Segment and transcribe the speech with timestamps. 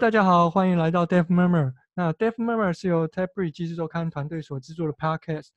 [0.00, 1.74] 大家好，欢迎来到 Dev Murmur。
[1.94, 5.48] 那 Dev Murmur 是由 TechBrief 技术周刊团队所制作的 Podcast。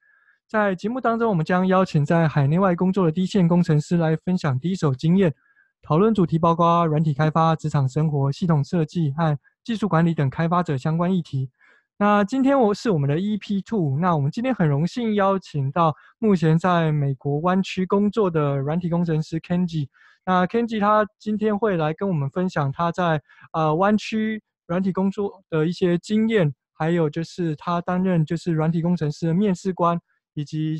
[0.49, 5.33] 在节目当中，我们将邀请在海内外工作的第一线工程师来分享第一手经验，
[5.81, 11.49] 讨论主题包括软体开发、职场生活、系统设计和技术管理等开发者相关议题。
[11.97, 19.87] 那今天我是我们的 EP Two，那我们今天很荣幸邀请到目前在美国湾区工作的软体工程师 Kenji。
[20.25, 29.99] 那 Kenji 他今天会来跟我们分享他在呃湾区软体工作的一些经验，还有就是他担任就是软体工程师的面试官，
[30.33, 30.79] 以及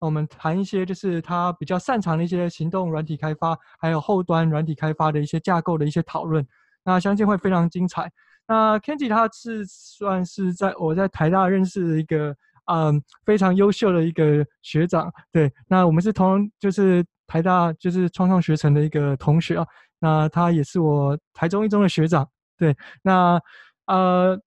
[0.00, 6.44] 我们谈一些就是他比较擅长的一些行动软体开发，还有后端软体开发的一些架构的一些讨论。
[6.82, 8.10] 那相信会非常精彩。
[8.48, 12.34] 那 Kenji 他是算是在我在台大认识的一个
[12.66, 15.52] 嗯非常优秀的一个学长，对。
[15.68, 17.04] 那我们是同就是。
[17.26, 19.66] 台大就是创创学程的一个同学啊，
[19.98, 23.40] 那他也是我台中一中的学长，对，那
[23.86, 24.40] 呃，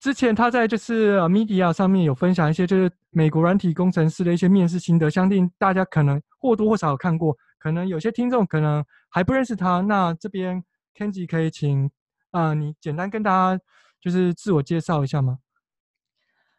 [0.00, 10.62] 之前他在就是 Media 上面有分享一些就是美国软体工程师的一些面试心得，相信大家可能或多或少有看过，可能有些听众可能还不认识他，那这边
[10.96, 11.90] Kenji 可以请
[12.30, 13.62] 啊、你简单跟大家
[14.00, 15.38] 就是自我介绍一下吗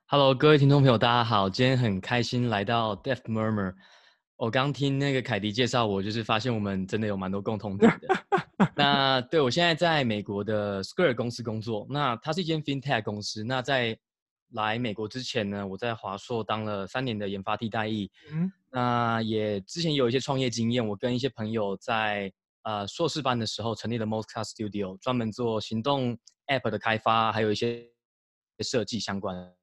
[0.06, 3.74] ？Hello，各位听众朋友，大家好，今天很开心来到 Dev Murmur。
[4.36, 8.68] 我刚听那个凯迪介绍，我就是发现我们真的有蛮多共同点的。
[8.76, 13.44] 那对，我现在在美国的 Square 公司工作，那它是一间 FinTech 公司。
[13.44, 13.98] 那在
[14.52, 18.12] 来美国之前呢，我在华硕当了三年的研发替代役。
[18.32, 22.32] 嗯，那也之前有一些创业经验，我跟一些朋友在
[22.64, 26.18] 呃硕士班的时候成立了 Mostcard Studio，专门做行动
[26.48, 27.88] App 的开发，还有一些
[28.60, 29.56] 设计相关的。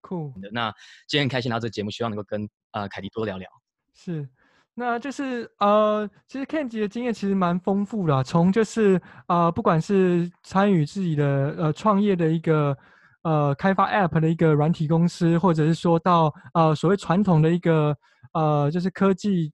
[0.00, 0.50] 酷的。
[0.50, 0.72] 那
[1.06, 3.48] 今天很开心拿这个节目，希望能够跟呃凯迪多聊聊。
[3.94, 4.28] 是，
[4.74, 12.76] 那就是呃，其实 Kenji 的经验其实蛮丰富的，从就是呃，不管是参与自己的呃创业的一个
[13.22, 17.96] 呃开发 App 的一个软体公司，或者是说到呃所谓传统的一个
[18.32, 19.52] 呃就是科技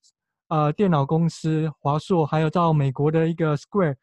[0.49, 3.97] 呃电脑公司华硕，还有到美国的一个 Square，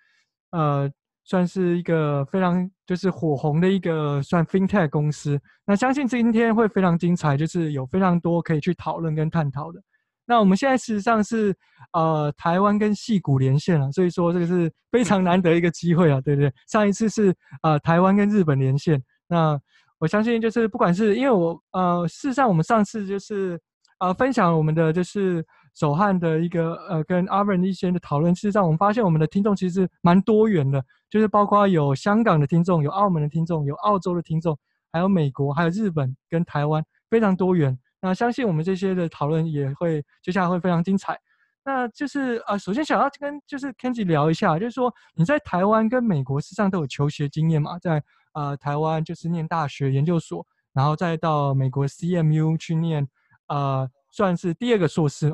[0.52, 0.92] 呃，
[1.24, 5.40] 算是一个非常就是火红的一个算 FinTech 公司。
[5.66, 9.82] 那相信今天会非常精彩，就是有非常多可以去讨论跟探讨的。
[10.26, 11.54] 那我们现在事实上是
[11.92, 16.52] 呃台湾跟矽谷连线了，所以说这个是非常难得一个机会啊，对不对？
[16.68, 19.60] 上一次是呃台湾跟日本连线，那
[20.00, 23.60] 我相信就是不管是因为我呃事实上我们上次就是
[24.00, 34.58] 呃分享我们的就是手汉的一个呃跟阿文一些的讨论，事实上我们发现我们的听众其实蛮多元的，就是包括有香港的听众，有澳门的听众，有澳洲的听众，
[34.92, 37.78] 还有美国，还有日本跟台湾，非常多元。
[38.02, 41.18] 那相信我们这些的讨论也会接下来会非常精彩。
[41.66, 48.04] 那就是呃，首先想要跟就是 Kenji 聊一下，就是说你在台湾跟美国事实上都有求学经验嘛，在
[48.34, 53.08] 呃台湾就是念大学研究所，然后再到美国 CMU 去念
[53.48, 55.34] 呃算是第二个硕士。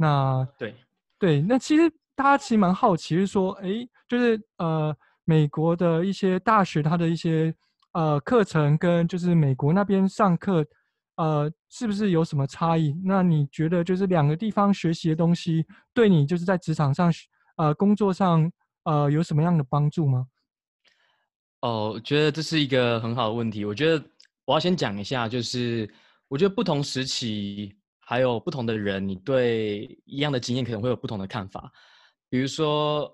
[0.00, 0.74] 那对
[1.18, 7.54] 对，那其实大家其实蛮好奇，就是说，诶，就是呃美国的一些大学它的一些
[7.92, 10.64] 呃课程跟就是美国那边上课。
[11.16, 12.98] 呃，是不是有什么差异？
[13.04, 17.12] 那你觉得就是两个地方学习的东西，对你就是在职场上，
[17.56, 18.50] 呃，工作上，
[18.84, 20.26] 呃，有什么样的帮助吗？
[21.60, 23.66] 哦，我觉得这是一个很好的问题。
[23.66, 24.02] 我觉得
[24.46, 25.92] 我要先讲一下，就是
[26.26, 27.76] 我觉得不同时期
[28.10, 31.70] 还有不同的人，你对一样的经验可能会有不同的看法。
[32.28, 33.08] 比如说。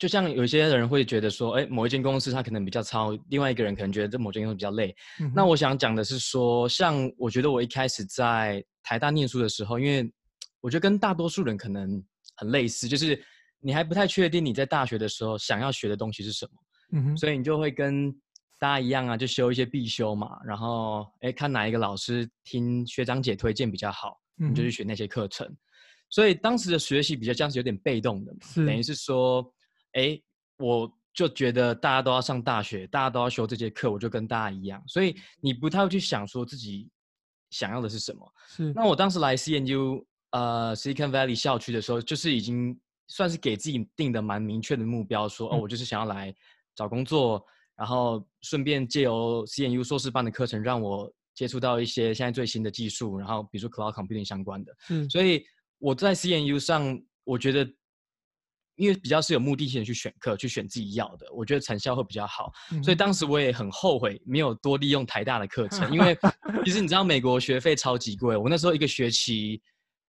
[0.00, 4.96] 就像有些人会觉得说，哎，某一间公司它可能比较糙，另外一个人可能觉得这某间公司比较累。
[5.20, 10.10] 嗯、那我想讲的是说，像我觉得我一开始在台大念书的时候，因为
[10.62, 12.02] 我觉得跟大多数人可能
[12.34, 13.22] 很类似，就是
[13.60, 16.52] 你还不太确定你在大学的时候想要学的东西是什么，
[16.98, 18.10] 嗯哼，所以你就会跟
[18.58, 25.46] 大家一样啊，就修一些必修嘛，然后哎，看哪一个老师听学长姐推荐比较好，你就去学那些课程。
[25.46, 25.56] 嗯、
[26.08, 29.52] 所以当时的学习比较像是有点被动的，是等于是说。
[29.94, 30.16] 哎，
[30.58, 36.88] 我就觉得大家都要上大学，大家都要修这节课，我就跟大家一样，所以你不太会去想说自己
[37.50, 38.34] 想要的是什么。
[38.46, 38.72] 是。
[38.72, 42.78] 那我当时来 CNU 呃 Silicon Valley 校区的时候，就是已经
[43.08, 46.32] 算是给自己定的蛮明确的目标，说、嗯、哦，我就是想要来
[46.76, 47.44] 找工作，
[47.74, 54.72] 然后顺便借由 CNU 硕士班的课程，让我接触到一些现在最新的技术，然后比如说 Cloud Computing 相关的。
[54.90, 55.08] 嗯。
[55.08, 55.42] 所以
[55.78, 57.66] 我在 CNU 上，我觉得。
[58.76, 62.50] 因为比较是有目的性的去选课，去选自己要的，我觉得成效会比较好。
[62.72, 66.16] 嗯、所以当时我也很后悔没有多利用台大的课程，因为
[66.64, 69.60] 其实你知道美国学费超级贵，我那时候一个学期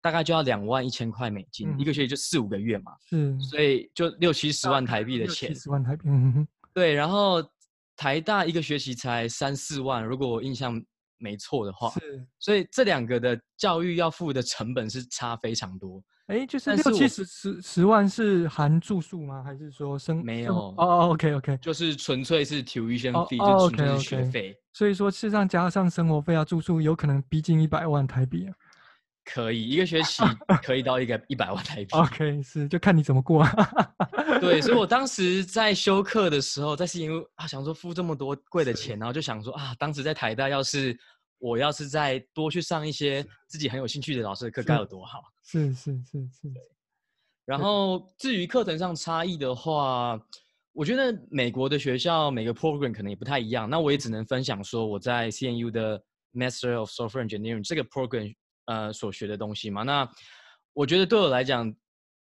[0.02, 5.48] 大概就要两万一千块美金，嗯、一个学期就四五个月嘛，是，所以就六七十万台币的钱。
[5.48, 6.48] 六七十万台币，嗯哼。
[6.74, 7.42] 对，然后
[7.96, 10.78] 台大一个学期才三四万，如果我印象
[11.18, 16.02] 没错的话，是，所以这两个的教育要付的成本是差非常多。
[16.26, 19.42] 哎，就是六七十十十万是含住宿吗？
[19.42, 20.54] 还是说生没有？
[20.54, 24.54] 哦哦，OK OK，就是纯粹是 tuition fee，哦，就纯粹是学费。
[24.74, 28.54] 所以说，事实上加上生活费啊、住宿，有可能逼近一百万台币啊。
[29.32, 30.22] 可以，一个学期
[30.64, 31.90] 可以到一个一百万台币。
[31.90, 33.52] OK，是，就看你怎么过啊。
[34.40, 40.98] 对，所以我当时在修课的时候，在 CNU 啊，想说付这么多贵的钱，然后就想说啊，当时在台大要是。
[41.40, 45.22] 我要是再多去上一些自己很有兴趣的老师的课，该有多好！
[45.44, 46.52] 是是是是。
[47.44, 50.20] 然后至于课程上差异的话，
[50.72, 53.70] 我觉得美国的学校每个 program 可能也不太一样。
[53.70, 56.02] 那我也只能分享说我在 CNU 的
[56.34, 58.34] Master of Software Engineering 这个 program
[58.68, 59.82] 呃所学的东西嘛。
[59.82, 60.08] 那
[60.72, 61.74] 我觉得对我来讲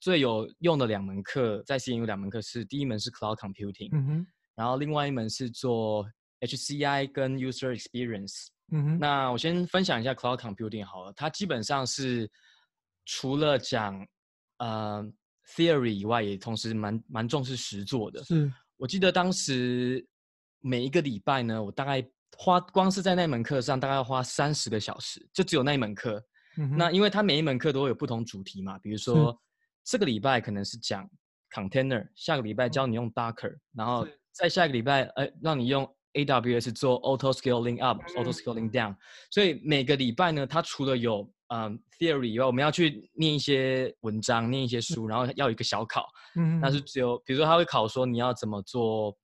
[0.00, 6.09] 最有用的两门课，在 CNU 两门课是第一门是 Cloud Computing，嗯哼，然后另外一门是做
[6.41, 8.47] HCI 跟 User Experience。
[8.73, 12.31] 嗯哼，那我先分享一下 Cloud Computing 好了，它基本上是
[13.05, 14.06] 除了讲
[14.59, 15.05] 呃
[15.55, 18.25] theory 以外，也同时蛮蛮重视实做的。
[18.25, 20.06] 是，我记得当时
[20.61, 22.03] 每一个礼拜呢，我大概
[22.37, 26.23] 花光是在那门课上，大概要花三十个小时，就只有那一门课。
[26.59, 29.38] 嗯，那因为它每一门课都会有不同主题嘛，比如说
[29.85, 31.09] 这个礼拜可能是讲
[31.55, 35.88] container，下个礼拜教你用 Docker，然后再下一个礼拜，呃，让你用。
[36.15, 38.97] AWS 做 auto scaling up，auto scaling down，
[39.31, 46.09] 所以每个礼拜呢，它除了有嗯 theory 以外，我们要去念一些文章，念一些书，然后要有一个小考。
[46.35, 49.17] 嗯，那是只有比如说他会考说你要怎么做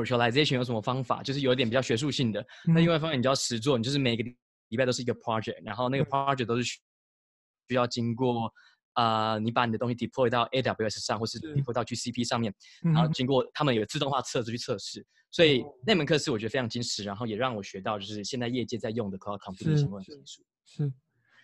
[0.00, 2.44] virtualization，有什么方法，就是有一点比较学术性的。
[2.66, 4.22] 那另外一方面，你就要实做，你就是每个
[4.68, 8.52] 礼拜都是一个 project，然后那个 project 都是需要经过
[8.92, 15.04] 啊、呃，你把你的东西 deploy 到 AWS 上，或是 deploy 到 GCP 上面，然后经过他们有自动化测试去测试。
[15.30, 20.42] 所以那门课是我觉得非常精实，然后也让我学到就是现在业界在用的 cloud computing 相关技术。
[20.64, 20.90] 是，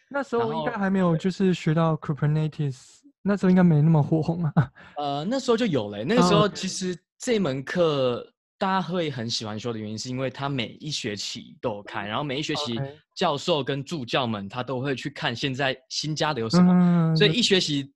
[0.09, 4.73] 那时候应该还没有就是学到 Kubernetes，那时候应该没那么火红啊。
[4.97, 6.05] 呃，那时候就有了。
[6.05, 8.27] 那个时候其实这门课
[8.63, 12.81] 大家会很喜欢修的原因，是因为它每一学期都有开，然后每一学期
[13.13, 17.93] 教授跟助教们他都会去看现在新加的有什么，所以一学期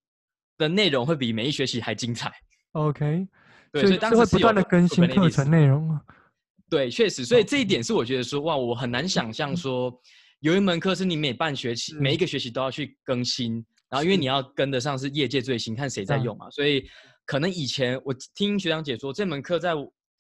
[0.58, 2.32] 的内容会比每一学期还精彩。
[2.72, 3.28] OK。
[3.70, 5.96] 对，所以当时会不断的更新课程内容。
[6.68, 9.96] 对，确实，所以这一点是我觉得说，哇，我很难想象说，
[10.40, 16.84] 有一门课是你每半学期、每一个学期都要去更新，然后因为你要跟得上是业界最新，看谁在用嘛，所以
[17.24, 19.74] 可能以前我听学长姐说，这门课在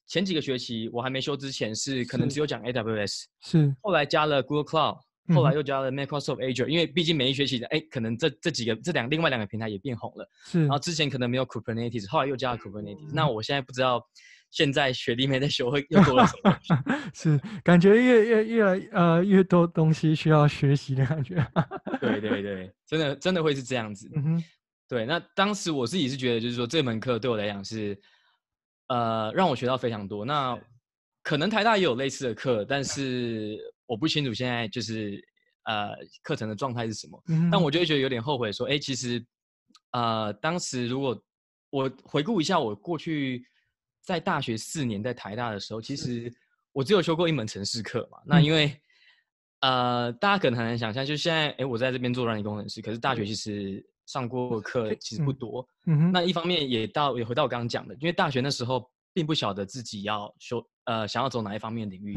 [0.06, 4.98] 前几个学期我还没修之前是可能只有讲 AWS，是，后来加了 Google Cloud。
[5.34, 10.24] 后来又加了 Microsoft Azure，因为毕竟每一学期的哎，可能这这几个这两另外两个平台也变红了。
[10.44, 10.60] 是。
[10.60, 13.10] 然后之前可能没有 Kubernetes，后来又加了 Kubernetes。
[13.12, 14.00] 那我现在不知道，
[14.52, 16.56] 现在学弟妹在学会又多了什么？
[17.12, 21.44] 是，感觉越越越来呃越多东西需要学习的感觉。
[22.00, 24.08] 对对对，真的真的会是这样子。
[24.14, 24.44] 嗯哼。
[24.86, 27.98] 对，那当时我自己是觉得，就是说这门课对我来讲是，
[28.88, 30.24] 呃，让我学到非常多。
[30.24, 30.58] 那
[31.22, 33.58] 可能台大也有类似的课，但是。
[33.88, 35.24] 我不清楚现在就是
[35.62, 35.90] 呃
[36.24, 39.24] 课程的状态是什么，嗯、但我就会觉得有点后悔，说，哎，其实
[39.92, 41.16] 呃当时如果
[41.70, 43.46] 我回顾一下我过去
[44.02, 46.28] 在大学四年在台大的时候，其实
[46.72, 48.18] 我只有修过一门城市课嘛。
[48.22, 48.76] 嗯、那因为
[49.60, 55.68] 呃大家可能很难想象，就现在哎我在这边做软体工程师，可是大学其实上过课其实不多。
[55.86, 60.64] 嗯、那一方面也到也回到我刚刚讲的，因为大学那时候并不晓得自己要修。
[60.84, 62.16] 呃，想要走哪一方面领域，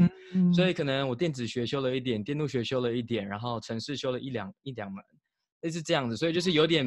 [0.54, 5.04] 所以可能我电子学修了一点，电路学修了一点，然后城市修了一两一两门，
[5.62, 6.86] 类似这样子，所以就是有点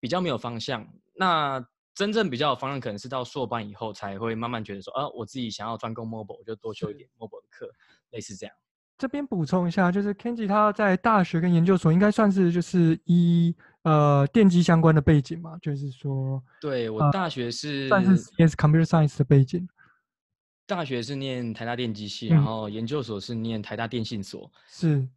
[0.00, 0.86] 比较没有方向。
[1.14, 7.66] 那真正比较有方向，可能是到硕班以后才会慢慢觉得说，啊，我自己想要专攻 mobile，我就多修一点 mobile 的课，
[8.10, 8.54] 类似这样。
[8.98, 19.66] 这边补充一下，就是 Kenji 他在大学跟研究所应该算是就是一呃电机相关的背景嘛，就是说，对我大学是、呃、算是也是 computer science 的背景。
[20.66, 25.08] 大学是念台大电机系，嗯、然后研究所是念台大电信所，是，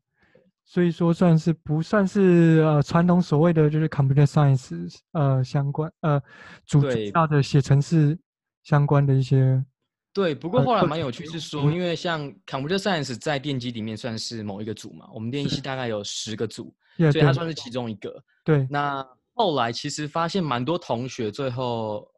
[0.64, 6.22] 所以说算是不算是呃传统所谓的就是 computer science 呃相关呃
[6.68, 6.84] 主
[7.16, 8.16] 要的写程式
[8.62, 9.66] 相关的一些。
[10.14, 18.24] 对，不过后来蛮有趣是说，呃、因为像 computer science 在电机里面算是某一个组嘛，我们电机系大概有十个组，是所以它算是其中一个。
[18.44, 22.10] 对，那后来其实发现蛮多同学最后。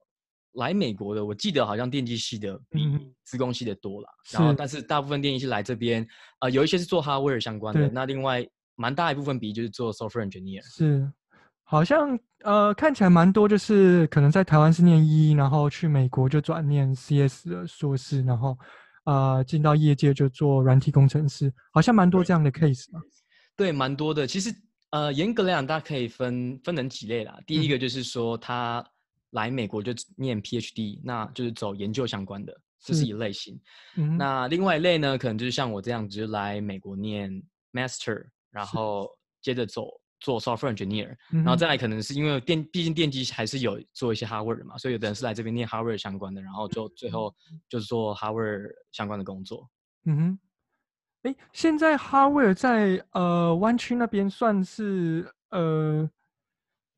[0.58, 2.88] 来美国的，我记得好像电机系的比
[3.24, 4.08] 资工系的多了。
[4.08, 6.08] 嗯、然后，但是大部分电机系来这边，
[6.42, 7.90] 呃，有一些是做 hardware 相关的。
[7.90, 10.62] 那另外蛮大一部分比就是做 software engineer。
[10.64, 11.12] 是，
[11.74, 18.56] 好像呃看起来蛮多，就是可能在台湾是念医，然后去美国就转念 CS 的硕士，然后
[19.06, 23.02] 呃进到业界就做软体工程师，好像蛮多这样的 case 嘛。
[23.56, 24.28] 对，蛮多的。
[24.28, 24.54] 其实
[24.92, 27.36] 呃严格来讲，大家可以分分成几类啦。
[27.48, 28.86] 第一个就是说他
[29.32, 33.60] 来美国就念 PhD，、嗯、那就是走研究相关的，这是一类型。
[33.96, 39.10] 嗯、那另外一类呢，可能就是像我这样，就是来美国念 Master，然后
[39.42, 39.88] 接着走。
[40.24, 47.36] 做 software engineer，、嗯、然后再来可能是因为电，毕竟电机还是有做一些 hardware 嘛，所以有的人是来这边念 hardware 相关的，然后就最后
[47.68, 49.70] 就是做 hardware 相关的工作。
[50.06, 50.40] 嗯哼，
[51.24, 56.10] 哎，现在 hardware 在呃湾区那边算是呃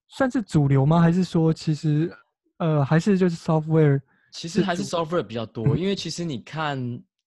[0.08, 1.02] 算是主流吗？
[1.02, 2.16] 还是说其实
[2.60, 4.00] 呃还是就是 software？
[4.32, 6.80] 其实还是 software 比较多，嗯、因为其实你看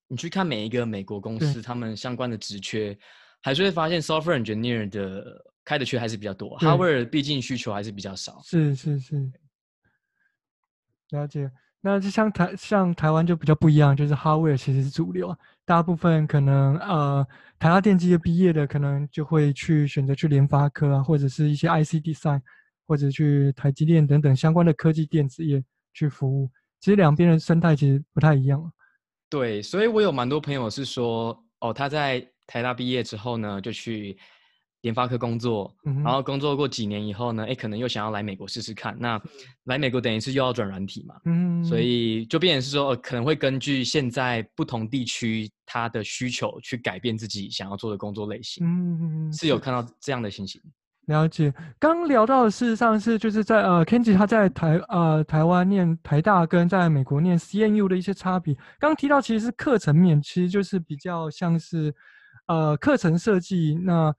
[0.06, 2.96] 你去看每一个美国公司，他们相关的职缺，
[3.42, 5.44] 还是会发现 software engineer 的。
[5.68, 8.40] 开的缺还是比较多，hardware 毕竟需求还是比较少。
[8.42, 9.30] 是是是，
[11.10, 11.50] 了解。
[11.82, 17.22] 那就像台像台湾就比较不一样，就是 hardware 其实是主流，大部分可能呃
[17.58, 22.40] 台大电机的毕业的，可能就会去选择去联发科啊，或者是一些 IC design，
[22.86, 26.50] 或者去台积电等等相关的科技电子业去服务。
[26.80, 28.72] 其实两边的生态其实不太一样。
[29.28, 34.16] 对，所以我有蛮多朋友是说，哦，他在台大毕业之后呢，就去。
[34.82, 38.96] 联发科工作，然后工作过几年以后呢，哎，可能又想要来美国试试看。
[39.00, 39.20] 那
[39.64, 48.64] 来美国等于是又要转软体嘛，嗯，所以就变成是说，可能会根据现在不同地区它的需求去改变自己想要做的工作类型。
[48.64, 50.62] 嗯，是有看到这样的情形。
[51.06, 51.52] 了解。
[51.80, 58.56] 刚聊到的事实上是就是在呃，Kenji 他在台呃台湾念台大跟在美国念 CNU 的一些差别。
[58.78, 61.92] 刚提到其实是课程面，其实就是比较像是
[62.46, 64.14] 呃课程设计那。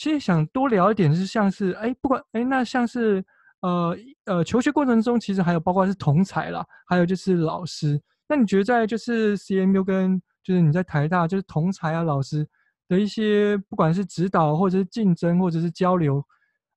[0.00, 3.22] 其实想多聊一点是像是哎，不管哎，那像是
[3.60, 8.00] 呃呃求学过程中，其实还有包括是同才啦，还有就是老师。
[8.26, 12.48] 那你觉得在就是 CMU 跟就是你在台大就是同才啊老师
[12.88, 16.24] 的一些不管是指导或者是竞争或者是交流，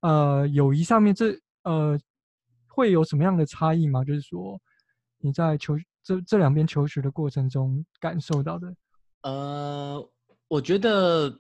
[0.02, 1.98] 呃友谊上面这呃
[2.68, 4.04] 会有什么样的差异吗？
[4.04, 4.60] 就是说
[5.20, 8.76] 你在求这这两边求学的过程中感受到的？
[9.22, 10.10] 呃，
[10.50, 11.40] 我觉得。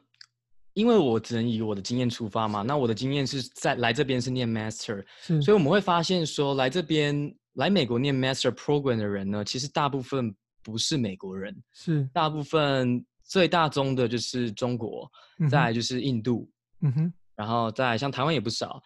[0.74, 15.08] 因为我只能以我的经验出发嘛，那我的经验是在来这边是念 master，是，所以我们会发现说，来这边来美国念 master program 的人呢，其实大部分不是美国人，是大部分最大宗的就是中国，
[15.40, 16.50] 嗯、再来就是印度，
[16.82, 18.82] 嗯哼，然后再来像台湾也不少。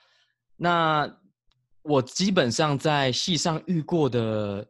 [0.57, 1.09] 那
[1.83, 4.67] 我基本上在系上遇过的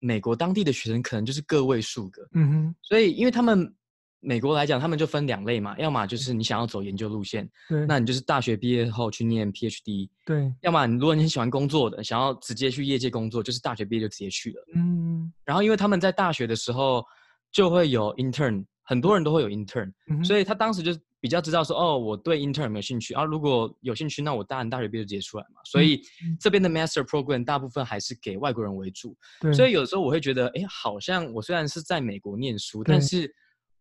[0.00, 3.72] 美国当地的学生，可能就是个位数个，嗯哼，所以因为他们。
[4.20, 15.32] 美国来讲，他们就分两类嘛，要么就是你想要走研究路线，对，那你就是大学毕业后去念 PhD，对，要么你如果你很喜欢工作的，想要直接去业界工作，就是大学毕业就直接去了，嗯。
[15.44, 17.04] 然后因为他们在大学的时候
[17.52, 23.22] 就会有 intern，很多人都会有 intern，嗯，所以他当时就比较知道说，哦，我对 intern 有没有兴趣啊？
[23.22, 25.60] 如果有兴趣，那我当然大学毕业就直接出来嘛。
[25.64, 26.00] 所以
[26.40, 29.52] 这边的 master program 大部分还是给外国人为主，对。
[29.52, 33.32] 所以有时候我会觉得，哎，好像我虽然是在美国念书，但是。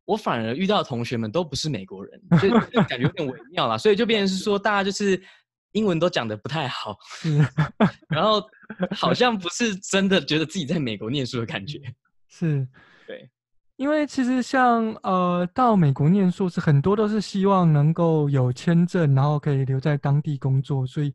[0.06, 2.50] 我反而遇到的同学们都不是美国人，就
[2.88, 5.20] 感觉有点微妙啦，所以就变成是说，大家就是
[5.72, 6.96] 英文都讲得不太好，
[8.08, 8.40] 然后
[8.92, 11.80] 好 像不是真的觉得自己在美国念书的感觉。
[12.30, 12.68] 是，
[13.08, 13.28] 对，
[13.78, 21.12] 因为其实像呃到美国念书是很多都是希望能够有签证，然后可以留在当地工作，所以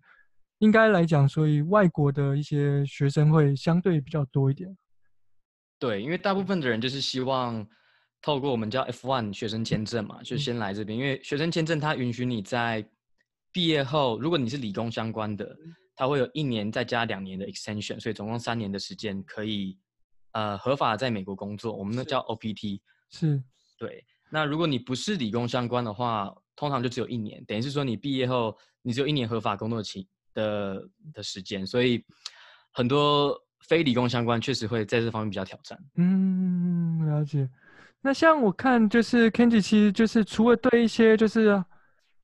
[0.59, 4.77] 应该来讲，所以外国的一些学生会相对比较多一点。
[5.79, 7.65] 对，因为大部分的人就是希望。
[8.23, 12.87] 透过我们叫 F1 学生签证嘛，就先来这边，因为学生签证它允许你在
[13.53, 15.57] 毕业后，如果你是理工相关的，
[15.97, 19.79] 它会有一年再加两年的 extension，所以总共三年的时间可以
[20.33, 21.75] 呃合法在美国工作。
[21.75, 23.43] 我们那叫 OPT，是，
[23.79, 24.05] 对。
[24.31, 32.05] 那如果你不是理工相关的话，通常就只有一年，等于是说你毕业后你只有一年合法工作期的的时间，所以
[32.71, 33.35] 很多
[33.67, 35.77] 非理工相关确实会在这方面比较挑战。
[35.97, 37.49] 嗯，了解。
[38.03, 41.49] 那像我看，就是 Kenji，其实就是除了对一些就是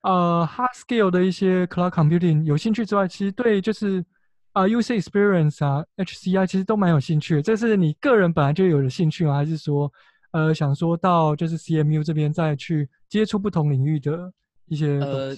[0.01, 4.01] 呃 hard skill 的一些 cloud computing 有兴趣之外，其实对就是
[4.53, 7.43] 啊、呃、user experience 啊 HCI 其实都蛮有兴趣的。
[7.43, 9.35] 这是你个人本来就有的兴趣吗？
[9.35, 9.93] 还是说
[10.33, 14.33] 呃想说到就是 CMU 这边再去接触不同领域的
[14.69, 14.99] 一些？
[15.01, 15.37] 呃，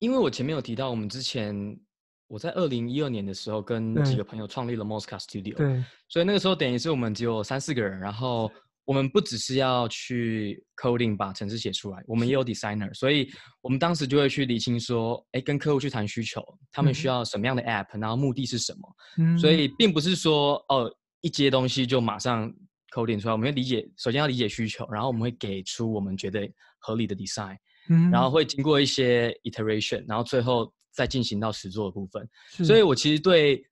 [0.00, 1.78] 因为我前面有提到，我们之前
[2.26, 8.50] 我在二零一二年的时候跟几个朋友创立了 Mosca Studio，对，所以那个时候等于是我们只有三四个人，然后。
[8.90, 13.30] 我们不只是要去 coding 把程式写出来，我们也有 designer，所以
[13.60, 18.96] 我们当时就会去理清说，哎，跟客户去谈需求，他们需要什么样的 app，、嗯、然后目的是什么。
[19.18, 22.52] 嗯，所以并不是说哦，一接东西就马上
[22.92, 27.56] coding 出来，我们要理解，首先要理解需求，然后我们会给出我们觉得合理的 design，
[27.90, 32.28] 嗯，然后会经过一些 iteration，然后最后再进行到实作的部分。
[32.64, 33.64] 所以我其实对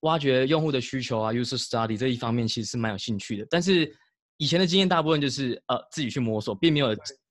[0.00, 3.94] 挖掘用户的需求啊，user study 这一方面其实是蛮有兴趣的，但是。
[4.36, 6.88] 以前的经验大部分就是呃自己去摸索，并没有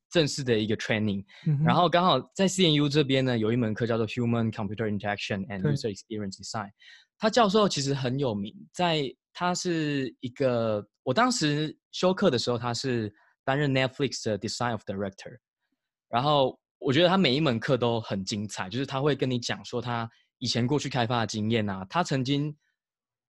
[0.10, 1.24] 正式的一个 training。
[1.66, 6.70] 然后刚好在 CNU 这边呢，有一门课叫做 Human Computer Interaction and User Experience Design。
[7.18, 15.38] 他教授其实很有名，在他是一个我当时修课的时候，他是担任 Netflix 的 Design of Director。
[16.10, 21.86] 然后我觉得他每一门课都很精彩，就是他会跟你讲说他以前过去开发的经验啊。
[21.90, 22.56] 他曾经，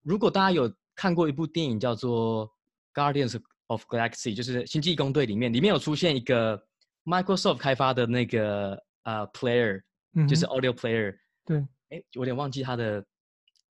[0.03, 2.49] 如果大家有看过一部电影叫做
[2.93, 3.41] Guardians。
[3.69, 6.63] Of Galaxy 就是《星际异攻队》里面，里面有出现一个
[7.05, 9.81] Microsoft 开发的那个呃 player，
[10.29, 11.17] 就是 audio player。
[11.47, 11.57] 对，
[11.89, 13.05] 哎，我有点忘记他的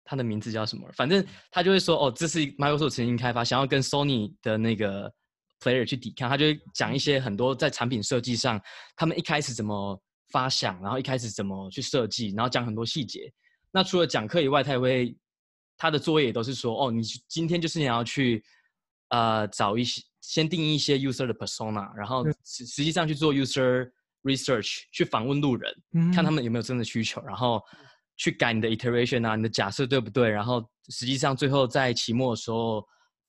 [0.03, 5.11] 他的名字叫什么，反正他就会说，哦，这是 Microsoft 曾经开发，想要跟 Sony 的那个
[5.59, 8.59] player 去抵抗，他就会讲一些很多在产品设计上，
[8.95, 10.01] 他们一开始怎么
[10.31, 13.31] 发想，然后一开始怎么去设计，然后讲很多细节。
[13.71, 15.15] 那除了讲课以外，他也会
[15.77, 18.43] 他的作业也都是说，哦，你今天就是你要去。
[19.09, 23.89] 呃，找一些先定义一些 user 的 persona，然后实实际上去做 user
[24.23, 27.61] research，去访问路人，嗯，看他们有没有真的需求，然后
[28.17, 30.29] 去改你的 iteration 啊，你的假设对不对？
[30.29, 32.83] 然后实际上最后在期末的时候，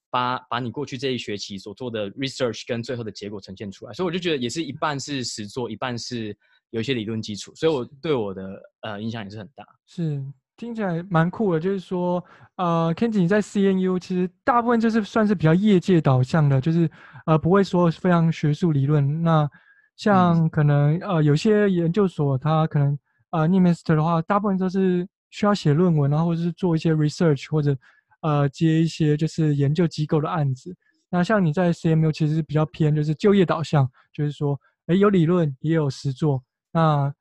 [0.09, 3.93] 把把你过去这一学期所做的 research 跟最后的结果呈现出来。
[3.93, 6.35] 所以我就觉得也是一半是实做，一半是
[6.71, 9.63] 有一些理论基础，所以我对我的呃影响也是很大。
[9.85, 10.25] 是。
[10.57, 12.23] 听起来蛮酷的，就是说，
[12.55, 16.89] 呃，Kenji 你在 CNU 其实大部分就是算是比较业界导向的，就是
[17.27, 19.21] 呃不会说非常学术理论。
[19.21, 19.47] 那
[19.95, 22.97] 像可能呃有些研究所，它可能
[23.29, 27.77] 呃念 Master 的话，大部分都是需要写论文，然后或者是做一些 research 或者
[28.21, 30.75] 呃接一些就是研究机构的案子。
[31.09, 36.43] 那像你在 CMU 其实是比较偏就是就业导向，就是说，诶有理论也有实作。
[36.71, 37.13] 那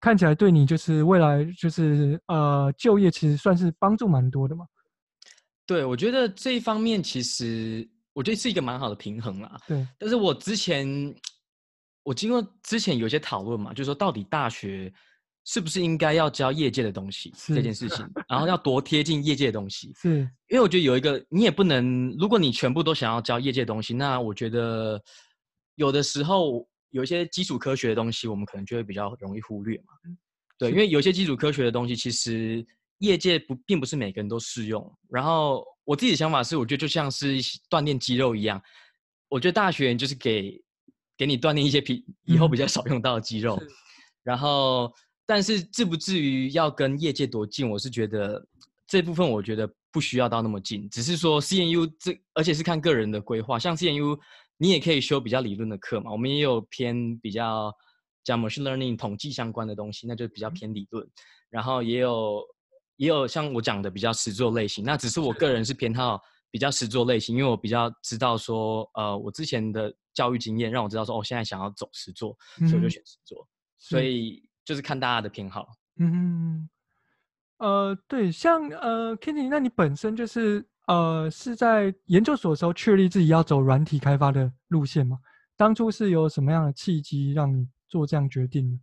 [0.00, 4.64] 看起来对你就是未来就是呃就业其实算是帮助蛮多的嘛。
[5.66, 9.58] 对，我觉得这一方面其实我觉得是一个蛮好的平衡啦。
[9.66, 10.86] 对，但是我之前
[12.04, 14.92] 我经过之前有些讨论嘛，就是说到底大学
[15.44, 19.92] 是不是应该要教业界的东西这件事情，然后要多贴近业界的东西。
[19.96, 25.02] 是，因为我觉得有一个你也不能，如果你全部都想要教业界的东西，那我觉得
[25.74, 26.67] 有的时候。
[26.90, 29.94] 有一些基础科学的东西，我们可能就会比较容易忽略嘛。
[30.56, 32.66] 对，因为有些基础科学的东西，其实
[32.98, 34.90] 业界不并不是每个人都适用。
[35.08, 37.36] 然后我自己的想法是，我觉得就像是
[37.70, 38.60] 锻炼肌肉一样，
[39.28, 40.60] 我觉得大学就是给
[41.16, 43.56] 给你锻炼一些比以后比较少用到的肌肉。
[43.60, 43.68] 嗯、
[44.24, 44.92] 然后，
[45.26, 48.44] 但是至不至于要跟业界多近，我是觉得
[48.86, 54.18] 这部分我觉得不需要到那么近，只是说 CNU 这而且是看个人的规划，像 CNU。
[54.58, 57.72] 你也可以修比较理论的课嘛，我们也有偏比较
[58.24, 61.08] 讲 machine learning 统计相关的东西，那就比较偏理论。
[61.48, 62.42] 然后也有
[62.96, 73.48] 也有像我讲的比较实作类型，那只是我个人是偏好比较实作类型，因为我比较知道说，呃，我之前的教育经验让我知道说，我、哦、现在想要走实作，所以我就选实作。
[73.78, 75.68] 所以就是看大家的偏好。
[76.00, 76.68] 嗯，
[77.58, 80.68] 呃，对，像呃，Kenny，那你本身就是。
[80.88, 85.18] 呃，是在研究所的时候确立自己要走软体开发的路线吗？
[85.54, 88.78] 当初是有什么样的契机让你做这样决定呢？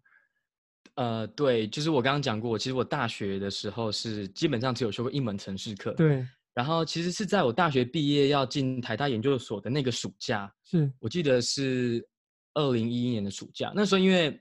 [0.93, 5.93] 呃，对，就是我刚刚讲过，其实我大学的时候是基本上只有修过一门程式课。
[5.93, 6.23] 对。
[6.53, 12.07] 然后其实是在我大学毕业要进台大研究所的那个暑假，是我记得是
[12.53, 13.73] 二零一一年的暑假。
[13.75, 14.39] 那时候因为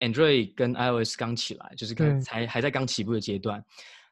[0.00, 3.64] Android 跟 iOS 刚起来，就是刚才还在刚起步的阶段，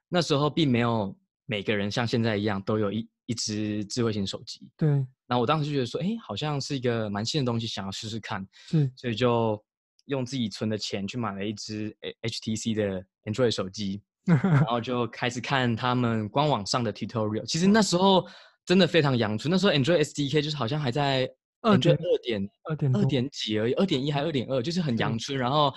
[0.08, 1.12] 那时候并没有。
[1.46, 4.88] 每个人像现在一样都有一一只智慧型手机，对。
[5.26, 8.46] 然后我当时就觉得说，哎，好像是一个蛮新的东西，想要试试看。
[8.66, 8.90] 是。
[8.96, 9.62] 所以就
[10.06, 17.44] 用自己存的钱去买了一只 HTC 的 Android 手机， 然后就开始看他们官网上的 tutorial。
[17.46, 18.26] 其实那时候
[18.66, 21.26] 真的非常阳春，那时候 Android SDK 就是好像还在
[21.62, 25.38] Android 二点二点二点几而已，二点一还二点二，就是很阳春。
[25.38, 25.74] 然后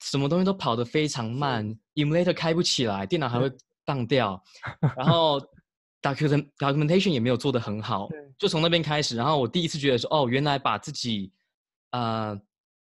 [0.00, 3.50] 什么东西都跑得非常慢，Emulator 开不起来，电脑还会。
[3.86, 4.42] 当掉，
[4.96, 5.40] 然 后
[6.02, 11.32] document documentation 也没有做得很好，就从那边开始，然后我第一次觉得说，哦，原来把自己
[11.92, 12.38] 呃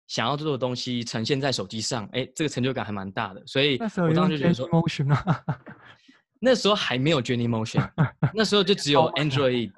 [0.06, 4.66] 想要做的东西呈现在手机上，哎，这个成就感还蛮大的，所以我当时就觉得说，
[6.40, 7.88] 那时候还没有 Genymotion，
[8.34, 9.70] 那时候就只有 Android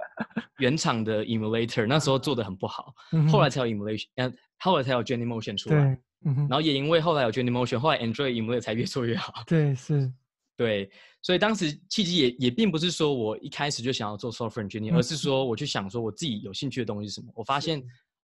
[0.58, 2.94] 原厂的 emulator，那时候做的很不好，
[3.30, 5.98] 后来才有 emulation，呃，后来才有 Genymotion 出来。
[6.26, 9.34] 嗯，然后也因为后来有 Genymotion，后来 Android emulator 才越做越好。
[9.46, 10.10] 对，是，
[10.56, 10.90] 对，
[11.22, 17.32] 所以当时契机也也并不是说我一开始就想要做 software engineer，、嗯、而是说我去想说我自己有兴趣的东西是什么。
[17.34, 17.82] 我发现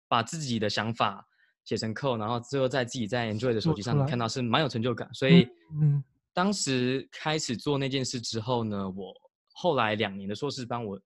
[0.09, 1.27] 把自己的想法
[1.65, 5.09] 写成 code，然后最后在自己在 Android 的手机上看到是蛮有成就感。
[5.13, 5.49] 所以，
[5.81, 9.15] 嗯，当时开始做那件事之后呢，我
[9.53, 11.01] 后来两年的硕士班我。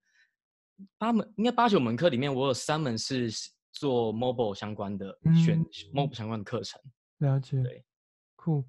[0.96, 3.28] 八门应该八九门课里面，我有三门是
[3.72, 5.60] 做 mobile 相关的，嗯、选
[5.92, 6.80] mobile 相关的课程。
[7.18, 7.84] 了解，对，
[8.36, 8.64] 酷。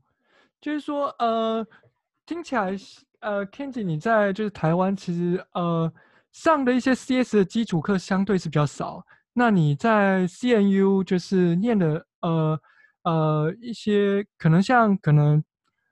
[0.59, 1.63] 就是说，呃，
[2.29, 2.77] 听起来，
[3.21, 5.91] 呃，Kenji 你在就是台湾，其实呃
[6.31, 9.03] 上的一些 CS 的基础课相对是比较少。
[9.33, 12.61] 那你在 CNU 就是念的呃
[13.01, 15.43] 呃一些可能像可能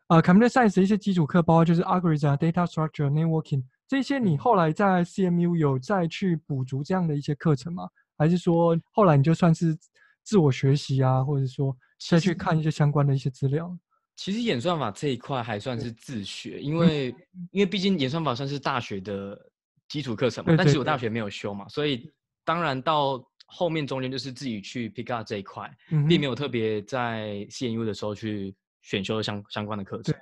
[0.09, 3.63] 呃 Computer Science 的一些基础课，包括就是 Algorithm、Data Structure、Networking。
[3.87, 7.89] 这些你后来在 CMU 有再去补足这样的一些课程吗？
[8.15, 9.75] 还是说后来你就算是
[10.23, 11.75] 自我学习啊，或者说
[12.07, 13.75] 再去看一些相关的一些资料？
[14.17, 19.39] 其实演算法这一块还算是自学，因为、嗯、因为毕竟演算法算是大学的
[19.87, 20.97] 基础课程嘛，但其实我大。
[20.97, 22.11] 学没有修嘛，所以
[22.43, 30.15] 当然到后面中间就是自己去 pick up 这一块，嗯、并没有特别在 CNU 的时候去选修相相关的课程。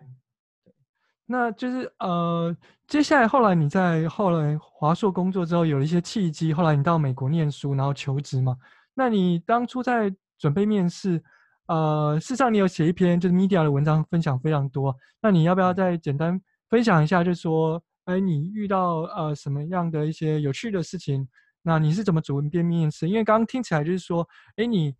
[1.25, 2.55] 那就是呃，
[2.87, 8.57] 接下来后来你在后来华硕工作之后有了一些契机，后来你到美国念书，然后求职嘛。
[8.93, 11.23] 那你当初在准备面试，
[11.67, 14.95] 呃，事实上你有写一篇就是 media 的文章，分享非常多。
[15.21, 21.27] 那你要不要再简单分享一下，就是说，哎，你遇到呃什么样的一些有趣的事情？
[21.61, 23.09] 那你是怎么主文编面试？
[23.09, 24.93] 因为刚刚听起来就是说，哎，你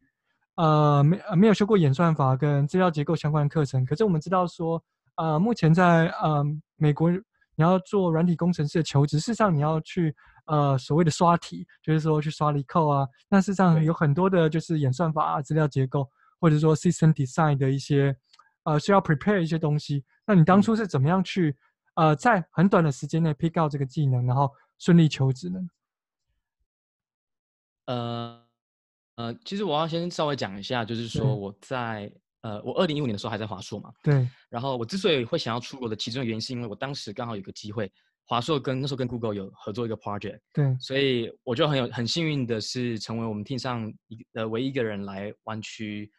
[0.56, 4.84] 呃没没有修过演算法跟资料结构相关的课程，可是我们知道说。
[5.18, 6.44] 呃，目前在呃
[6.76, 7.24] 美国，你
[7.60, 10.14] 要做软体工程师的求职，事实上你要去
[10.46, 13.08] 呃所谓的刷题，就是说去刷 LeetCode 啊。
[13.30, 16.06] 那事实上有很多的就是演算法啊、资料结构，
[16.40, 18.16] 或者说 System Design 的一些
[18.64, 20.04] 呃需要 prepare 一些东西。
[20.26, 21.56] 那你当初是怎么样去
[21.96, 25.60] 呃在很短的时间内 pick out 这个技能，然后顺利求职呢？
[27.86, 28.46] 呃
[29.16, 32.12] 呃，其实我要先稍微讲一下，就是说我在。
[32.42, 34.30] 呃，我二零一五年的时候还在华硕嘛，对。
[34.52, 37.92] 然后我之所以会想要出国的其中的原因，是因为我当时刚好有个机会，
[38.28, 40.78] 华硕跟那时候跟 Google 有合作一个 project，对。
[40.80, 46.12] 所以我就很有很幸运的是成为我们 team 上一呃唯一一个人来湾区，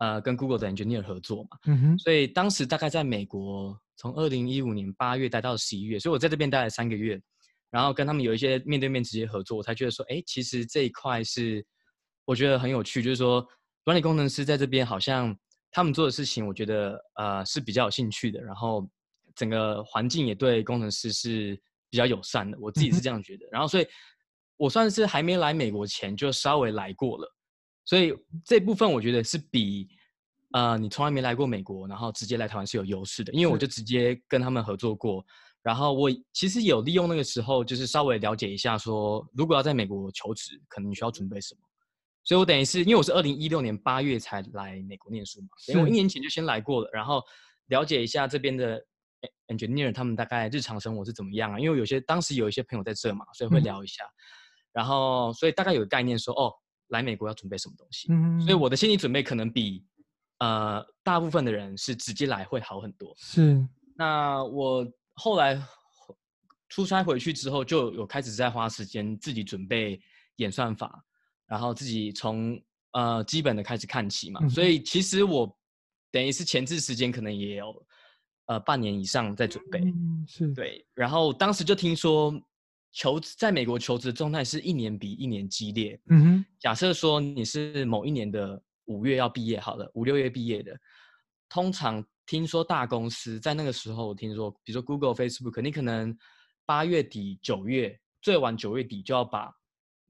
[0.00, 1.50] 呃，跟 Google 的 engineer 合作嘛。
[1.66, 1.98] 嗯哼。
[1.98, 7.18] 所以当时大概在美国，从二零一五年八月待到十一月，所以我在这边待了三个月，
[7.70, 11.64] 然后跟他们有一些面对面直接合作，我才觉得说，哎，其实这一块是
[12.24, 13.46] 我觉得很有趣，就是说
[13.84, 15.34] 管理工程师在这边好像。
[15.72, 18.90] 他们做的事情，我觉得呃是比较有兴趣的，然后
[19.36, 21.56] 整个环境也对工程师是
[21.88, 23.46] 比较友善的，我自己是这样觉得。
[23.52, 23.86] 然后，所以
[24.56, 27.34] 我算是还没来美国前就稍微来过了，
[27.90, 29.88] 所以这部分我觉得是比
[30.52, 35.26] 呃你从来没来过美国，然后直接来台湾是有优势的，因为我就直接跟他们合作过，
[35.60, 41.60] 然后我其实有利用那个时候，就是稍微了解一下说，如果要在美国求职，可能你需要准备什么。
[42.22, 47.20] 所以，我等于是因为我是二零一六年八月才来美国念书嘛，所以我一年前就先来过了，然后
[47.66, 48.80] 了解一下这边的
[49.48, 51.58] engineer 他们大概日常生活是怎么样啊？
[51.58, 54.14] 因为有些当时有一些朋友在这嘛，所以会聊一下，嗯、
[54.74, 56.54] 然后所以大概有个概念说，哦，
[56.90, 58.06] 来美国要准备什么东西。
[58.12, 59.84] 嗯，所以我的心理准备可能比
[60.38, 63.12] 呃大部分的人是直接来会好很多。
[63.16, 63.66] 是。
[63.96, 65.60] 那我后来
[66.68, 70.00] 出差回去之后，就有开始在花时间自己准备
[70.36, 71.04] 演算法。
[71.46, 72.56] 然后自己从
[72.92, 75.52] 呃基本的开始看起嘛，嗯、所以其实我
[76.12, 77.86] 等于是前置时间可能也有
[78.46, 80.86] 呃半年以上在准备，嗯、是对。
[80.94, 82.32] 然后当时就听说
[82.92, 86.00] 求在美国求职的状态是一年比一年激烈。
[86.08, 90.76] 嗯哼，假设说你是某一年的五月要毕业，好了，五六月毕业的，
[91.48, 96.16] 通常听说大公司在那个时候，我听说，比如说 Google、Facebook，你可能
[96.66, 99.52] 八月底九月最晚九月底就要把。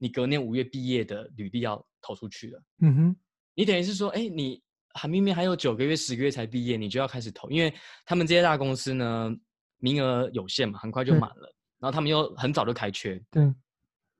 [0.02, 3.16] 你隔年五月毕业的履历要投出去了，嗯哼，
[3.54, 4.62] 你等于是说，哎，你
[4.94, 7.70] 还明明还有九个月、十个月才毕业，你就要开始投，因为
[8.06, 9.30] 他们这些大公司呢，
[9.76, 13.54] 名额有限嘛，很快就满了，然后他们又很早就开缺，对，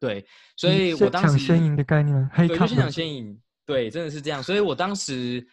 [0.00, 5.46] 对，所以我当时抢先赢的概念，对，就先抢先赢，对，真的是这样，所以我当时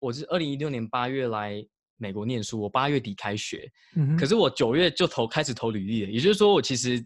[0.00, 1.64] 我是二零一六年八月来
[1.96, 7.02] 美国念书，我八月底开学，嗯，可是我九月就投开始投履历了，也就是说，我其实，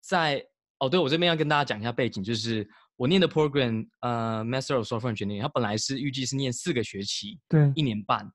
[0.00, 0.42] 在
[0.78, 2.66] 哦，对，我这边要跟大家讲一下背景，就是
[2.96, 8.26] 我念的 program，呃，Master of Software Engineering，它本来是预计是念四个学期，对，一年半，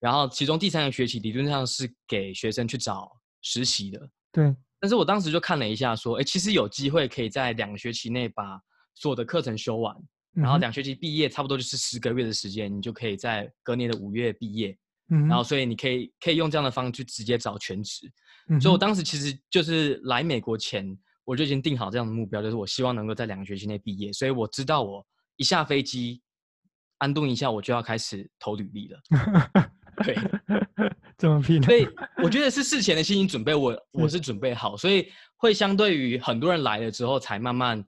[0.00, 8.60] 然后其中第三个学期理论上是给学生去找实习的，对，但是我当时就看了一下，说，哎，其实有机会可以在两个学期内把
[8.94, 9.94] 所有的课程修完，
[10.36, 14.76] 嗯、然后两学期毕业，差不多就是十个月的时间，你就可以在隔年的五月毕业。
[15.10, 18.10] 嗯，然后所以你可以可以用这样的方式去直接找全职。
[18.50, 20.86] 嗯，所以我当时其实就是来美国前，
[21.24, 24.12] 我就已经定好这样的目标，就是我希望能够在两个学期内毕业。
[24.12, 26.20] 所以我知道我一下飞机，
[26.98, 29.00] 安顿一下，我就要开始投履历了。
[30.04, 30.16] 对，
[31.18, 31.62] 怎么拼？
[31.62, 31.88] 所以
[32.22, 37.84] 我觉得是事前的心理准备，我 我是准备好，所以会相对于很多人来了之后才慢慢，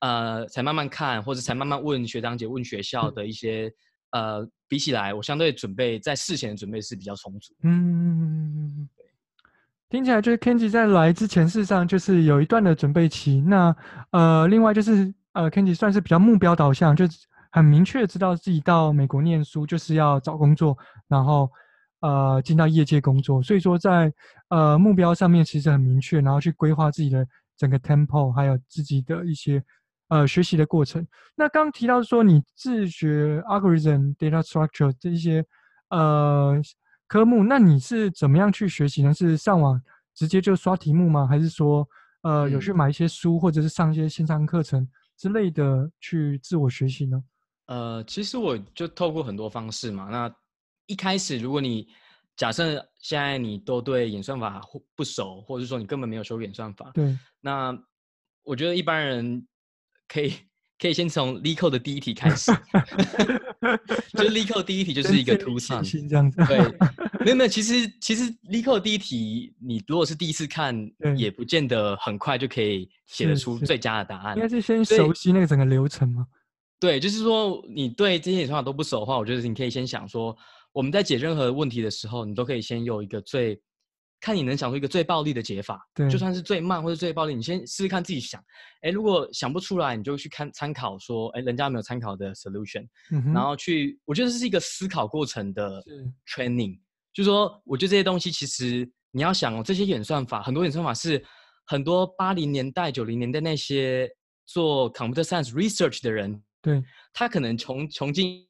[0.00, 3.72] 呃，才慢慢看，或者才慢慢问学长姐、问学校的一些，
[4.10, 7.54] 呃，比起来，我相对准备在事前的准备是比较充足。
[7.62, 9.04] 嗯，对，
[9.88, 13.40] 听起来就是 Kenji 在来之前，事实上就是有一段的准备期。
[13.46, 13.74] 那
[14.10, 17.18] 呃，另外就是呃，Kenji 算是比较目标导向，就是。
[17.52, 21.48] 很明确知道自己到美国念书就是要找工作，然后
[22.00, 24.12] 呃进到业界工作，所以说在
[24.48, 27.24] 呃目标上面其实很明确，然后去规划自己的
[27.56, 29.62] 整个 tempo，还有自己的一些
[30.08, 31.06] 呃学习的过程。
[31.36, 35.44] 那刚刚提到说你自学 algorithm、data structure 这一些
[35.90, 36.58] 呃
[37.06, 39.12] 科目，那你是怎么样去学习呢？
[39.12, 39.78] 是上网
[40.14, 41.26] 直接就刷题目吗？
[41.26, 41.86] 还是说
[42.22, 44.88] 呃有去买一些书，或者是上一些线上课程
[45.18, 47.22] 之类的去自我学习呢？
[47.72, 50.08] 呃，其实我就透过很多方式嘛。
[50.10, 50.30] 那
[50.84, 51.88] 一开始，如果你
[52.36, 54.60] 假设现在你都对演算法
[54.94, 57.74] 不熟，或者说你根本没有学过演算法，对，那
[58.42, 59.46] 我觉得一般人
[60.06, 60.34] 可以
[60.78, 62.52] 可以先从 LeetCode 的第一题开始，
[64.12, 66.44] 就是 LeetCode 第一题就是一个 Toussaint 这样子。
[66.44, 66.58] 对，
[67.24, 70.76] 没有没有，其实其实 LeetCode 第一题，你如果是第一次看，
[71.16, 74.36] 也不见得很快就可以写得出最佳的答案。
[74.36, 76.26] 应该是先熟悉那个整个流程吗？
[76.82, 80.36] 对，就是说你对这些演算法都不熟的话，我觉得你可以先想说，
[80.72, 83.56] 我们在解任何问题的时候，你都可以先有一个最，
[84.20, 88.42] 看你能想出一个最暴力的解法，对，就算是最慢或者最暴力，你先试试看自己想，
[88.80, 95.80] 哎，如果想不出来，你就去看参考说，哎，人家有没有参考的 solution，嗯，然后去，我觉得这是一个思考过程的
[96.26, 96.76] training，
[97.14, 101.24] 就是说，我觉得这些东西其实你要想哦，这些演算法，很多演算法是
[101.64, 104.10] 很多八零年代、九零年代那些
[104.46, 106.42] 做 computer science research 的人。
[106.62, 108.46] 对，他可能穷穷尽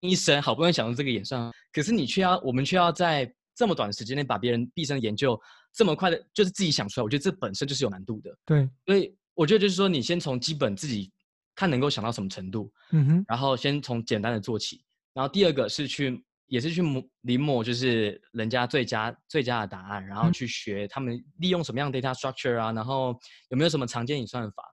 [0.00, 5.40] 一生，好不容易想到这个演算，可是你却要，我们却要在这么短的时间内把别人毕生的研究
[5.72, 8.36] 这么快的，就是自己想出来，我觉得这本身就是有难度的。
[8.44, 11.12] 对，所以我觉得就是说，你先从基本自己
[11.54, 14.82] 看能够想到什么程度，嗯哼，然后先从简单的做起，
[15.14, 16.82] 然后第二个是去，也是去
[17.20, 23.16] 临摹，就是人家最佳最佳的答案，然后去学他们利用什么样的 data structure 啊，然后
[23.50, 24.71] 有没有什么常见演算法。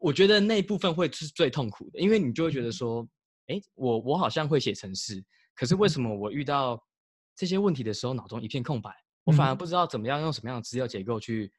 [0.00, 3.06] 我觉得那一部分会是最痛苦的，因为你就会觉得说，
[3.48, 5.22] 哎，我我好像会写程式，
[5.54, 6.82] 可是为什么我遇到
[7.36, 8.90] 这些问题的时候脑中一片空白？
[9.24, 11.52] 我反而不知道怎么样用什么样的资料结构去，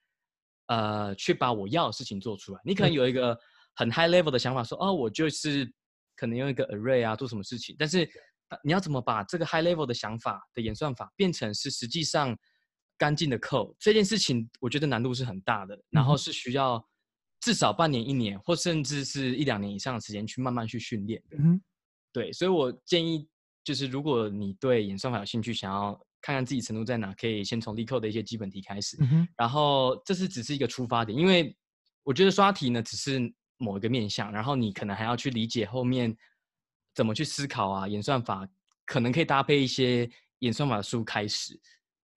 [0.65, 2.59] 呃，去把我要的事情做出来。
[2.65, 3.37] 你可能有一个
[3.75, 5.71] 很 high level 的想法说，说哦，我就是
[6.15, 8.09] 可能用一个 array 啊做什么事情，但是
[8.63, 12.35] 你要怎么把这个 high level 的想法的演算法变成是实际上
[12.97, 16.83] 干净的 code，这件事情我觉得难度是很大的，然后是需要。
[17.41, 21.21] 至少半年、一年，或甚至是一两年以上的时间，去慢慢去训练。
[21.37, 21.59] 嗯，
[22.13, 23.27] 对，所以我建议，
[23.63, 28.95] 就是如果你对演算法有兴趣，想要看看自己程度在哪，可以先从 LeetCode 的一些基本题开始。
[29.01, 31.55] 嗯，然后这是只是一个出发点，因为
[32.03, 33.19] 我觉得刷题呢只是
[33.57, 36.15] 某一个面向，然后你可能还要去理解后面
[36.93, 38.47] 怎么去思考啊，演算法
[38.85, 40.07] 可能可以搭配一些
[40.39, 41.59] 演算法的书开始，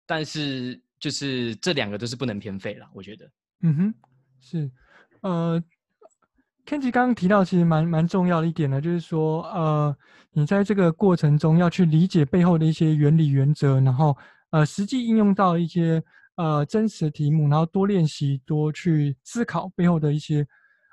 [0.04, 3.30] 但是就是这两个都是不能偏废了，我觉得。
[3.62, 3.94] 嗯哼，
[4.40, 4.70] 是。
[5.24, 5.58] 呃
[6.66, 9.96] ，Kenji 刚刚提到其实蛮蛮重要的一点呢，就是说，呃，
[10.32, 14.14] 你在这个过程中要去理解背后的一些原理原则，然后
[14.50, 16.04] 呃，实际应用到一些
[16.36, 20.46] 呃真实的题目，然后多练习，多去思考背后的一些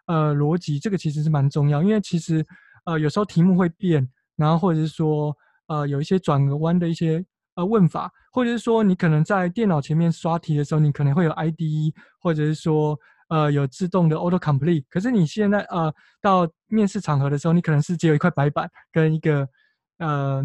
[0.05, 2.45] 呃逻辑，这个其实是蛮重要，因为其实
[2.85, 5.35] 呃有时候题目会变，然后或者是说
[5.67, 7.21] 呃有一些转个弯的一些
[7.55, 12.97] 呃问法，或者是说你可能在电脑前面刷题的时候，你可能会有 IDE，或者是说。
[13.31, 19.47] 呃，有自动的 auto complete，可是你现在呃到面试场合的时候，你可能是只有一块白板跟一个
[19.99, 20.43] 呃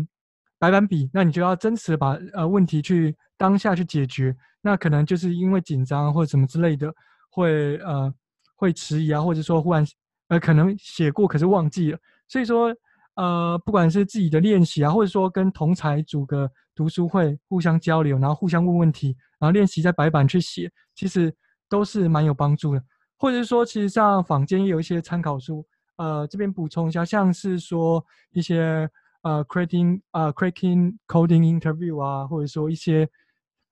[0.57, 6.95] 白板笔，那你就要真实的把呃问题去当下去解决，那可能就是因为紧张或者什么之类的，
[7.29, 8.15] 会呃
[8.55, 9.85] 会迟疑啊，或者说忽然
[10.29, 12.73] 呃可能写过可是忘记了，所以说
[13.17, 21.35] 呃不管是自己的练习啊，或者说跟同才组个读书会，互相交流，然后互相问问题，然后练习在白板去写，其实。
[21.69, 22.83] 都是蛮有帮助的，
[23.19, 28.89] 或者是说，其实像坊间也有一些参考书，呃，这边补充一下，像是说一些
[29.23, 33.09] 呃 cracking 呃 cracking coding interview 啊，或者说一些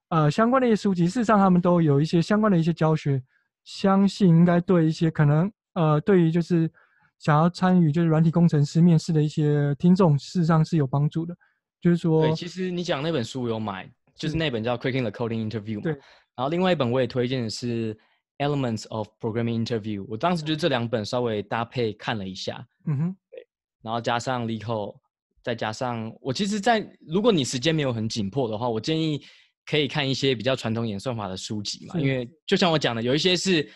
[0.08, 3.22] 呃相关的一些书籍，事实上他们都有一些相关的一些教学，
[3.64, 6.70] 相信应该对一些可能呃对于就是
[7.18, 11.36] 想要参与就是软体工程师面试的一些听众，事实上是有帮助的。
[11.80, 15.82] 就是说，对，其实你讲那本书我有买，就是那本叫《Cracking the Coding Interview》嘛。
[15.82, 16.00] 对。
[16.36, 17.94] 然后另外一本我也推荐的是
[18.38, 22.66] 《Elements of Programming Interview》，我当时就这两本稍微搭配看了一下。
[22.86, 23.16] 嗯哼。
[23.30, 23.46] 对。
[23.82, 24.96] 然后加上 LeetCode，
[25.42, 29.22] 再加上我其实在，在如果你时间没有很紧迫的话，我建议
[29.66, 33.70] 可以看一些比较传统演算法的书籍嘛，因为就像我讲的，有一些是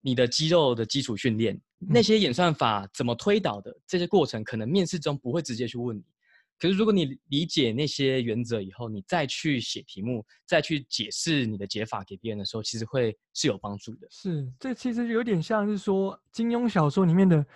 [0.00, 6.02] 你的肌肉的基础训练，嗯、那些演算法怎么推导的这些过程，可能面试中不会直接去问你。
[6.58, 14.08] 可是，如果你理解那些原则以后，你再去写题目，再去解释你的解法给别人的时候，其实会是有帮助的。
[14.10, 17.46] 是，这其实有点像是说金庸小说里面的，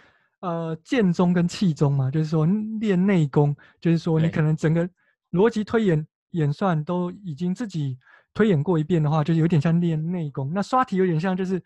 [0.41, 2.47] 呃，剑宗跟气宗嘛，就是说
[2.81, 4.89] 练内功，就是说你可能整个
[5.33, 7.99] 逻辑推演演算都已经自己
[8.33, 10.53] 推演过一遍的话，就是有点像练内功。
[10.55, 11.61] 那刷题有点像就是，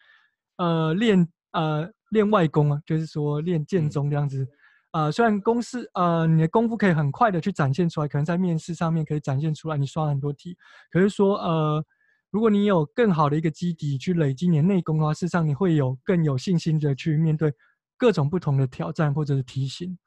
[0.56, 4.42] 呃，练呃练外功啊，就是说练剑宗这样子。
[4.42, 4.48] 嗯
[4.96, 10.56] 呃，虽然公司呃，你的功夫可以很快的去展现出来，可能在面试上面可以展现出来，你刷了很多题。
[10.90, 11.84] 可是说呃，
[12.30, 17.52] 如果你有更好的一个基底去累积你的内功的话，事实上你会有更有信心的去面对
[17.98, 19.98] 各种不同的挑战或者是题型。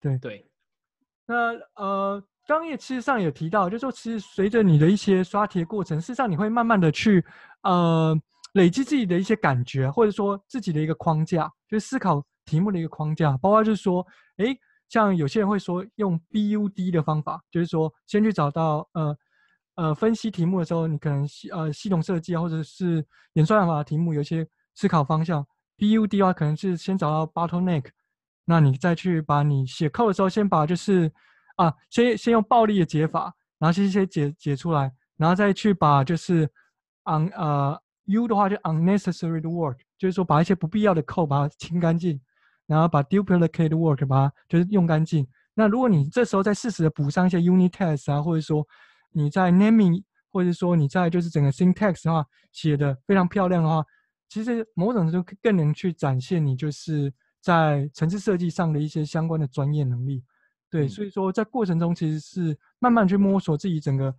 [0.00, 0.48] 对对。
[1.26, 7.24] 那呃，刚刚也其实上也提到，就是说其实随着你的一些刷题的过程，事实上你会慢慢的去
[7.64, 8.16] 呃
[8.52, 12.24] 累积自己的一些感觉，或者说自己的一个框架，就是思考。
[12.46, 14.06] 题目的一个框架，包括就是说，
[14.38, 19.18] 诶，像有些人会说用 BUD 的方法，就是说先去找到呃
[19.74, 23.04] 呃分析题目的时候，你可能系呃系统设计啊，或者是
[23.34, 25.46] 演算法的题目有一些思考方向。
[25.76, 27.86] BUD 的话，可能是先找到 bottleneck，
[28.46, 31.12] 那你再去把你写 code 的时候，先把就是
[31.56, 36.44] 啊先先用暴力的解法，然后先先解解出来，然后再去把就是
[37.04, 42.20] on 呃 U 的话就 unnecessary 的 work，就是说把一些不必要的 code 把它清干净。
[42.66, 45.26] 然后把 duplicate work 把它就是用干净。
[45.54, 48.66] 那如果你这时候再适时的补上一些 unit test 啊，或者说
[49.12, 53.84] 你在 naming，或者说你在就是整个 syntax 的话写的非常漂亮的话，
[54.28, 60.22] 其实某种程度更能去展现你就是在城市设计上的一些相关的专业能力。
[60.68, 64.14] 对，所以说在过程中其实是慢慢去摸索自己整个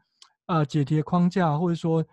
[0.47, 2.03] 呃解题的框架，或者说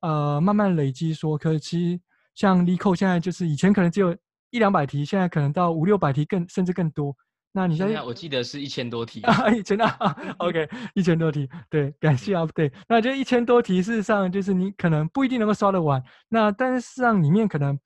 [0.00, 2.00] 呃慢慢累积说，可其实
[2.34, 4.14] 像 LeetCode 现在就是以前可能只有。
[4.54, 7.12] 一两百题，现在可能到五六百题更，甚至更多。
[7.50, 12.72] 那你现在我记得是一千多题啊， 一千啊，OK， 一千多题，对，感谢 update。
[12.88, 16.00] 那这一千多题，事实上就是你可能不一定能够刷得完。
[16.28, 17.76] 那但是事实上里面可能，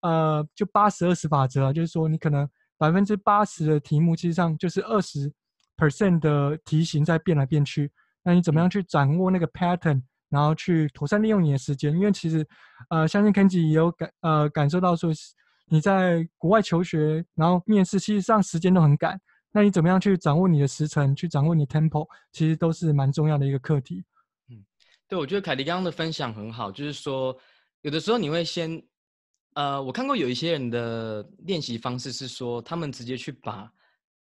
[0.00, 5.30] 呃，就八十二十法则啊，就是说你可能百分之八十的题目，其实上就是二十
[5.76, 7.92] percent 的题型在变来变去。
[8.22, 11.92] 那你怎么样去掌握那个 pattern，然后去妥善利用你的时间？
[11.92, 12.46] 因为其实，
[12.88, 15.10] 呃，相信 Kenji 也有感呃感受到说。
[15.66, 19.20] 你在国外求学，然后面试，其实上时间都很赶。
[19.50, 24.04] 那你怎么样去掌握你的时程，去掌握你的 tempo，其实都是蛮重要的一个课题。
[24.50, 24.64] 嗯，
[25.08, 27.34] 对，我觉得凯迪刚刚的分享很好，就是说，
[27.82, 28.82] 有的时候你会先，
[29.54, 33.70] 呃，我看过有一些人的练习方式是说，他们直接去把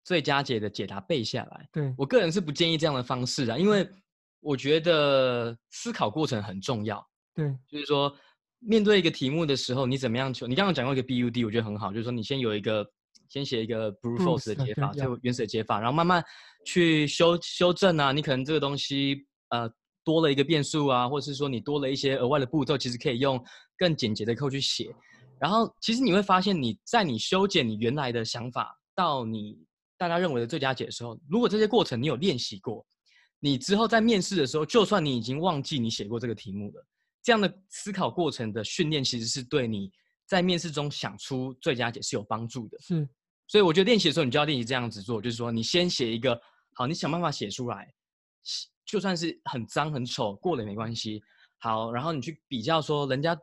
[0.04, 1.68] 最佳解的解答背下来。
[1.72, 3.88] 对，我个人是不建议这样的方式啊，因为
[4.40, 7.04] 我觉得思考过程很重要。
[7.34, 8.14] 对，就是说。
[8.66, 10.46] 面对一个题目的时候，你怎么样求？
[10.46, 12.86] 你刚刚讲过一个 BUD，我觉得很好，就是说你先有一个，
[13.28, 16.24] 先写一个 brute force 的解法，就原始的解法，然后慢慢
[16.64, 18.12] 去修修正啊。
[18.12, 19.70] 你可能这个东西呃
[20.02, 23.42] 多了一个变数啊，或者是说你多了一些额外的步骤，其实可以用
[23.76, 24.94] 更简洁的 code 去写。
[25.38, 29.58] 然后其实你会发现，你在你修剪你原来的想法到你
[29.98, 32.86] 大家认为的最佳解的时候，如果这些过程你有练习过，
[33.40, 36.86] 你之后在面试的时候，就算你已经忘记你写过这个题目了。
[37.24, 39.90] 这样的思考过程的训练，其实是对你
[40.26, 42.78] 在面试中想出最佳解是有帮助的。
[42.80, 43.08] 是，
[43.48, 46.38] 所以我觉得练习的时候，你就要练习这样子做，就是说，你先写一个，
[46.74, 47.90] 好，你想办法写出来，
[48.84, 51.22] 就算是很脏很丑，过了也没关系。
[51.60, 53.34] 好，然后你去比较说，人家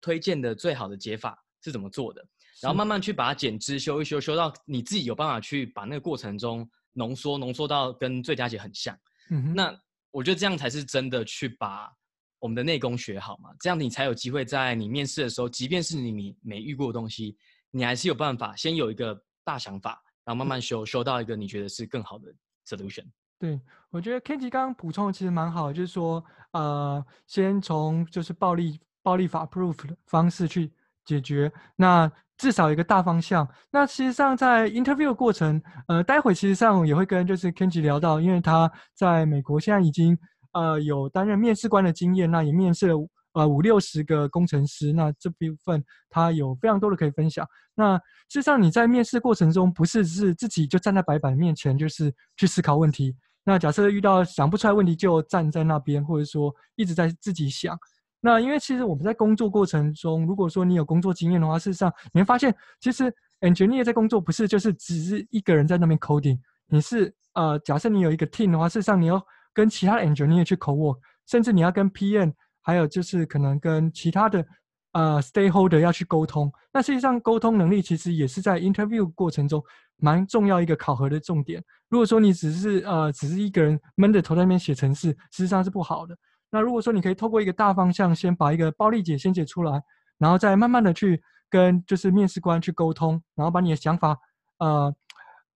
[0.00, 2.24] 推荐的最好的解法是怎么做的，
[2.62, 8.96] 然后慢慢去把它剪枝，修一修，修到你自己有办法去把那个过程中浓缩，浓缩到跟最佳解很像。
[9.30, 9.76] 嗯，那
[10.12, 11.92] 我觉得这样才是真的去把。
[12.40, 17.36] 我们的内功学好嘛，这样你才有机会在你面试的时候，即便是你没没遇过的东西，
[17.70, 22.32] 你还是有办法先有一个大想法，然后慢慢修，修到一个你觉得是更好的
[22.64, 23.04] solution。
[23.40, 23.60] 对，
[23.90, 30.72] 我觉得 Kenji 刚刚补充的其实蛮好的，就是说，呃，先从就是暴力暴力法 proof 的方式去
[31.04, 33.48] 解决，那至少一个大方向。
[33.70, 40.16] 那其实上在 interview 的过程，呃，待会其实上也会跟就是 Kenji 聊到，因为他在美国现在已经。
[40.58, 42.96] 呃有担任面试官的经验，那也面试了
[43.34, 47.46] 呃五六十个工程师，那这部分他有非常多的可以分享。
[47.74, 47.96] 那
[48.28, 53.14] 事实上你在面试过程中，不是是自己就站在白板面前，就是去思考问题。
[53.44, 57.78] 那假设遇到想不出来问题，就站在那边，或者说一直在自己想。
[58.20, 63.04] 那因为其实我们在工作过程中，如果说你有工作经验的话，事实上你会发现，其实
[63.40, 69.24] engineer 在工作不是就是只是一个人在那边 coding，你是呃，假设你有一个 team 的话，事实上你要
[69.58, 72.32] 跟其他的 engineer 去 co-work，甚至你要跟 PM，
[72.62, 74.46] 还有就是可能跟其他的
[74.92, 76.48] 呃 stakeholder 要去沟通。
[76.72, 79.60] 那实际上沟通能力其实也是在 interview 过程中
[79.96, 81.60] 蛮重要一个考核的重点。
[81.88, 86.16] 如果说你只是呃只是一个人闷着头在那边写程式，事实上是不好的。
[86.52, 89.82] 那如果说你可以透过一个大方向，先把一个暴力解先解出来，
[90.18, 94.16] 然后再慢慢的去跟就是面试官去沟通，然后把你的想法，
[94.58, 94.94] 呃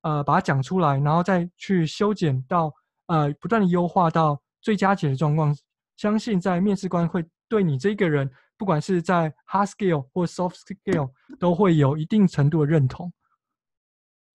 [0.03, 2.75] 呃把它讲出来，然后再去修剪到
[3.13, 5.55] 呃不断的优化到最佳解的状况，
[5.97, 13.13] 相信在面试官会对你这个人，不管是在 hard skill 或 soft skill，都会有一定程度的认同。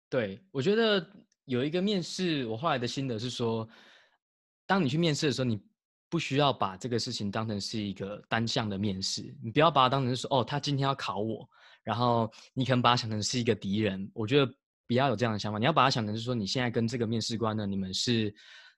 [0.09, 1.05] 对，我觉得
[1.45, 3.67] 有一个面试，我后来的心得是说，
[4.65, 5.59] 当你去面试的时候，你
[6.09, 11.49] 不需要把这个事情当成是一个单向的面试，你不要把它当成是说哦，他今天要考我，
[11.83, 14.09] 然后你可能把它想成是一个敌人。
[14.13, 14.49] 我觉得
[14.87, 18.33] 不要有这样的想法，你要把它想成是说，你现在跟这个面试官呢，你们是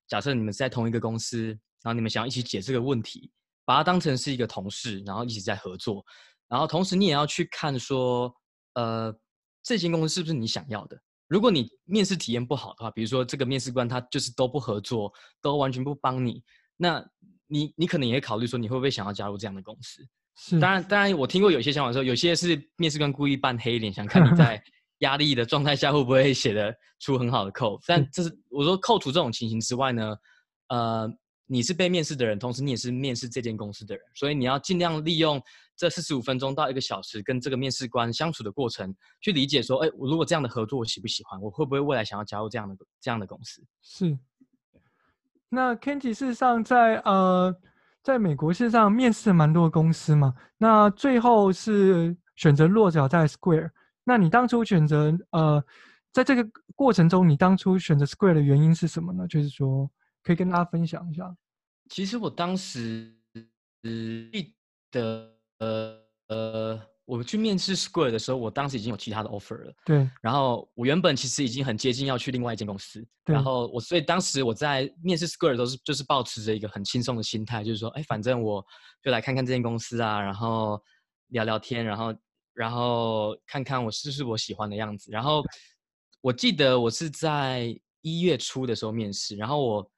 [0.10, 1.48] 假设你们是在同一个公司，
[1.82, 3.32] 然后你们想要一起解这个问题，
[3.64, 6.04] 把它当成是一个同事，然后一起在合作，
[6.48, 8.34] 然后同时你也要去看说，
[8.74, 9.16] 呃，
[9.64, 11.00] 这间公司是不是你想要的？
[11.28, 16.44] 如果你面试体验不好的话，比如说这个面试官他就是都不合作，都完全不帮你。
[16.76, 17.06] 那
[17.46, 20.04] 你你可能也会考虑说，你会不会想要加入这样的公司？
[20.36, 24.60] 是，当然当然，我听过有些想法说，有些是面试官故意扮黑脸，想看你在
[25.00, 27.82] 压力的状态下会不会写得出很好的 code。
[27.86, 30.16] 但这是我说扣除这种情形之外呢，
[30.68, 31.12] 呃，
[31.46, 35.42] 你是被面试的人，同时你也是面试这间公司的人，所以你要尽量利用
[35.76, 43.64] 这四十五分钟到一个小时跟这个面试官相处的过程，去理解说，哎，我如果这样的合作我喜不喜欢，我会不会未来想要加入这样的这样的公司？
[43.82, 44.18] 是。
[45.50, 47.56] 那 Kenji 事实上在呃，
[48.04, 53.72] 在美国事实上面试了蛮多公司嘛，那最后是选择落脚在 Square。
[54.10, 55.64] 那你当初选择呃，
[56.12, 59.28] 在这个过程中，你当初选择 Square 的原因是什么呢？
[59.28, 59.88] 就是说，
[60.24, 61.32] 可以跟大家分享一下。
[61.90, 63.14] 其实我当时
[63.84, 64.56] 记
[64.90, 65.96] 得呃
[66.30, 66.82] 呃。
[67.06, 69.74] 我去面试 Square 的时候，我当时已经有其他的 offer 了。
[69.84, 70.08] 对。
[70.22, 73.04] 然后我原本其实已经很接近要去另外一间公司。
[73.26, 73.34] 对。
[73.34, 78.64] 然后我所以当时我在面试 Square 都是就是抱持着一个很轻松的心态，就是说，哎，反正我
[79.02, 80.80] 就来看看这间公司啊，然后
[81.30, 82.14] 聊聊天，然后
[82.54, 85.12] 然后看看我是不是我喜欢的样子。
[85.12, 85.44] 然后
[86.22, 89.92] 我记得我是在一月初的时候面试，然后我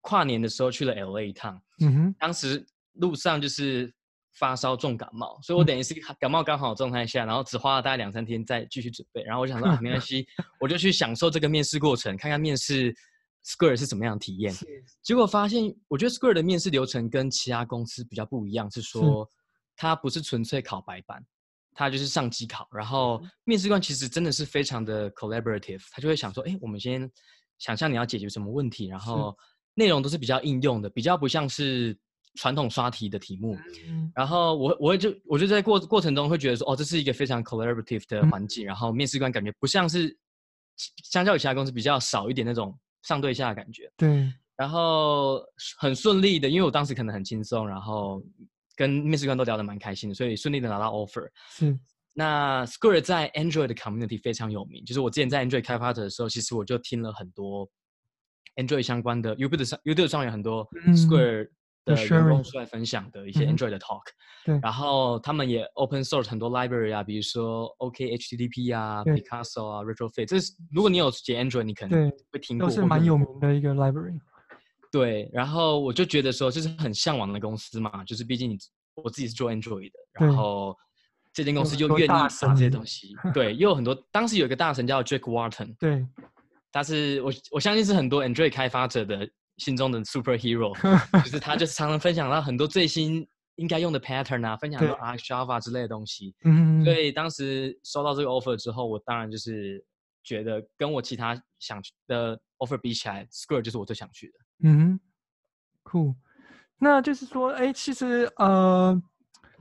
[0.00, 1.60] 跨年的时候去了 LA 一趟。
[1.80, 2.14] 嗯哼。
[2.18, 3.92] 当时路上就是。
[4.38, 9.22] 发烧重感冒，所以我等于是感冒刚好状态下，然后只花了大概两三天再继续准备。
[9.22, 10.26] 然后我想说啊，没关系，
[10.60, 12.94] 我就去享受这个面试过程，看看面试
[13.46, 14.54] Square 是怎么样的体验。
[15.00, 19.26] 结果发现，我觉得 Square 的面试流程跟其他公司比较不一样，是说
[19.74, 21.24] 它不是纯粹考白板，
[21.76, 22.66] 它就是上机考。
[22.72, 27.08] 然后面试官其实真的是非常的 collaborative，他就会想说，哎，我们先
[27.58, 29.36] 想象你要解决什么问题，然后
[29.74, 31.96] 内容都是比较应用的，比较不像是。
[32.38, 33.56] 传统刷题的题目，
[34.14, 40.14] 然后我我会就我就在过过程中会觉得说，哦，这是一个非常 collaborative 的环境，然后面试官感觉不像是
[41.02, 43.90] 相较于其他公司比较少一点那种上对下的感觉。
[43.96, 45.40] 对，然后
[45.78, 48.22] 很顺利的，因为我当时可能很轻松，然后
[48.76, 51.28] 跟面试官都聊得蛮开心的，所以顺利的拿到 offer。
[51.48, 51.76] 是，
[52.14, 57.68] 那 Square 在 Android 的 community 非常有名，就是我之前在 Android 开发者的时候，其实我就听了很多
[58.56, 61.50] Android 相关的 YouTube 上 YouTube 上有很多 Square、嗯。
[61.86, 64.02] 的员工出来分享的一些 Android 的 talk，、
[64.46, 74.18] 嗯、对，然后他们也 open source 很多 library 啊，比如说 OK HTTP 啊，Picasso 啊，Retrofit，这是如果你有写 Android，你可能会听过，都是蛮有名的一个 library。
[74.98, 78.58] 对，然后我就觉得说，就是很向往的公司嘛，就是毕竟
[78.94, 80.76] 我自己是做 Android 的，然后
[81.32, 86.06] 这间公司又愿意把这些东西， 对，又有很多，当时有一个大神叫 Jake Walton，对，
[86.72, 89.28] 他是我我相信是很多 Android 开发者的。
[89.58, 90.76] 心中的 superhero，
[91.24, 96.34] 就是他，就是常常分享到很多最新应该用的 pattern 啊，分享到 R Java 之类的东西。
[96.44, 99.82] 嗯，所以当时收到这个 offer 之后，我当然就是
[100.22, 104.34] 觉得跟我其他想去的 offer 比起来，Square 就是我最想去的。
[104.62, 104.98] 嗯，
[105.82, 106.14] 酷。
[106.78, 109.00] 那就是说，哎，其实呃，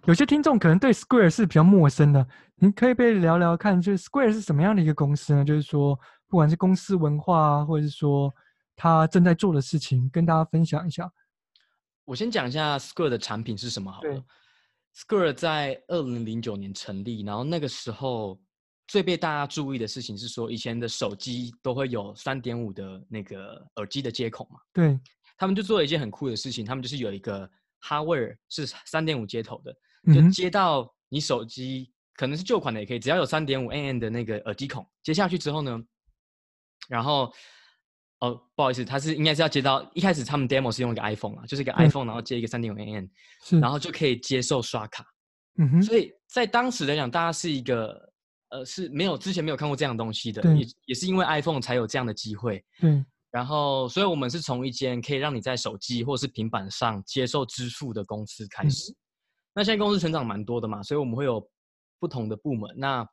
[0.06, 5.44] 有些听众可能对 Square 是比较陌生的，你可以被聊聊看，就是 Square 是什么样的一个公司呢？
[5.46, 8.34] 就是说，不管是公司文化啊，或者是说。
[8.78, 11.10] 他正在做的事情，跟大家分享一下。
[12.04, 14.22] 我先讲一下 Square 的产品是什么好了。
[14.94, 18.38] Square 在二零零九年成立，然后那个时候
[18.88, 24.60] 最被大家注意的事情是说，以前的手机都会有三点五的那个耳机的接口嘛。
[24.74, 25.00] 对，
[25.38, 27.50] 他们就做了一件很酷的事情，他们就是有一个
[27.82, 29.76] hardware 是三点五接头的，
[30.14, 35.82] 就接到你手机，嗯、可能是旧款的也可以，只要有三点五 mm 的那个耳机孔，接下去之后呢，
[36.90, 37.32] 然后。
[38.20, 43.10] 哦，不好意思，他是应该是要接到一开始他们 demo 是用一个 iPhone 啊，就是一个 iPhone，、嗯、然后接一个三点五 mm，
[43.62, 45.06] 然后就可以接受刷卡。
[45.60, 48.10] 嗯哼，所以在当时来讲，大家是一个
[48.56, 52.64] 呃是没有之前没有看过这样的东西的，也也是因为 iPhone 才有这样的机会。
[52.82, 58.92] 嗯，然后所以我们是从一间可以让你在手机或是平板上接受支付的公司开始。
[58.92, 58.96] 嗯、
[59.56, 61.46] 那现在公司成长蛮多的嘛，所以我们会有
[62.00, 62.74] 不同的部门。
[62.78, 63.08] 那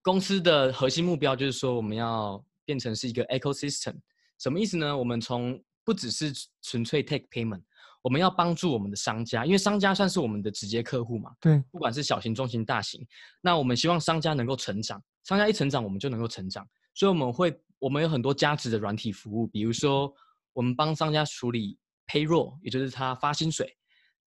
[0.00, 3.96] 公司的核心目标就是说，我们要变成是一个 ecosystem。
[4.38, 4.96] 什么意思呢？
[4.96, 6.32] 我们从不只是
[6.62, 7.62] 纯粹 take payment，
[8.02, 11.30] 我们要帮助我们的商家，因为商家算是我们的直接客户嘛。
[11.40, 13.00] 对，不管是小型、中型、大型，
[13.40, 16.66] 那我们希望商家能够成长，商家一成长，我们就能够成长。
[16.94, 20.12] 所以我们会，我们有很多价值的软体服务，比如说
[20.52, 21.78] 我们帮商家处理
[22.08, 23.72] payroll，也就是他发薪水，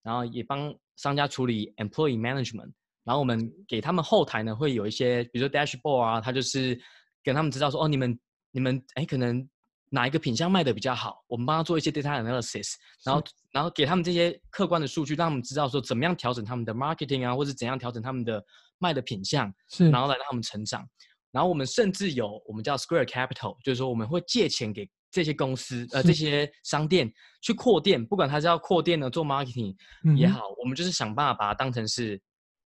[0.02, 2.72] 然后也帮商家处理 employee management，
[3.04, 6.80] 然后我们给他们后台呢会有一些，比如说 dashboard 啊，他就是
[7.22, 8.18] 跟他们知道说，哦，你们
[8.50, 9.46] 你们哎可能。
[9.88, 11.24] 哪一个品相卖的比较好？
[11.28, 12.74] 我们帮他做一些 data analysis，
[13.04, 13.22] 然后
[13.52, 18.44] 然后给他们这些客观的数据，让他们知道说怎么样调整他们的 marketing 啊，或者怎样调整他们的
[18.78, 20.86] 卖的品相，是，然后来让他们成长。
[21.30, 27.12] 然后我们甚至有我们叫 Square Capital，就是说我们会借钱给这些公司呃这些商店
[27.42, 29.76] 去扩店，不管他是要扩店呢做 marketing
[30.16, 32.20] 也好，嗯，我们就是想办法把它当成是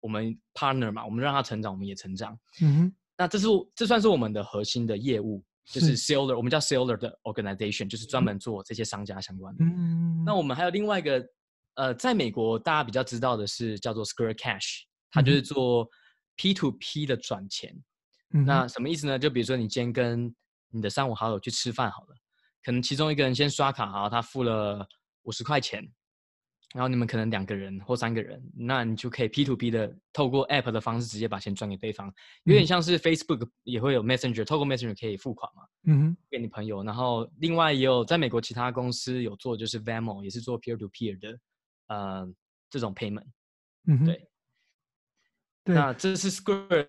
[0.01, 2.39] 我们 partner 嘛，我们让他成长，我们也成长。
[2.61, 5.45] 嗯哼，那这是这算是我们的核心的业务。
[5.65, 9.65] 就是 seller，我们叫 seller 的 organization，就是专门做这些商家相关的。
[9.65, 11.27] 嗯，那我们还有另外一个，
[11.75, 15.89] 呃，在美国大家比较知道的是叫做 Square Cash，它就是做
[16.37, 17.75] P to P 的转钱。
[18.35, 19.19] 嗯，那什么意思呢？
[19.19, 20.35] 就比如说你今天跟
[20.71, 22.15] 你的三五好友去吃饭好了，
[22.63, 24.87] 可能其中一个人先刷卡，好，他付了
[25.23, 25.83] 五十块钱。
[26.75, 32.13] 然后你们可能两个人或三个人，那你就可以 P to P 的透过 App 的方式直接把钱转给对方，
[32.43, 36.83] 有点像是 Facebook 也会有 Messenger，透过 Messenger 可以付款嘛，嗯哼，给你朋友。
[36.83, 41.39] 然后另外也有在美国其他公司有做，就是 Venmo 也是做 Peer to Peer 的，
[41.87, 42.29] 呃，
[42.69, 43.27] 这种 Payment，
[43.87, 44.29] 嗯哼，对，
[45.63, 46.89] 对，那这是 Square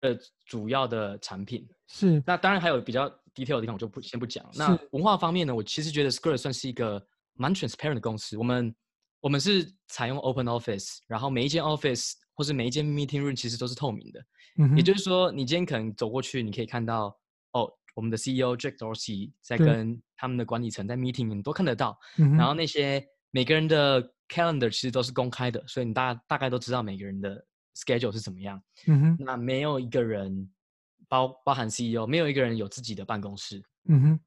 [0.00, 1.68] 的主要的产品。
[1.86, 4.42] 是，那当然还有比较 detail 的地方，我就不先不讲。
[4.54, 7.06] 那文化方面呢，我其实觉得 Square 算是一个。
[7.34, 8.74] 蛮 transparent 的公司，我们
[9.20, 14.24] 我们是采用 open office，然后每一间 office 或是每一间 meeting room 其实都是透明的。
[14.58, 17.06] 嗯，也就是说，你今天可能走过去，你可以看到
[17.52, 21.98] 哦，我们的 CEO Jack Dorsey 在跟他们的管理层在 meeting，你都看得到。
[22.18, 22.36] 嗯。
[22.36, 28.62] 然后那些每个人的 calendar 其实都是公开的，所以你大大概都知道每个人的 schedule 是怎么样。
[28.86, 29.16] 嗯哼。
[29.18, 30.48] 那没有一个人
[31.08, 33.60] 包包含 CEO，没有一个人有自己的办公室。
[33.88, 34.20] 嗯哼。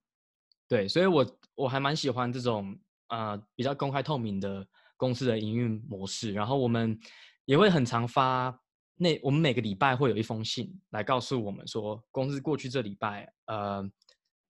[0.68, 2.78] 对，所以我我还蛮喜欢这种。
[3.10, 4.66] 呃，比较公开透明的
[4.98, 7.00] 公司的营运模式，然后我们
[7.46, 8.54] 也会很常发
[9.00, 13.88] 那我们每个礼拜会有一封信来告诉我们说，公司过去这礼拜呃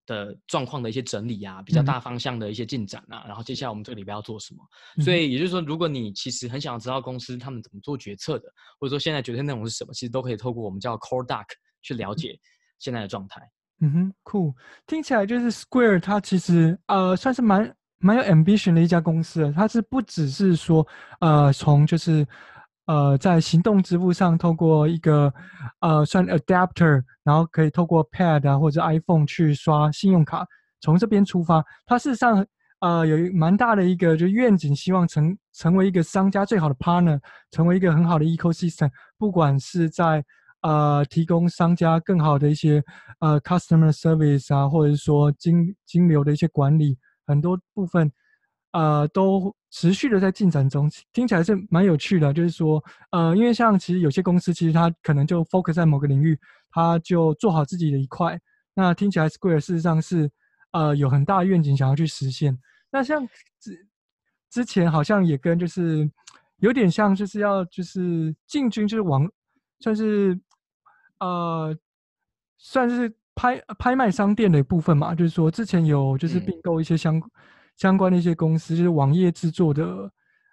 [0.05, 4.63] 的状况的一些整理啊，比较大方向的一些进展啊，嗯、然后接下来我们这个礼拜要做什么。
[4.97, 8.49] 嗯、所以也就是说，如果你其实很想要知道公司他们怎么做决策的，
[8.79, 11.45] 或者说现在决策内容是什么，其实都可以透过我们叫 Core Doc
[11.81, 12.39] 去了解
[12.79, 13.41] 现在的状态。
[13.81, 14.55] 嗯哼，酷，
[14.85, 17.75] 听起来就是 Square 它其实呃算是蛮。
[17.99, 20.85] 蛮有 ambition 的一家公司，它是不只是说，
[21.19, 22.25] 呃，从就是，
[22.85, 25.33] 呃，在行动支付上透过一个，
[25.79, 30.45] 呃，算 adapter，然后可以透过 pad 啊或者 iPhone 去刷信用卡，
[30.79, 32.45] 从这边出发，它事实上，
[32.81, 37.19] 呃，有一蛮大的一个就愿景，希望成成为一个商家最好的 partner，
[37.49, 40.23] 成为一个很好的 ecosystem，不管是在
[40.61, 42.83] 呃提供商家更好的一些
[43.21, 46.95] 呃 customer service 啊，或者是说金金流的一些管理。
[47.27, 48.11] 很多部分，
[48.71, 52.33] 呃，都持续的在进展中，听起来是蛮有趣的。
[52.33, 56.39] 就是说，呃，因为像其实有些公司，其实它可能就 focus 在某个领域，
[56.71, 58.39] 它就做好自己的一块。
[58.73, 60.31] 那听起来 Square 事实上是，
[60.71, 62.57] 呃，有很大的愿景想要去实现。
[62.89, 63.27] 那像
[63.59, 63.87] 之
[64.49, 66.09] 之前好像也跟就是
[66.57, 69.29] 有点像，就是要就是进军就是网，
[69.79, 70.39] 算是
[71.19, 71.77] 呃，
[72.57, 73.16] 算是。
[73.37, 77.23] 拍拍卖商店的部分嘛，就是说之前有就是并购一些相、嗯、
[77.77, 80.11] 相关的一些公司，就是网页制作的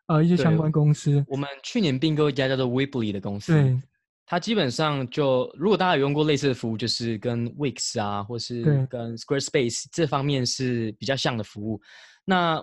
[0.08, 1.24] 呃一些相关公司。
[1.26, 3.80] 我们去年并购一家叫做 Weebly 的公司，对，
[4.26, 11.80] 它基本上就如果大家有用过类似的服务，就是跟 Wix 啊，或是跟 Squarespace 这方面是比较像的服务。
[12.24, 12.62] 那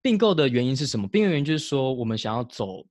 [0.00, 1.08] 并购的原因是什么？
[1.08, 2.86] 并购原因就是说，我们想要走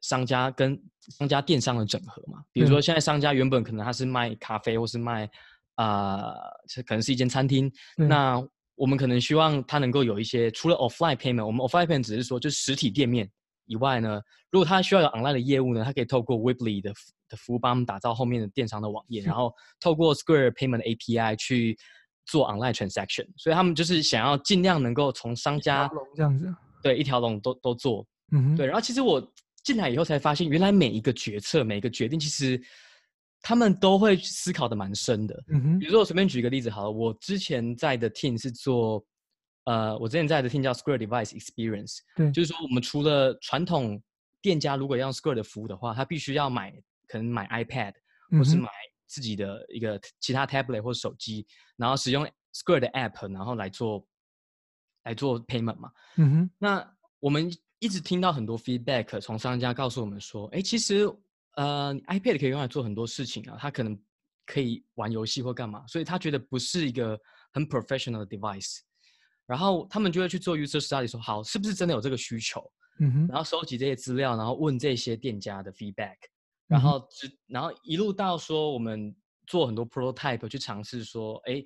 [0.00, 0.76] 商家跟
[1.18, 2.40] 商家电商的整合嘛。
[2.52, 5.30] 比如说，现在商家原本可能他是卖咖啡，或是卖
[5.78, 6.32] 啊、
[6.76, 7.72] 呃，可能是一间餐厅。
[7.96, 8.38] 那
[8.74, 13.28] 我们可能希望它能够有一些除了 offline payment，我们 offline payment 只是说就是实体店面
[13.66, 14.20] 以外呢，
[14.50, 16.92] 如果他需要有 online 的业务呢，他可以透过 Weebly 的
[17.28, 21.78] 的服务帮我们打造后面的电商的网页，然后透过 Square Payment API 去。
[22.30, 28.66] 做 online transaction，所以他们就是想要尽量能够从商家这样子，对，一条龙都都做，嗯哼，对。
[28.66, 29.18] 然后其实我
[29.64, 32.60] 进来以后才发现，原来每一个决策、每一个决定，其实
[33.40, 35.44] 他们都会思考的蛮深的。
[35.48, 39.04] 嗯哼，比如说我随便举一个例子好了，我之前在的 team 是做，
[39.64, 44.02] 呃，我之前在的 team 叫 Square Device Experience，对，就是说我们除了传统
[44.42, 46.72] 店家如果要用 Square 的服务的话，他必须要买，
[47.06, 47.94] 可能买 iPad，
[48.30, 48.68] 或是买。
[49.10, 51.46] 自己的一个其他 tablet 或手机，
[51.78, 54.06] 然后使用 Square 的 app，然后来做
[55.04, 55.90] 来做 payment 嘛。
[56.16, 56.50] 嗯哼。
[56.58, 61.10] 那我们一直听到很多 feedback，从商家告诉我们说，哎，其实
[61.58, 63.98] 呃 iPad 可以用来做很多事情啊，它可能
[64.46, 67.18] 可以玩游戏或干嘛，所以他觉得不是一个
[67.52, 68.78] 很 professional 的 device。
[69.44, 72.62] 然后他们就会去做 user study，说好是不是真的有这个需求？
[73.00, 73.26] 嗯哼。
[73.28, 76.16] 然后收集这些资料，然后问这些店家的 feedback。
[76.66, 77.08] 然后，
[77.46, 79.14] 然后一路到说，我们
[79.46, 81.64] 做很多 prototype 去尝试说，哎，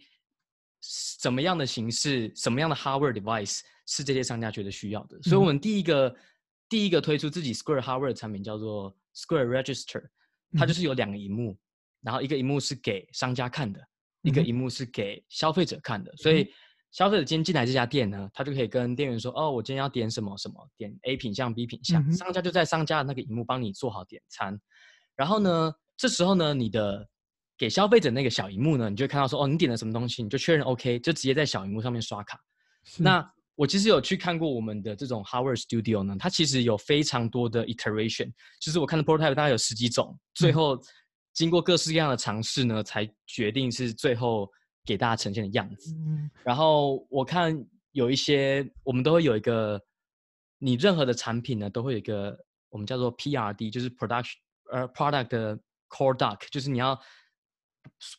[0.80, 5.20] 什么样的形式，什么样的 hardware device 是这些商家觉得需要的。
[5.22, 6.14] 所以，我们第一个
[6.72, 10.02] 第一个推出自己 Square hardware 的产品叫做 Square Register，
[10.56, 11.54] 它就是有两个荧幕，
[12.00, 13.78] 然后一个荧幕是给商家看的，
[14.22, 16.10] 一个荧幕是给消费者看的。
[16.16, 16.50] 所以，
[16.90, 24.58] 消费者今天进来这家店呢，他就可以跟店员说，哦，我今天要点什么什么，点 A 品项、B 品项，商家就在商家的那个荧幕帮你做好点餐。
[25.14, 27.06] 然后呢，这时候呢，你的
[27.58, 32.40] 给消费者那个小荧幕呢，你就会看到说，哦，你点了什么东西，你就确认 OK，就直接在小荧幕上面刷卡。
[32.96, 33.30] 那
[33.62, 40.76] 我其实有去看过我们的这种 Hardware Studio 呢，它其实有非常多的 iteration，就是我看的 prototype 大概有十几种，最后
[41.32, 44.50] 经过各式各样的尝试呢，才决定是最后
[44.84, 45.94] 给大家呈现的样子。
[45.94, 46.28] 嗯。
[46.42, 47.56] 然后我看
[47.92, 49.80] 有一些，我们都会有一个，
[50.58, 52.36] 你任何的产品呢，都会有一个
[52.68, 54.34] 我们叫做 PRD，就是 Production。
[54.72, 55.56] 呃，product 的
[55.88, 57.00] core doc 就是你要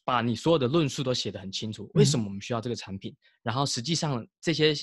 [0.06, 4.74] 把你所有的论述都写得很清楚，为什么我们需要这个产品，嗯、然后实际上这些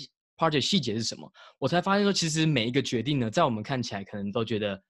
[0.41, 4.83] project 细节是什么，我才发现说，其实每一个决定呢，在我们看起来可能都觉得，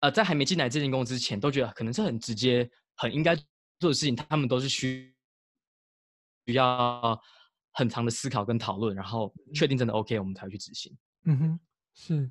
[0.00, 3.36] 呃，在还没进来这间公司之前，都觉得可能是很直接、很应该
[3.78, 5.14] 做的事情，他们都是需
[6.46, 7.16] 需要
[7.72, 10.92] 很长的思考跟讨论，然后确定真的 OK，我们才会去执行。
[11.26, 11.60] 嗯哼，
[11.94, 12.30] 是，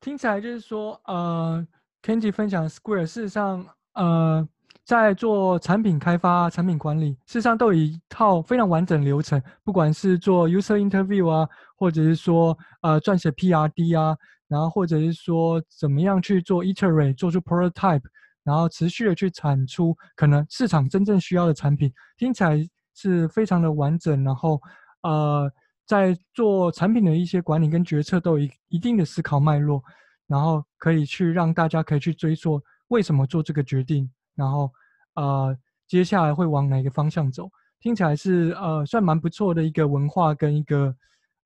[0.00, 1.66] 听起来就是说，呃。
[2.02, 4.48] Kenji 分享 Square，事实上，呃，
[4.84, 9.42] 在做产品开发、产品管理，事实上都有一套非常完整流程。
[9.64, 14.16] 不管是做 user interview 啊，或者是说呃撰写 PRD 啊，
[14.48, 18.02] 然后或者是说怎么样去做 iterate，做出 prototype，
[18.42, 22.58] 然后持续的去产出可能市场真正需要的产品，听起来
[22.94, 24.24] 是非常的完整。
[24.24, 24.60] 然后
[25.02, 25.50] 呃，
[25.86, 29.82] 在做产品的一些管理跟决策都有一一定的思考脉络。
[30.28, 34.68] 然后可以去让大家可以去追溯为什么做这个决定，然后
[35.14, 35.56] 呃
[35.86, 37.48] 接下来会往哪个方向走，
[37.78, 40.92] 听起来是呃算蛮不错的一个文化跟一个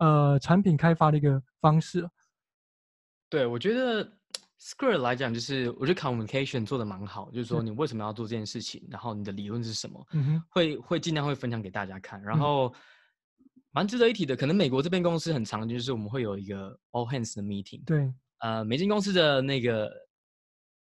[0.01, 2.07] 呃产品开发的一个方式。
[3.31, 4.05] 对，我觉得
[4.59, 12.21] Square 来讲，就是我觉得 communication 做的蛮好，就是说你为什么要做这件事情，然后你的理论是什么，嗯，会会尽量会分享给大家看。
[12.23, 12.75] 然后
[13.71, 18.13] 蛮值得一提的，可能美国这边公司很常就是我们会有一个 all hands 的 meeting，对。
[18.41, 19.93] 呃，美金公司的那个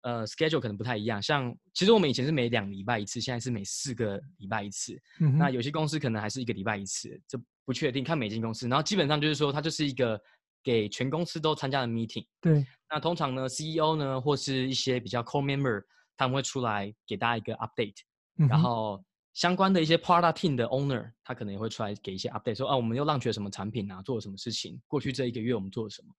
[0.02, 1.22] 呃 schedule 可能不太一样。
[1.22, 5.00] 像其实我们以前是每两礼拜一次，现在是每四个礼拜一次。
[5.20, 5.38] 嗯。
[5.38, 8.68] 那有些公司可能还是一个礼拜一次，这不确定，看每间公司。
[8.68, 10.20] 然后基本上就是说，它就是一个
[10.64, 12.26] 给全公司都参加的 meeting。
[12.42, 12.66] 对。
[12.90, 15.84] 那通常呢，CEO 呢，或是一些比较 core member，
[16.18, 17.98] 他们会出来给大家一个 update。
[18.38, 18.48] 嗯。
[18.48, 26.14] 然后相关的一些 product team 的 owner，他可能也会出来给一些 update，说啊，我们又 launch 了什么产品啊，做了什么事情，过去这一个月我们做了什么。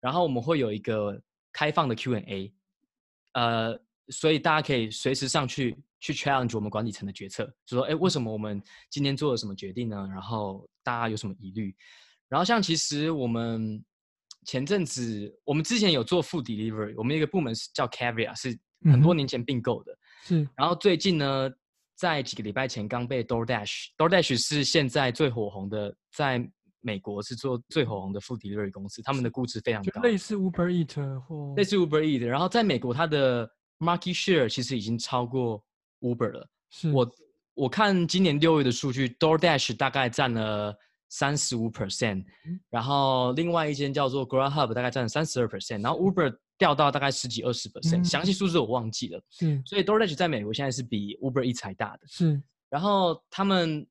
[0.00, 1.20] 然后我们会有一个
[1.52, 2.52] 开放的 Q&A，
[3.36, 3.78] 呃，
[4.08, 10.08] 所以大家可以随时上去去 challenge 我们管理层的决策，就说，哎，为什么我们今天做了什么决定呢？
[10.10, 11.76] 然后大家有什么疑虑？
[12.30, 13.84] 然后像其实我们
[14.46, 18.58] 前阵子，我们之前有做 food delivery，我们一个部门是叫 Caviar，是
[18.90, 19.92] 很多年前并购的。
[20.30, 20.48] 嗯、是。
[20.56, 21.50] 然后最近呢，
[21.94, 26.50] 在几个礼拜前刚被 DoorDash，DoorDash 是现在最火红的，在。
[26.86, 32.24] 美国是做最火红的 food delivery 公司，他们的估值非常高，类似 Uber Eat 或类似 Uber Eat。
[32.24, 35.60] 然后在美国，它的 market share 其实已经超过
[36.00, 36.48] Uber 了。
[36.70, 36.92] 是。
[36.92, 37.10] 我
[37.54, 40.72] 我看今年六月的数据，DoorDash 大概占了
[41.08, 42.24] 三十五 percent，
[42.70, 49.20] 然后另外一间叫做 Grubhub 大概占三十二 percent，然后 Uber 掉到大概十几二十 percent，详细数字我忘记了。
[49.30, 52.00] 是，所以 DoorDash 在美国现在是比 Uber Eats 还大的。
[52.06, 53.86] 是，然后他们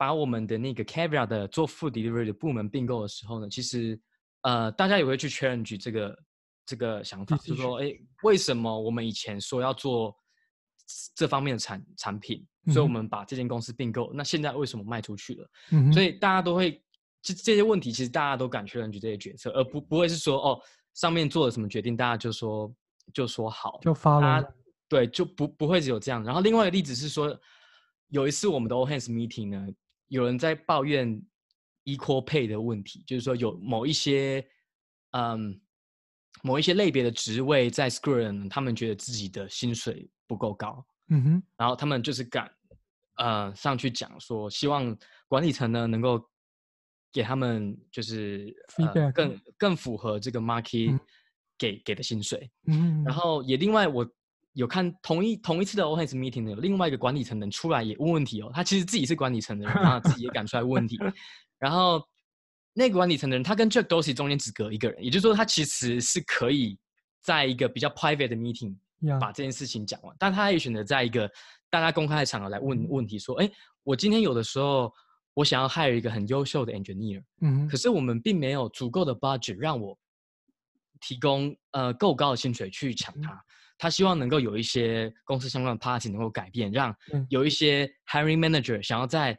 [0.00, 4.00] 把我们的那个 Caviar 的做 food delivery 的部门并购的时候呢，其实
[4.40, 6.18] 呃大家也会去 challenge 这个
[6.64, 10.16] 这个想法，就是说，哎，为什么我们以前说要做
[11.14, 12.42] 这方面的产产品？
[12.68, 15.50] 所以我们把这间公司并购，那现在为什么卖出去了？
[15.72, 16.82] 嗯、所以大家都会，
[17.20, 20.60] 这这些问题其实大家都敢去认举这些决策，而不不会是说哦，
[20.94, 22.74] 上面做了什么决定，大家就说
[23.12, 24.54] 就说好，就发了。
[24.88, 26.24] 对，就不不会只有这样。
[26.24, 27.38] 然后另外一个例子是说，
[28.08, 29.68] 有一次我们的 All Hands Meeting 呢，
[30.10, 31.08] 有人在抱怨
[31.84, 34.44] Equal Pay 的问题，就是说有某一些
[35.12, 35.58] 嗯
[36.42, 40.84] 某一些类别的职位在 Square，他们觉得自己的薪水不够高。
[41.08, 42.50] 嗯哼，然后他们就是敢，
[43.16, 44.96] 呃，上去讲说，希望
[45.28, 46.20] 管理层呢能够
[47.12, 50.98] 给他们就是、呃、更更符合这个 market
[51.56, 52.50] 给、嗯、给的薪水。
[52.66, 54.08] 嗯，然后也另外我
[54.54, 60.98] 有看同一同一次的 Hands Meeting 的，有另外一个管理层人出来也问问题哦，他其实自己是管理层的人，然后自己也 敢出来问问题。
[61.58, 62.02] 然后
[62.72, 66.78] 那个管理层的人，他跟 Jack Dorsey 中间只隔一个人，也就是说他其实是可以
[67.22, 68.76] 在一个比较 private 的 meeting。
[69.18, 71.26] 把这件事情讲完，但他也选择在一个
[71.70, 73.50] 大家公开的场合来问问题，说：“哎，
[73.82, 74.92] 我今天有的时候
[75.32, 79.98] 我想要 hire 一个很优秀的 engineer，嗯，可是我们并没有足够的 budget 让我
[81.00, 83.32] 提供呃够高的薪水去抢他。
[83.32, 83.40] 嗯、
[83.80, 86.94] 他希望能够有一些公司相关的 party 能够改变，让
[87.30, 89.36] 有一些 hiring manager 想要在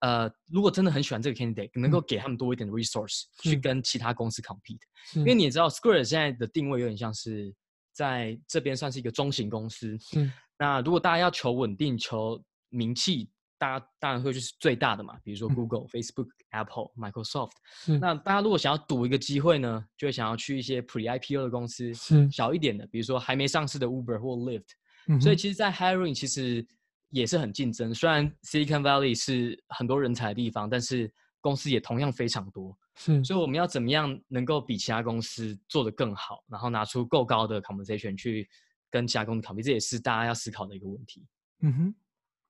[0.00, 4.80] 呃如果真的很喜欢这个 candidate，能够给他们多一点的 resource、嗯、去跟其他公司 compete。
[5.14, 7.54] 因为你也知道，Square 现在的定位有点像是。
[7.94, 9.98] 在这边算是一个中型公司。
[10.16, 13.28] 嗯，那如果大家要求稳定、求名气，
[13.62, 17.52] 大家当然会就是最大的嘛，比如说 Google、嗯、Facebook、Apple、Microsoft。
[18.00, 24.64] 那大家如果想要赌一个机会呢，就会想要去一些 Pre-IPO 的公司，是小一点的，比如说还没上市的 Uber 或 Lyft。
[25.06, 25.20] 嗯。
[25.20, 26.66] 所以其实，在 Hiring 其实
[27.10, 27.94] 也是很竞争。
[27.94, 31.08] 虽然 Silicon Valley 是很多人才的地方，但是
[31.40, 32.76] 公司也同样非常多。
[32.96, 38.48] 是，所以我们要怎么样能够比其他公司做得更好，然后拿出够高的 compensation 去
[38.90, 41.24] 跟其他公司 compete，这也是大家要思考的一个问题。
[41.60, 41.94] 嗯哼，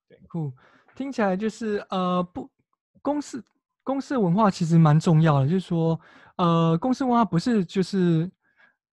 [0.09, 0.53] 对，酷，
[0.95, 2.51] 听起来就是呃不，
[3.01, 3.45] 公司
[3.83, 5.99] 公司文化其实蛮重要的，就是说
[6.37, 8.31] 呃公司文化不是就是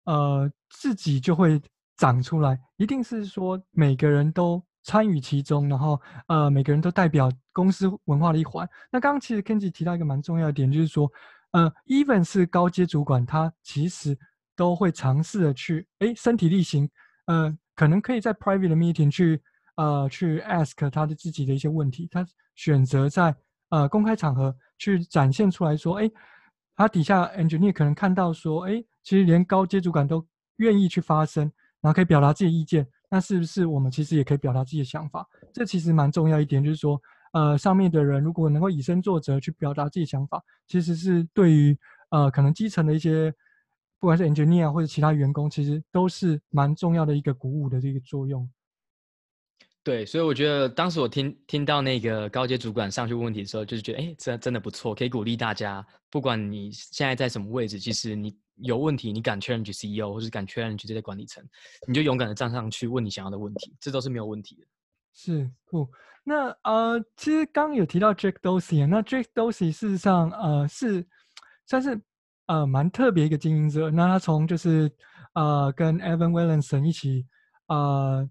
[0.05, 1.61] 呃自己就会
[1.97, 8.69] 长出来，一定是说每个人都参与其中，然后呃每个人都代表公司文化的一环。
[8.91, 11.11] 那刚刚其实 Kenji 提到一个蛮重要的点，就是说。
[11.51, 14.17] 呃，even 是高阶主管，他其实
[14.57, 16.89] 都会尝试的去，哎，身体力行，
[17.27, 19.41] 呃，可能可以在 private 的 meeting 去，
[19.75, 23.35] 呃，去 ask 他的自己的一些问题，他选择在
[23.69, 26.09] 呃公开场合去展现出来说，哎，
[26.75, 30.25] 他底下 engineer 可能看到说，哎，其实连高阶主管都
[30.57, 31.43] 愿意去发声，
[31.81, 35.27] 然后可以表达自己意见，那是不是我们其实也可以表达自己的想法？
[35.53, 37.01] 这其实蛮重要一点，就是说。
[37.33, 41.77] 呃，上面的人如果能够以身作则去表达自己想法，其实是对于
[42.09, 43.29] 呃可能基层的一些，
[43.99, 48.49] 不管是 engineer 或者其他员工，其实都是蛮重要的一个鼓舞的这个作用。
[49.85, 61.47] 对，所以我觉得当时我听听到那个高阶主管上去问问题的时候，就是觉得哎，真真的不错，可以鼓励大家，不管你现在在什么位置，其实你有问题，你敢 challenge CEO 或是敢 challenge 这些管理层，
[61.87, 64.65] 你就勇敢的站上去问你想要的问题，这都是没有问题的。
[65.13, 65.87] 是不？
[66.23, 71.05] 那呃，其实刚有提到 Jack Dorsey，那 Jack Dorsey 事实上呃是
[71.67, 72.01] 算是
[72.47, 73.91] 呃蛮特别一个经营者。
[73.91, 74.91] 那他从就是
[75.35, 77.27] 呃跟 Evan Williamson 一起
[77.67, 78.27] 呃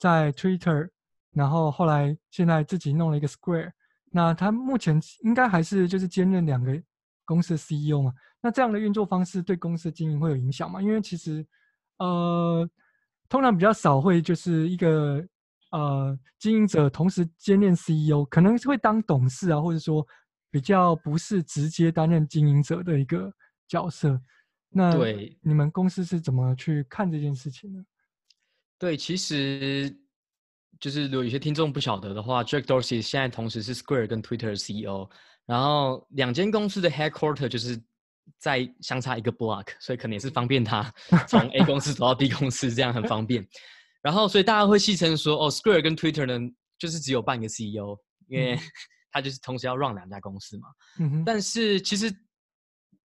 [0.00, 0.90] 在 Twitter，
[1.36, 3.70] 然后后来现在自己弄了一个 Square。
[4.10, 6.72] 那他目前应该还是就是兼任两个
[7.24, 8.12] 公司的 CEO 嘛？
[8.40, 10.80] 那这样的运作方式对公司经营会有影响吗？
[10.80, 11.46] 因为其实
[11.98, 12.68] 呃
[13.28, 15.22] 通常比较少会就是一个。
[15.72, 20.06] 呃，经营者同时兼任 CEO，可能会当董事啊，或者说
[20.48, 23.30] 比较不是直接担任经营者的一个
[23.66, 24.18] 角色。
[24.70, 27.84] 那对你们公司是怎么去看这件事情呢？
[28.78, 29.94] 对，其实
[30.80, 35.08] 就是如果有些听众不晓得的话，Jack Dorsey 现在同时是 Square 跟 Twitter 的 CEO，
[35.46, 37.80] 然后两间公司的 headquarter 就是
[38.38, 40.92] 在相差一个 block，所以可能也是方便他
[41.28, 43.46] 从 A 公司走到 B 公司，这样很方便。
[44.02, 47.98] 然后，所以大家会戏称说，哦，Square 跟 Twitter 呢，就是只有半个 CEO，
[48.28, 48.58] 因为
[49.10, 50.68] 他就是同时要 run 两家公司嘛。
[51.00, 51.24] 嗯。
[51.24, 52.14] 但是其实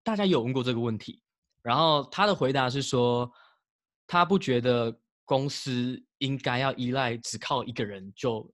[0.04, 1.22] 大家有问过这个问题，
[1.62, 3.30] 然后他的回答是说，
[4.06, 8.48] 他不觉得公司应该要依赖只靠一个人就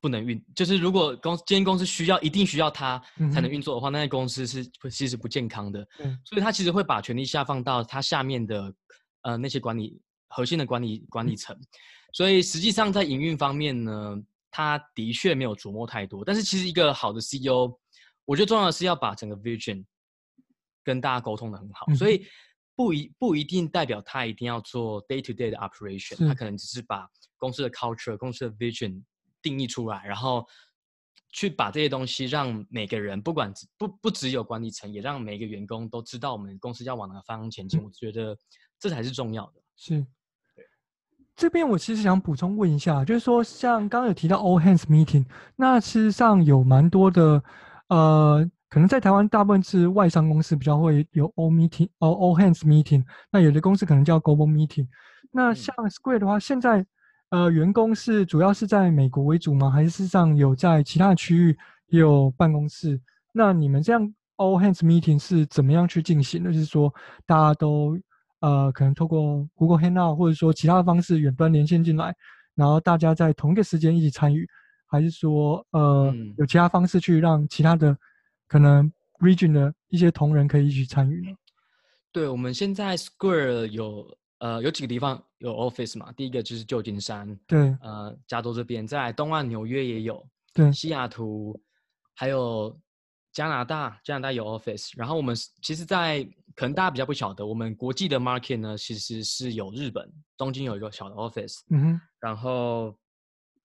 [0.00, 5.86] 不能运，就是如果公这间公司需要一定需要他才能运作的话，嗯、那间公司是其实不健康的。
[6.00, 8.74] 嗯，所以他其实会把权力下放到他下面的
[9.22, 11.56] 呃那些管理核心的管理管理层。
[11.56, 11.66] 嗯、
[12.12, 14.16] 所以实际上在营运方面呢，
[14.50, 16.24] 他的确没有琢磨太多。
[16.24, 17.72] 但是其实一个好的 CEO，
[18.24, 19.84] 我觉得重要的是要把整个 vision
[20.84, 21.86] 跟大家沟通的很好。
[21.88, 22.26] 嗯、所以
[22.74, 29.02] 不一不一定代表他一定要做 day to day 的 operation，他可能只是把公司的 culture、公司的 vision。
[29.44, 30.46] 定义出来，然后
[31.32, 37.80] 去把这些东西让每个人，不管不不只有管理层，也让每个员工都知道我们公司要往哪个方向前进。
[37.80, 38.38] 嗯、我觉得
[38.78, 39.54] 这才是重要的。
[39.74, 39.98] 是，
[40.54, 40.64] 对
[41.34, 47.42] 这边我其实想补充问一下，就是说像刚刚有提到 all hands meeting，那事实上有蛮多的，
[47.88, 54.86] 呃，可能在台湾大部分是外商公司比较会有 all meeting，哦 all hands meeting，那有的公司可能叫 global meeting。
[55.30, 56.86] 那像 Square 的话，嗯、现在。
[57.32, 59.70] 呃，员工是主要是在美国为主吗？
[59.70, 61.58] 还是事实上有在其他的区域
[61.88, 63.00] 也有办公室？
[63.32, 64.02] 那你们这样
[64.36, 66.52] all hands meeting 是怎么样去进行的？
[66.52, 66.94] 就是说
[67.24, 67.98] 大家都
[68.40, 72.14] 呃可能透过 Google Hangout 或者说其他的方式远端连线进来，
[72.54, 74.46] 然后大家在同一个时间一起参与，
[74.86, 77.96] 还是说呃、嗯、有其他方式去让其他的
[78.52, 81.34] 可能 region 的一些同仁可以一起参与呢？
[82.12, 84.18] 对，我们现在 Square 有。
[84.42, 86.10] 呃，有几个地方有 office 嘛？
[86.16, 91.62] 第一个就是旧金山，对，呃，加州这边，在东岸纽约也有，对，西雅图，
[92.12, 92.76] 还有
[93.32, 94.90] 加拿大，加拿大有 office。
[94.96, 95.32] 然后我们
[95.62, 96.24] 其实，在
[96.56, 102.98] 可能大家比较不晓得，我们国际的 market 呢，其实是有日本东京有一个小的 office，嗯哼，然后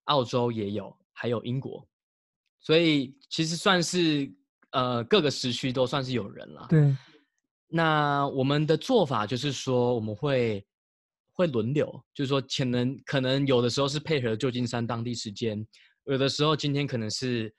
[0.04, 1.84] 澳洲也有，还有英国，
[2.60, 4.32] 所以其实算是
[4.72, 6.95] 呃各个时区都算是有人了，对。
[7.70, 10.65] 那我们的做法就是说，我们会
[11.34, 15.68] 会轮流，就是说，可能可能有的时候是配合旧金山当地时间，
[16.05, 17.53] 有的时候今天可能是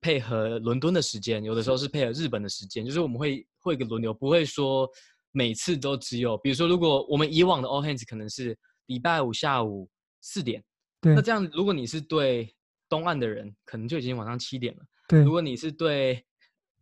[0.00, 4.90] 配合伦敦的时间，有的时候是配合日本的时间，就是我们会会一个轮流，不会说
[5.30, 9.88] 每次都只有，比如说，如果我们以往的 all hands 可能是礼拜五下午
[10.22, 10.60] 四点，
[11.00, 12.52] 对，那这样如果你是对
[12.88, 16.20] 东岸的人，可能就已经晚上七点了，对，如果你是对。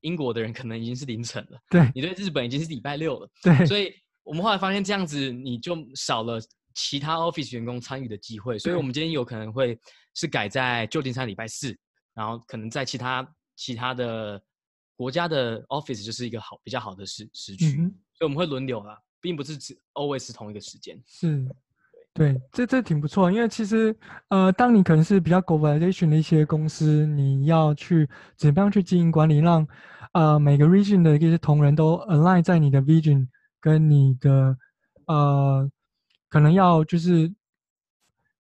[0.05, 3.91] 英国的人可能已经是凌晨了，对，你对日本已经是礼拜六了，对，所以
[4.23, 6.39] 我们后来发现这样子你就少了
[6.75, 9.79] 其他 office 员工参与的机会，所以我们今天有可能会
[10.15, 11.75] 是改在旧金山礼拜四，
[12.15, 13.27] 然后可能在其他
[13.57, 14.41] 其他的
[14.95, 21.01] 国家的 office 就是一个好比较好的时时区，嗯、所以我们会轮流啦，并不是只 always 同一个时间。
[21.07, 21.47] 是，
[22.13, 23.97] 对，这这挺不错，因为其实
[24.29, 29.67] 呃，当你可能是比较 globalization 的一些公司，你要去怎么样去经营管理，让
[30.15, 33.27] 呃，每个 region 的一些同仁都 align 在你的 vision
[33.61, 34.57] 跟你的
[35.07, 35.69] 呃，
[36.29, 37.35] 可能要就是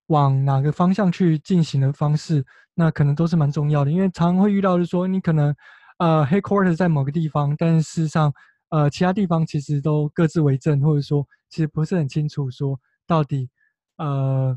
[0.06, 2.44] 往哪个方向去进行的方式，
[2.74, 3.90] 那可能都是蛮重要的。
[3.90, 5.52] 因为常常会遇到就是说，你可能
[5.98, 8.32] 呃 headquarters 在某个地方，但是事实上
[8.68, 13.50] 呃其他地方其实都各自为政，或者说其实不是很清楚说到底
[13.96, 14.56] 呃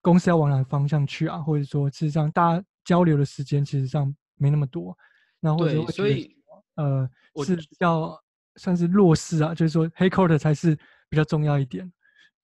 [0.00, 4.96] 公司要往哪个方向去啊，或者说事实上大家交流的时间其实上没那么多。
[5.42, 6.34] 然后对，所以
[6.76, 8.16] 呃，我是比较
[8.54, 10.78] 算是弱势啊，就是说，headquarter 才是
[11.10, 11.92] 比较重要一点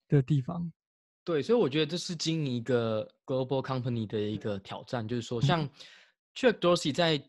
[0.09, 0.71] 的地方。
[1.23, 5.65] 对，所以我觉得这是经营一个 global company 的一个挑战，就是说，像
[6.35, 7.23] Jack Dorsey 在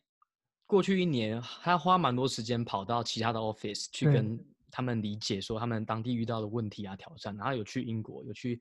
[0.66, 8.60] 过去一年，他花蛮多时间跑到其他的 office 去跟他们理解说他们当地遇到的问题啊、挑战，然后有去英国，有去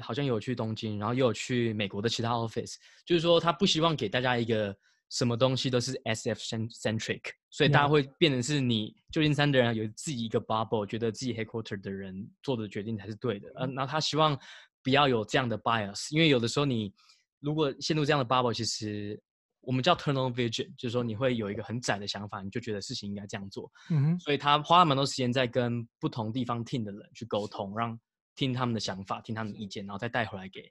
[0.00, 4.74] 好像有去东京，然后又有去美国的其他 office，就是说他不希望给大家一个。
[5.10, 6.38] 什么东西都是 SF
[6.70, 13.48] centric，所以大家会变成是你旧金山的人有自己一个 bubble，觉得自己 headquarter 的人做的决定才是对的。
[13.56, 14.38] 嗯、呃，然后他希望
[14.82, 16.94] 不要有这样的 bias，因为有的时候你
[17.40, 19.20] 如果陷入这样的 bubble，其实
[19.62, 23.68] 我们叫 tunnel vision，就是说你会有一个很窄的想法，你就觉得事情应该这样做。
[23.90, 27.98] 嗯哼，所以他花了蛮多时间在跟不同地方 team 的人去沟通，让
[28.36, 30.70] 听他们的想法，听他们的意见，然后再带回来给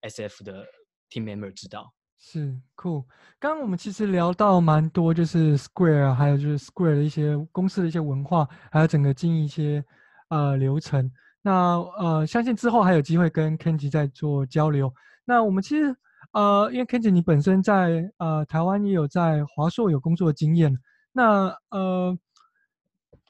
[0.00, 0.64] SF 的
[1.10, 1.92] team member 知道。
[2.26, 3.04] 是酷。
[3.38, 9.84] 刚刚我们其实聊到蛮多，就是 Square，还有就是 Square 的一些公司的一些文化，还有整个经营一些
[10.30, 11.12] 呃流程。
[11.42, 14.90] 那呃，相信之后还有机会跟 Kenji 再做交流。
[15.26, 15.94] 那我们其实
[16.32, 20.74] 呃，因为 Kenji 你本身在呃台湾也有在华硕有工作的经验，
[21.12, 22.18] 那呃，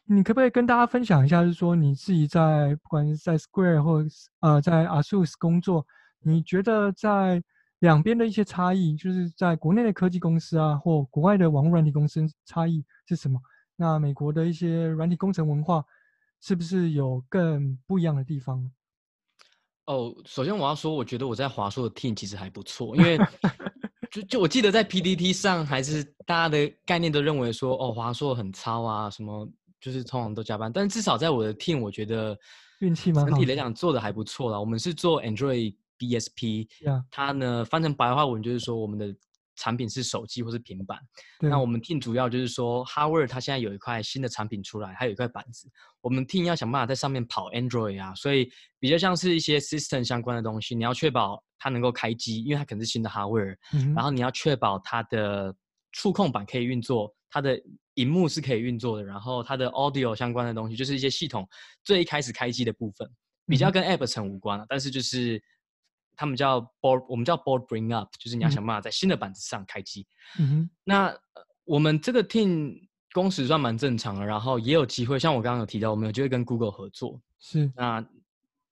[0.05, 5.85] 你可不可以跟大家分享一下，就是说你自己在不管是在 Square 或者呃在 ASUS 工作，
[6.21, 7.43] 你觉得在
[7.85, 13.39] 两边的一些差异，就是在国内的科技公司啊，或国外的网络软体公司差异是什么？
[13.77, 15.85] 那美国的一些软体工程文化，
[16.41, 18.71] 是不是有更不一样的地方？
[19.85, 23.19] 哦，首先我要说，我觉得我在华硕的 team 其实还不错，因为
[24.11, 29.47] 就就我记得在 PDT 上，还是大家的概念都认为说，哦，华硕很糙啊，什么
[29.79, 30.73] 就是通常都加班。
[30.73, 32.35] 但至少在我的 team，我觉得
[32.81, 34.59] 运气蛮好，整体来讲做的还不错啦。
[34.59, 36.69] 我们是做 Android BSP，
[37.11, 39.15] 它呢翻成白话文就是说我们的。
[39.57, 40.99] 产品是手机或是平板，
[41.39, 48.51] 那我们 team 主要就是说，Hardware 它现在有一块新的产品出来，还有一块板子，我们 team 要想办法在上面跑 Android 啊，所以
[48.81, 55.55] 比较像是一些 system 相关的东西，你要确保它能够开机，因为它可能是新的 Hardware，嗯，然后你要确保它的
[55.93, 57.57] 触控板可以运作，它的
[57.95, 61.49] 荧幕是可以运作的，然后它的 Audio 相关的东西，就是一些系统
[61.85, 63.09] 最一开始开机的部分，
[63.47, 65.41] 比较跟 App 层无关了，但是就是。
[66.17, 70.07] 他们叫 board，我们叫 board bring up，就是你要想办法在新的板子上开机。
[70.39, 70.71] 嗯哼。
[70.85, 71.17] 那
[71.65, 72.79] 我们这个 team
[73.13, 77.21] 工时算蛮正常的，然后也有机会，像我刚刚有提到，我们有机会跟 Google 合作。
[77.39, 77.73] 是。
[77.77, 78.05] 那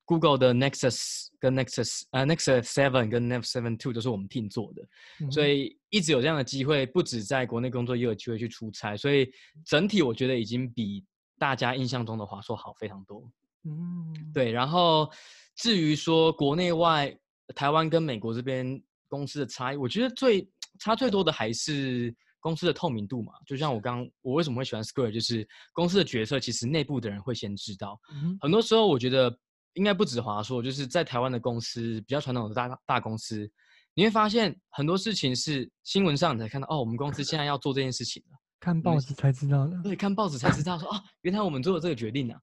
[0.04, 4.82] Google 的 Nexus 跟 Nexus 呃 Nexus Seven 跟 Nexus Seven Two 都是我们 team 做的，
[5.20, 9.30] 嗯，所以一直有这样的机会，不止在国内工作，也有机会去出差，所以
[9.64, 11.04] 整体我觉得已经比
[11.38, 13.22] 大家印象中的华硕好非常多。
[13.64, 14.32] 嗯。
[14.34, 15.10] 对，然后
[15.56, 17.16] 至于说国内外。
[17.54, 23.32] 台湾跟美国这边公司的差异，我觉得最差最多的还是公司的透明度嘛。
[23.46, 28.00] 就像我刚，我为什么会喜欢 Square，就是公司的决策其实内部的人会先知道。
[28.12, 29.36] 嗯、很多时候，我觉得
[29.74, 33.50] 应该不止华硕，就是在台湾的公司比较传统的大大公司，
[33.94, 39.80] 你会发现很多事情是新闻上你才看到哦，我们公司现在要做这件事情了，看报纸才知道的。
[39.82, 42.40] 对，看报纸才知道说哦，原来我们做了这个决定啊，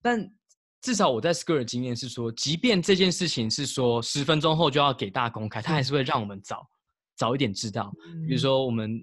[0.00, 0.32] 但。
[0.82, 6.68] 至少我在 Square 的经验是说，即便这件事情是说十分钟后就要给大家公开，他还是会让我们早
[7.14, 7.92] 早一点知道。
[8.26, 9.02] 比如说我们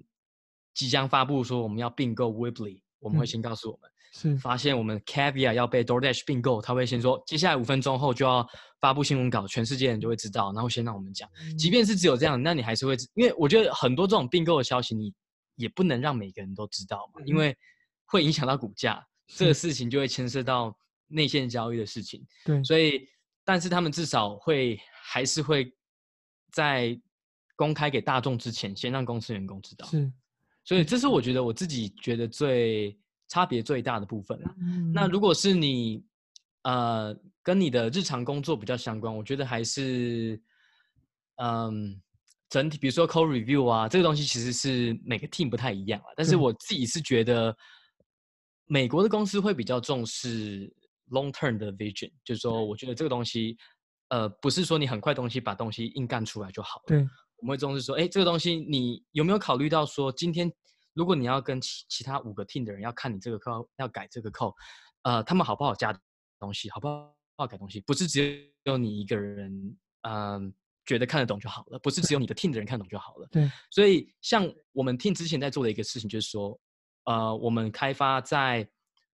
[0.74, 3.90] 即将发布说我们要并购 Weebly，我们会先告诉我们。
[4.12, 8.46] 是发现我们 Caviar 要被 DoorDash 并购，他会先说接下来五分钟后就要
[8.80, 11.30] 发布新闻稿，全世界人就会知道，然后先让我们讲。
[11.56, 15.14] 即便是只有这样，那你还是会，因为我觉得很多这种并购的消息，你
[15.54, 17.56] 也不能让每个人都知道嘛，因为
[18.04, 20.76] 会影响到股价，这个事情就会牵涉到。
[21.10, 23.06] 内线交易的事情，对，所以，
[23.44, 25.70] 但是他们至少会还是会
[26.52, 26.96] 在
[27.56, 29.84] 公开给大众之前，先让公司员工知道。
[29.88, 30.10] 是，
[30.64, 32.96] 所以这是我觉得我自己觉得最
[33.28, 34.40] 差别最大的部分。
[34.60, 36.00] 嗯，那如果是你，
[36.62, 40.40] 呃，跟你的日常工作比较相关，我觉得还是，
[41.42, 42.00] 嗯，
[42.48, 46.06] 整体，比如说 code review 啊，这个东西其实是每个 team 不太一样啊。
[46.16, 47.56] 但是我自己是觉得，
[48.66, 50.72] 美国的公司会比较重视。
[51.10, 53.56] Long term 的 vision 就是说，我觉得这个东西，
[54.08, 56.84] 呃，不是说你很快东西把东西硬干出来就好了。
[56.86, 56.98] 对，
[57.38, 60.52] 我们会重视说，哎，这个东西你有没有考虑到说，今天
[60.94, 64.54] 如果你要跟其其他五个 team 的人要看你这个 code，要改这个 code，
[65.02, 65.92] 呃，他们好不好加
[66.38, 70.52] 东西，好不好不好改东西，不是只有你一个人，嗯、呃，
[70.86, 73.26] 觉得看得懂就好了，不是只有你的 team 的人看得懂就好了。
[73.30, 76.58] 对，所以像我们 team 之前在做的一个事情就是说，
[77.04, 78.68] 呃，我们开发在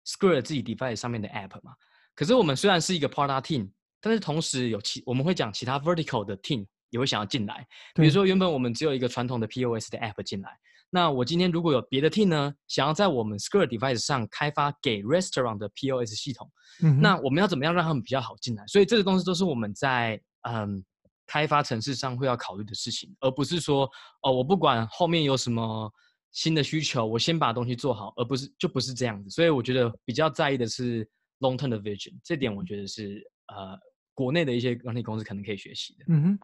[0.07, 1.73] Square 自己 device 上面的 app 嘛。
[2.15, 7.67] 可是我们虽然是一个 product team，但是同时有其我们会讲其他 vertical 的 team 也会想要进来。
[7.95, 10.51] 比如说原本我们只有一个传统的 POS 的 app 进来，
[10.89, 16.51] 那我今天如果有别的 team 呢，想要在我们 Square device 上开发给 restaurant 的 POS 系统，
[16.83, 18.65] 嗯，那我们要怎么样让他们比较好进来？
[18.69, 20.83] 所以这个东西都是我们在嗯
[21.27, 23.91] 开发程式上会要考虑的事情，而不是说
[24.23, 25.93] 哦我不管后面有什么
[26.37, 29.29] 新的需求，我先把东西做好，而不是就不是这样子。
[29.29, 31.05] 所以我觉得比较在意的是。
[31.41, 33.79] Long term 的 vision，这点我觉得是呃，
[34.15, 36.07] 国内的一些软体公司可能可以学习的。
[36.09, 36.39] 嗯哼，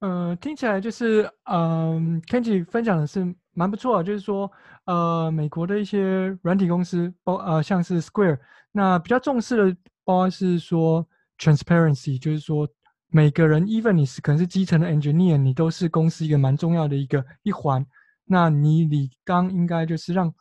[0.00, 4.52] 呃，听起来就是嗯 Kenji 分享的是蛮不错的，就是说
[4.84, 8.38] 呃，美国的一些软体公司，包呃像是 Square，
[8.70, 11.08] 那比较重视的，包括是说
[11.38, 12.68] transparency，就是说
[13.06, 17.82] 每个人，even 你是可能是基层的 engineer，你都是公司一个蛮重要的一个一环。
[18.28, 20.32] 那你理当应该就是让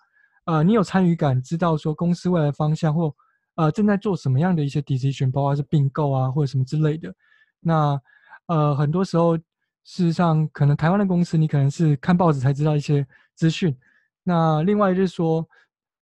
[0.45, 3.15] 呃，你有参与感，知道说公司未来方向或。
[3.59, 7.11] 呃，正在做什么样的一些 decision，包括是并购啊，或者什么之类的。
[7.59, 7.99] 那
[8.45, 9.43] 呃，很多时候，事
[9.83, 13.75] 实上，可能台湾的公司，你可能是看报纸才知道一些资讯。
[14.21, 15.43] 那另外就是说，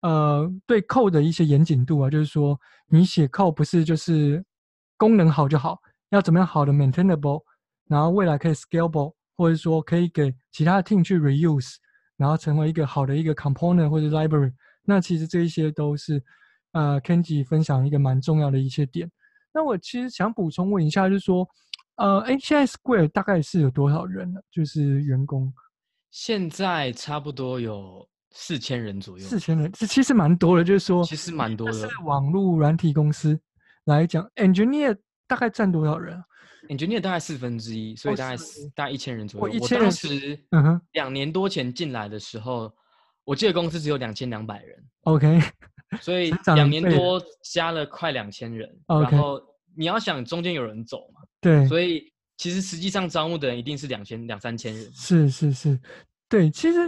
[0.01, 2.55] 呃，对 code 的一些严谨度啊，就是说，
[2.85, 4.45] 你写 code 不是就是
[4.95, 7.41] 功能好就好，要怎么样好的 maintainable，
[7.87, 11.75] 然后未来可以 scalable，或者说可以给其他的 team 去 reuse，
[12.17, 14.53] 然后成为一个好的一个 component 或者 library。
[14.83, 16.23] 那其实这一些都是。
[16.71, 19.09] 呃，Kenji 分享一个蛮重要的一些点。
[19.51, 21.43] 那我其实想补充问一下，就是说，
[21.95, 24.39] 呃，哎，现在 Square 大概是有多少人呢？
[24.51, 25.51] 就是员工？
[26.11, 29.25] 现在差不多有四千人左右。
[29.25, 30.63] 四千人，这其实蛮多的。
[30.63, 31.73] 就是说，其实蛮多的。
[31.73, 33.35] 是网络软体公司
[33.85, 34.95] 来讲，Engineer
[35.25, 36.23] 大概占多少人
[36.69, 38.39] ？Engineer 大概四分之一，所以大概、哦、
[38.73, 39.59] 大概一千人左右。
[39.61, 40.39] 我当时
[40.93, 42.71] 两年多前进来的时候，
[43.25, 44.81] 我记得公司只有两千两百人。
[45.01, 45.41] OK，
[45.99, 48.73] 所以两年多加了快两千人。
[48.87, 49.41] 然后
[49.75, 51.19] 你要想中间有人走嘛？
[51.41, 51.67] 对。
[51.67, 54.89] 所以其实实际上招募的人一定是两千两三千人。
[54.93, 55.79] 是是是，
[56.29, 56.79] 对，其实。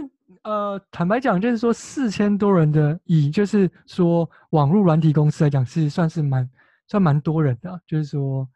[0.44, 6.48] 呃，坦白讲，就是说四千多人的，以就是说网络软体公司来讲，是算是蛮
[6.88, 7.78] 算蛮多人的啊。
[7.86, 8.48] 就是说，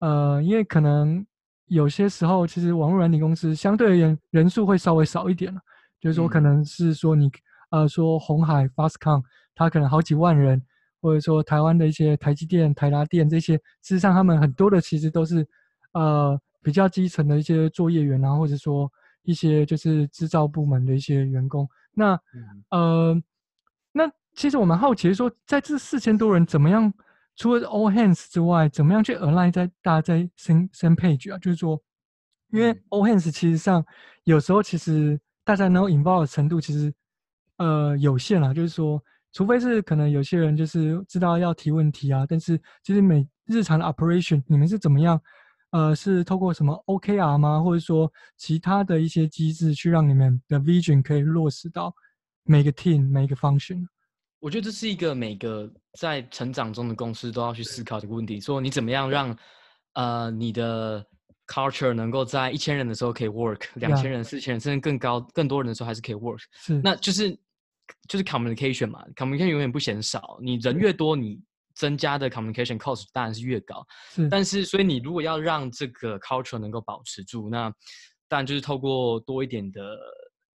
[0.00, 1.24] 呃，因为可能
[1.66, 5.60] 有些时候，其实网络软体公司相对而言人数会稍微少一点了。
[6.00, 7.30] 就是说，可能是说你
[7.70, 9.22] 呃说红海 Fastcon，
[9.54, 10.62] 它可能好几万人，
[11.00, 15.46] 或者说台湾的一些台积电、台达电这些，事实上他们很多的其实都是
[15.92, 18.90] 呃比较基层的一些作业员啊，或者说。
[19.28, 23.22] 一些就是制造部门的一些员工，那、嗯、呃，
[23.90, 26.94] 那其实我们好奇说，在这四千多人怎么样？
[27.36, 31.38] 除了 all hands 之外，怎么样去 align 在大家在 same same page 啊？
[31.38, 31.80] 就是说，
[32.50, 33.84] 因为 all hands 其实上
[34.24, 36.92] 有时候其实大家能够 involve 的程度其实
[37.58, 45.20] 呃有限啦，就是说，除非是可能有些人就是知道要提问题啊，但是其实每日常的 operation 你们是怎么样？
[45.72, 47.60] 呃，是透过什么 OKR 吗？
[47.62, 51.94] 或者说其他的一些机制，去让你们的 vision 可以落实到
[52.44, 53.86] 每个 team、每个 function？
[54.40, 59.36] 我觉得这是一个每个在成长中的公司都要去思考这个问题：说你怎么样让
[59.94, 61.04] 呃你的
[61.46, 66.42] culture 能够在一千人的时候可以 work，两千人、四千人甚至更高、更多人的时候还是可以 work。
[66.52, 67.30] 是，那就是
[68.08, 70.38] 就是 communication 嘛，communication 永远不嫌少。
[70.42, 71.40] 你人越多，你
[71.74, 77.72] 增加的 communication cost 当然是越高，是，但是所以你如果要让这个 culture 能够保持住，那
[78.28, 79.96] 当然就是透过多一点的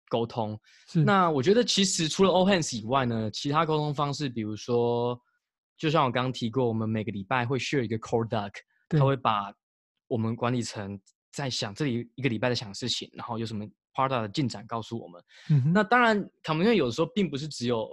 [0.09, 0.59] 沟通。
[0.89, 5.19] 是，那我觉得其实除了 all hands 以外呢，其他沟通方式，比如说，
[5.77, 8.53] 就像我刚刚提过，我们每个礼拜会 share 一个 core doc，
[8.89, 9.53] 他会把
[10.07, 10.99] 我们管理层
[11.33, 15.23] 在想这里一个礼拜在想事情，然后有什么 part 的进展告诉我们。
[15.51, 17.89] 嗯，那当然，communication 有时候并不是只有。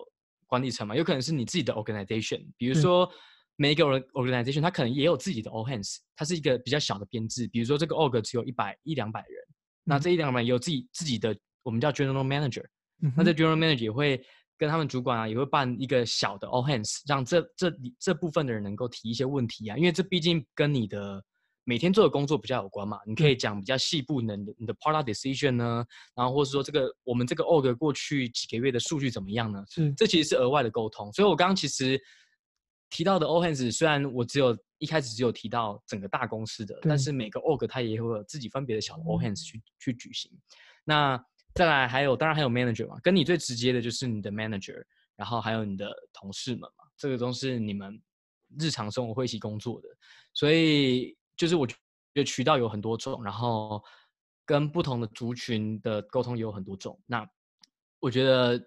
[0.47, 3.09] 管理层嘛，有可能是你自己的 organization，比如说
[3.55, 7.47] 每一个 organization，它可能也有自己的 all hands，它是一个比较小的编制。
[7.47, 11.36] 比如说这个 org 只有一百一两百人，嗯，那这一两百人有自己自己的
[11.66, 12.63] 我们叫 general manager，
[13.01, 14.24] 嗯，那这 general manager 也会
[14.57, 21.22] 跟他们主管啊，也会办一个小的 all hands，让这这这部分的人能够提一些问题啊，因为这毕竟跟你的。
[21.68, 29.66] 每天做的工作比较有关嘛，你可以讲比较细部的，你的 product decision 呢，然后或者说这个我们这个 org 过去几个月的数据怎么样呢？
[29.68, 31.11] 是，这其实是额外的沟通。
[31.11, 31.99] 所以我刚刚其实
[32.91, 40.32] 提到的 all hands，虽然我只有一开始只有提到整个大公司的，但是每个 org 它也会有自己分别的小的 all hands 去去举行。
[40.84, 41.20] 那
[41.56, 44.82] 再来还有，当然还有 manager 嘛，跟你最直接的就是你的 manager，
[45.16, 48.01] 然后还有你的同事们嘛，这个都是你们
[48.60, 49.89] 日常生活会一起工作的，
[50.34, 51.18] 所以。
[51.38, 51.76] 就是我觉
[52.14, 53.84] 得渠道有很多种，然后
[54.45, 56.97] 跟不同的族群的沟通也有很多种。
[57.06, 57.30] 那
[57.99, 58.58] 我觉得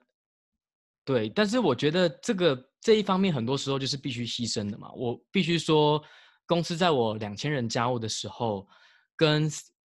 [1.03, 4.93] 对，但是我觉得这个这一方面很多时候就是必须牺牲的嘛。
[4.93, 5.99] 我必须说，
[6.45, 8.69] 公司在我两千人加入的时候，
[9.17, 9.49] 跟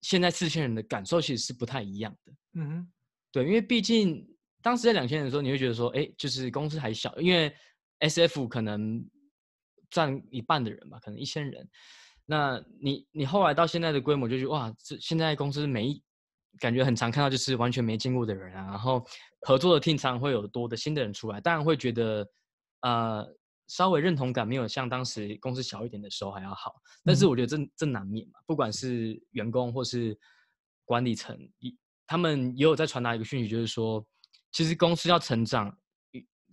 [0.01, 2.33] 现在四千人的感受其实是不太一样的。
[2.53, 2.91] 嗯哼，
[3.31, 4.27] 对，因为毕竟
[4.61, 7.53] 当时在两千人的时候，你会觉得说，哎，就是公司还小，因为
[7.99, 9.03] SF 可能
[9.89, 11.69] 占一半的人吧，可能一千人。
[12.25, 16.01] 那你你后来到现在的规模，就觉得哇，这现在公司每一
[16.59, 19.05] 感觉很常看到就是完全没见过的人啊，然后
[19.41, 22.27] 合作的 team 常会有多的新的人出来，当然会觉得
[22.81, 23.27] 呃
[23.71, 26.75] 稍微认同感没有像当时公司小一点的时候还要好，
[27.05, 30.17] 但是我觉得这这难免嘛，不管是员工或是
[30.83, 31.37] 管理层，
[32.05, 34.05] 他们也有在传达一个讯息，就是说
[34.51, 35.73] 其实公司要成长，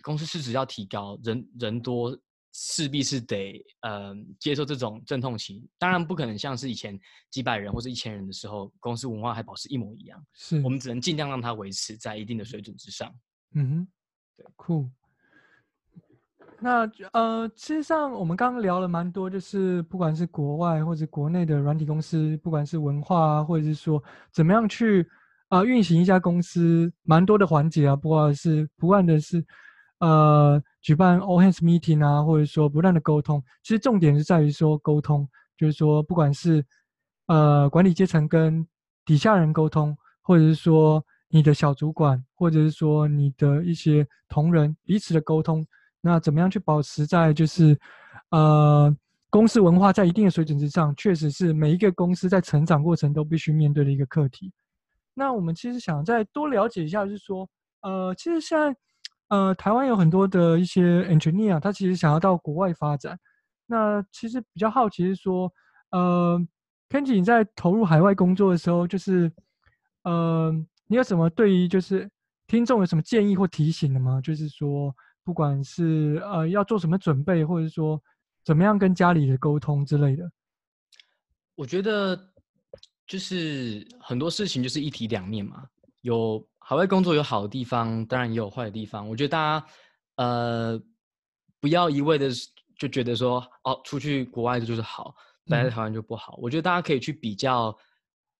[0.03, 2.17] 公司市值要提高，人人多。
[2.61, 6.99] 势必是得呃接受这种阵痛期，当然不可能像是以前
[7.31, 10.21] 几百人或者一千人的时候，公司文化还保持一模一样。
[10.33, 13.15] 是我们只能尽量让它维持在一定的水准之上。
[13.55, 13.89] 嗯哼，
[14.35, 14.91] 对，酷。
[16.61, 24.03] 那呃，其实上我们刚刚聊了蛮多，就是不管是国外或者国内的软体公司，不管是文化啊，或者是说
[24.33, 25.03] 怎么样去
[25.49, 29.45] 啊、呃、运行一家公司，蛮多的环节啊，不管是不断的是。
[30.01, 36.65] 呃，举办 all hands meeting 啊，或者说不断的沟通，其实重点是在于说沟通，就是说不管是
[37.27, 38.65] 呃管理阶层跟
[39.05, 45.67] 底下人沟通，或者是说你的小主管，或者是说你的一些同仁彼此的沟通，
[46.01, 47.79] 那怎么样去保持在就是
[48.31, 48.95] 呃
[49.31, 54.53] 公司文化在一定的水准之上，确实是每一个公司在成长过程都必须面对的一个课题。
[55.15, 57.49] 那我们其实想再多了解一下，就是说
[57.83, 58.77] 呃，其实现在。
[59.31, 63.19] 呃，台湾有很多的一些 engineer，他其实想要到国外发展。
[63.67, 65.53] 那其实比较好奇是说，
[65.91, 66.41] 呃
[66.89, 69.31] ，Kenji 你在投入海外工作的时候，就是，
[70.05, 70.51] 呃，
[70.87, 72.09] 你有什么对于就是
[72.47, 74.19] 听众有什么建议或提醒的吗？
[74.23, 74.97] 就是说，
[75.29, 78.03] 不管是呃要做什么准备，或者说
[78.43, 80.25] 怎么样跟家里的沟通之类的。
[81.55, 82.19] 我觉得
[83.07, 85.65] 就是很多事情就是一体两面嘛，
[86.01, 89.07] 有海外工作有好的地方，当然也有坏的地方。
[89.07, 89.67] 我觉得大家
[90.17, 90.83] 呃
[91.61, 92.31] 不要一味的。
[92.79, 95.13] 就觉得说哦，出去国外的就是好，
[95.47, 96.37] 待在台湾就不好。
[96.37, 96.39] 嗯。
[96.41, 97.77] 我觉得大家可以去比较，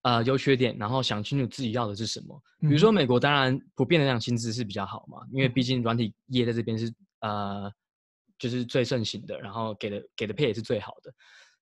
[0.03, 2.41] 呃，优缺点，然后想清楚自己要的是什么。
[2.61, 7.71] 比如说美国，当然普遍来讲薪资是比较好嘛，因为毕竟软体业在这边是呃，
[8.39, 11.13] 就是最盛行的，然后给的给的 pay 也是最好的。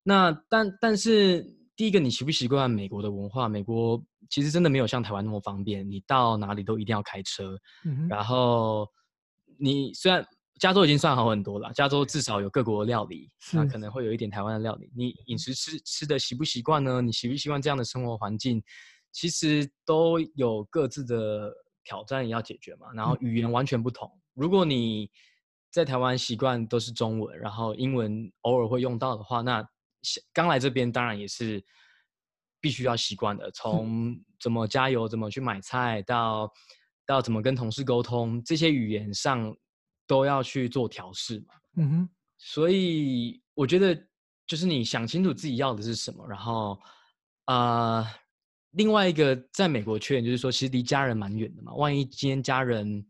[0.03, 1.43] 那但但是
[1.75, 3.49] 第一个，你习不习惯美国的文化？
[3.49, 7.59] 美国其实真的没有像台湾那么方便，你到哪里都一定要开车。
[7.85, 8.07] 嗯。
[8.09, 8.87] 然后
[9.59, 10.25] 你虽然。
[10.59, 14.91] 加州已经算好很多了，加州至少有各国的料理，那可能会有一点台湾的料理。
[14.97, 17.03] 你饮食吃吃的习不习惯呢？
[17.03, 18.63] 你习不习惯这样的生活环境？
[19.13, 21.53] 其实都有各自的
[21.85, 22.87] 挑战要解决嘛。
[22.95, 25.11] 然后语言完全不同，如果你
[25.71, 29.63] 在台湾习惯都是中文，然后英文偶尔会用到的话，那
[30.33, 31.63] 刚来这边当然也是
[32.63, 33.51] 必须要习惯的。
[33.51, 36.51] 从怎么加油、怎么去买菜，到
[37.05, 39.55] 到怎么跟同事沟通，这些语言上。
[40.07, 42.09] 都要去做调试嘛，嗯哼，
[42.39, 43.95] 所以我觉得
[44.47, 46.79] 就是你想清楚自己要的是什么，然后，
[47.47, 48.07] 啊、呃，
[48.73, 51.75] 另外一个在美国缺点就是说，其实离家人蛮远的嘛。
[51.75, 53.05] 万一今天家人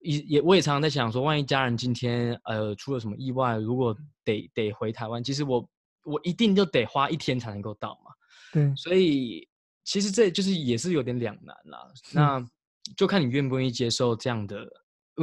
[0.00, 5.68] 也也，我也常常在想说，万一家人今天呃出了什么意外，如果得得回台湾，其实我
[6.04, 8.12] 我一定就得花一天才能够到嘛。
[8.52, 9.48] 对，所以
[9.84, 11.92] 其实这就是也是有点两难啦。
[12.12, 12.48] 那
[12.96, 14.64] 就看你愿不愿意接受这样的。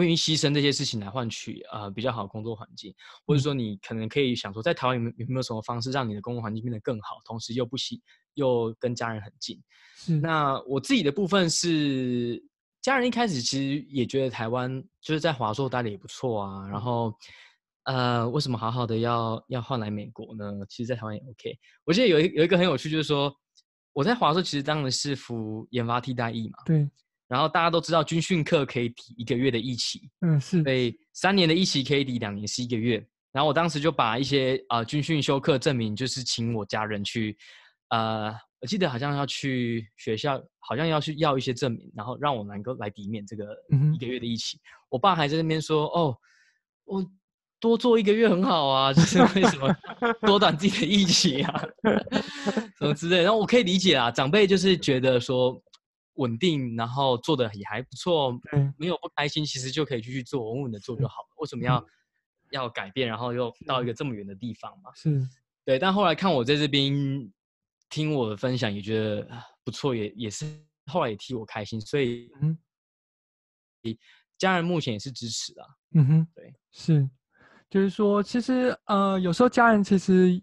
[0.04, 2.94] 愿意牺牲这些事情来换取啊、呃、比较好的工作环境，
[3.26, 8.02] 或者说你可能可以想说，在台湾有没有有没有什么方式让你的工作环境变得更好，同时又不惜
[8.36, 9.62] 又跟家人很近。
[10.22, 12.44] 那我自己的部分是，
[12.82, 17.14] 家人一开始其实也觉得台湾就是在华硕待的也不错啊，然后
[17.84, 20.52] 呃，为什么好好的要要换来美国呢？
[20.70, 21.58] 其实，在台湾也 OK。
[21.86, 23.34] 我记得有一有一个很有趣，就是说
[23.94, 26.60] 我在华硕其实当的是服研发替代役嘛。
[26.66, 26.88] 对。
[27.28, 33.06] 然后大家都知道军训课可以抵一个月的役期，嗯，是，所以三年的役期可以抵两年是一个月。
[33.34, 37.38] 然后我当时就把一些啊、呃、军训休课证明，就是请我家人去，
[37.90, 43.46] 呃，我记得好像要去学校，好像要去要一些证明，然后让我能够来抵免这个
[43.94, 44.56] 一个月的役期。
[44.58, 46.18] 嗯、我爸还在那边说：“哦，
[46.86, 47.06] 我
[47.60, 49.76] 多做一个月很好啊，就是 为什么
[50.22, 51.62] 多短自己的役期啊，
[52.80, 55.62] 什么之类。”然后我可以理解啊，长辈就是觉得说。
[56.18, 61.30] 稳定，然后做的也还不错，嗯，没有不开心，其实就可以继续做，稳稳的做就好了。
[61.38, 61.86] 为什么要
[62.52, 64.92] 要改变，然后又到一个这么远的地方嘛？
[64.96, 65.22] 是，
[65.64, 65.80] 对。
[65.80, 66.92] 但后来看我在这边
[67.90, 69.28] 听我的分享，也觉得
[69.64, 70.46] 不错，也也是
[70.88, 72.58] 后来也替我开心，所以嗯，
[74.38, 75.68] 家人目前也是支持的。
[75.94, 77.10] 嗯哼，对，是，
[77.70, 80.42] 就是说，其实呃，有时候家人其实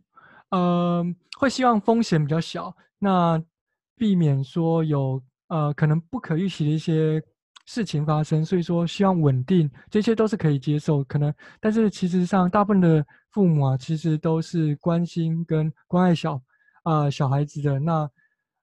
[0.50, 1.04] 呃
[1.38, 3.42] 会希望风险比较小，那
[3.96, 5.22] 避免说有。
[5.48, 7.22] 呃，可能不可预期的一些
[7.66, 11.04] 事情发生，所以说希望稳定，这些都是可以接受。
[11.04, 16.34] 可能，但是其实上大部分的父母啊，其实都是关心跟关爱小
[16.82, 17.78] 啊、呃、小孩子的。
[17.78, 18.10] 那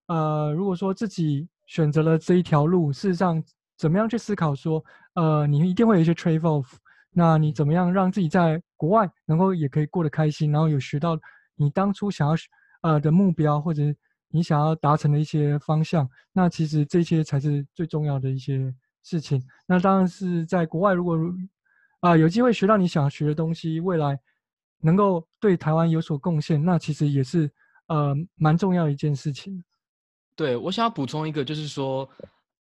[0.07, 3.41] 呃，如果说自己选择了这一条路，事实上
[3.77, 4.83] 怎么样去思考说，
[5.13, 6.65] 呃，你一定会有一些 trade off。
[7.11, 11.17] 那你怎么样让自己在国外能够也可以过得开心，然后有学到
[11.55, 12.35] 你当初想要
[12.81, 13.83] 呃的目标或者。
[14.31, 19.43] 你想要达成的一些方向，那其实这些才是最重要的一些事情。
[19.65, 21.19] 那当然是在国外，如果
[21.99, 24.17] 啊、有机会学到你想学的东西，未来
[24.79, 27.51] 能够对台湾有所贡献，那其实也是
[27.87, 29.63] 呃蛮重要的一件事情。
[30.35, 32.09] 对，我想要补充一个，就是说，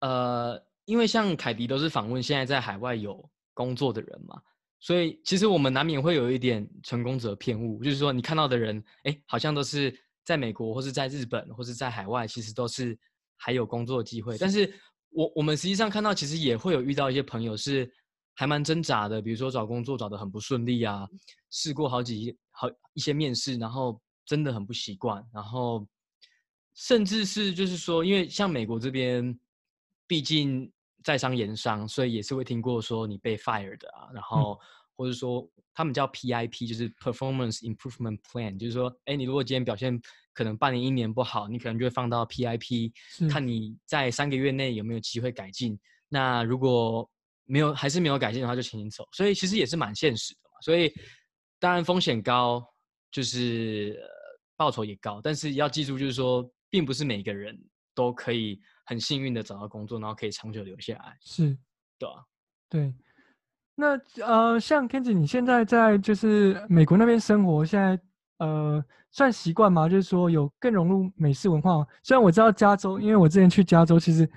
[0.00, 4.42] 呃，因为像凯迪都是访问现在在海外有工作的人嘛，
[4.80, 9.96] 所以其实我们难免会有一点成功者偏误，就是说你看到的人，哎，好像都是。
[10.24, 12.98] 在美国或是在日本或是在海外，其实都是
[13.36, 14.36] 还有工作机会。
[14.38, 14.72] 但是。
[15.14, 17.86] 我我们实际上看到，其实也会有遇到一些朋友是
[18.32, 21.06] 还蛮挣扎的，比如说找工作找得很不顺利啊，
[21.50, 25.86] 试过好几好一些面试，然后真的很不习惯，然后
[26.72, 29.38] 甚至是就是说，因为像美国这边，
[30.06, 30.72] 毕竟
[31.04, 34.58] 在商言商，所以也是会听过说你被 fired 的啊，然后
[34.96, 35.48] 或者说。
[35.74, 39.98] 他们叫 PIP，就是 Performance Improvement Plan，就是说，哎，你如果今天表现
[40.34, 42.92] 可能半年、一年不好，你可能就会放到 PIP，
[43.30, 45.80] 看你在三个月内有没有机会改进。
[46.10, 47.10] 那如果
[47.46, 49.08] 没有，还是没有改进的话，就请你走。
[49.12, 50.60] 所以其实也是蛮现实的嘛。
[50.60, 50.92] 所以
[51.58, 52.62] 当然风险高，
[53.10, 54.08] 就是、呃、
[54.58, 57.58] 报酬也高，但是要记住，就是说，并不是每个人
[57.94, 61.16] 都可以很幸运的找到工作，然后可以长久留下来。
[61.22, 61.56] 是，
[61.98, 62.16] 对啊，
[62.68, 62.92] 对。
[63.74, 67.98] 那呃，像 Kenji，你现在在就是美国那边生活，现在
[68.38, 69.88] 呃算习惯吗？
[69.88, 71.84] 就是说有更融入美式文化。
[72.02, 74.28] 虽然我知道加州，因为我之前去加州，其实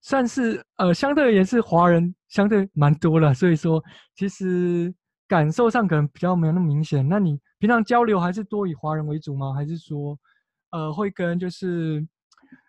[0.00, 3.82] 算是呃相对而言是华人相对蛮多了，所以说
[4.14, 4.94] 其实
[5.26, 7.06] 感受上可能比较没有那么明显。
[7.08, 9.52] 那你平常交流还是多以华人为主吗？
[9.54, 10.16] 还是说
[10.70, 12.06] 呃会跟就是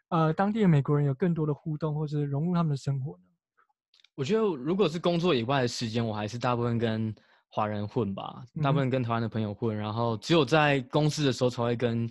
[0.09, 3.19] 呃当地的美国人有更多的互动，或是融入他们的生活？
[4.15, 7.13] 我觉得，如果是工作以外的时间，我还是大部分跟
[7.49, 12.09] 华人混吧，大部分跟台湾的朋友混，嗯、然后只有在公司的时候才会跟，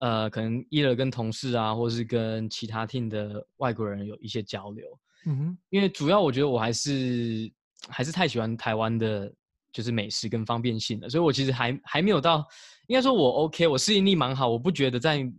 [0.00, 4.86] 呃，可能一了跟同事啊，或是跟其他 team 的外国人有一些交流。
[5.26, 7.50] 嗯哼，因为主要我觉得我还是
[7.88, 9.32] 还是太喜欢台湾的，
[9.72, 12.46] 就是美食跟方便性了，所以我其实还还没有到，
[12.86, 15.30] 应该说我 OK，我适应力蛮好，我不觉得在。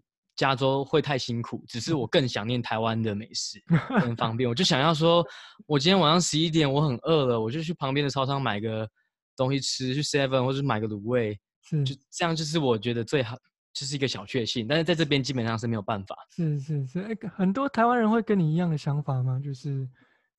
[0.42, 3.62] 加州会太辛苦，只是我更想念台湾的美食，
[4.02, 4.50] 很方便。
[4.50, 5.24] 我就想要说，
[5.68, 8.90] 我今天晚上十一点我很饿了，我就去旁边的超商买个
[9.38, 13.38] 东西吃，去 Seven 或者买个卤味，是就这样，就是我觉得最好，
[13.72, 14.68] 就是一个小确幸。
[14.68, 16.16] 但是在这边基本上是没有办法。
[16.36, 19.40] 是是是，欸，很多台湾人会跟你一样的想法吗？
[19.44, 19.88] 就是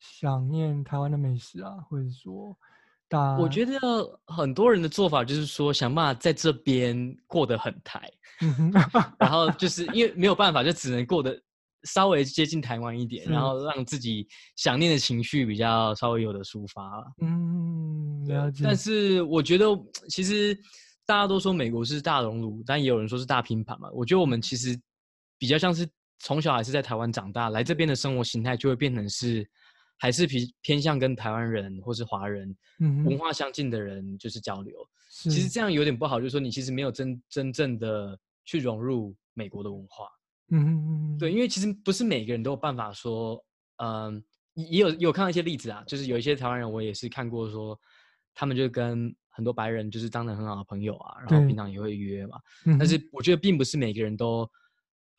[0.01, 2.59] 想念台湾的美食啊，或者说。
[3.39, 3.79] 我觉得
[4.27, 8.11] 很多人的做法就是说，想办法在这边过得很台，
[9.19, 11.39] 然后就 是因为没有办法，就只能过得
[11.85, 14.27] 稍微接近台湾一点，然后让自己
[14.57, 17.05] 想念的情绪比较稍微有的抒发。
[17.21, 18.63] 嗯，了解。
[18.65, 19.67] 但是我觉得，
[20.09, 20.57] 其实
[21.05, 23.89] 大家都说美国是大熔炉，但也有人说是大拼盘嘛。
[23.93, 24.79] 我觉得我们其实
[25.39, 25.89] 比较像是
[26.21, 29.49] 从小还是在台湾长大，来这边的生活形态就会变成是。
[29.99, 32.57] 还是偏偏向跟台湾人或是华人
[33.05, 34.75] 文化相近的人就是交流，
[35.27, 40.09] 嗯、其实这样有点不好，就是说你其实没有真真正的去融入美国的文化。
[40.51, 43.43] 嗯，对，因为其实不是每个人都有办法说，
[43.77, 44.23] 嗯，
[44.55, 47.79] 也有有看到一些例子啊，就是有一些台湾人我也是看过说，
[48.35, 52.39] 他们就跟很多白人就是当成很好的朋友啊，然后平常也会约嘛。
[52.67, 54.51] 嗯、但是我觉得并不是每个人都。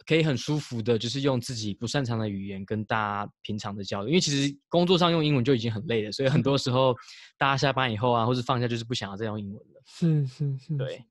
[0.05, 6.95] 可以很舒服的，就是用自己不擅长的语言跟大家平常的交流，因为其实工作上用英文就已经很累了，所以很多时候
[7.37, 9.81] 大家下班以后啊，或是放假就是不想要再用英文了。
[9.85, 11.03] 是是是，对。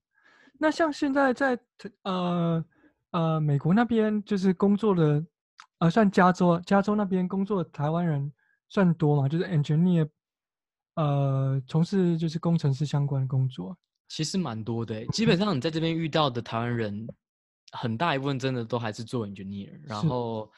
[0.58, 1.58] 那像现在在
[2.02, 2.64] 呃
[3.10, 5.24] 呃美国那边，就是工作的，
[5.78, 8.32] 呃，算加州，加州那边工作的台湾人
[8.68, 9.28] 算多嘛？
[9.28, 10.08] 就是 engineer，
[10.94, 13.76] 呃，从事就是工程师相关的工作。
[14.08, 17.06] 其实蛮多的，基本上你在这边遇到的台湾人。
[17.72, 20.50] 很大一部分真的都还是做 engineer，然后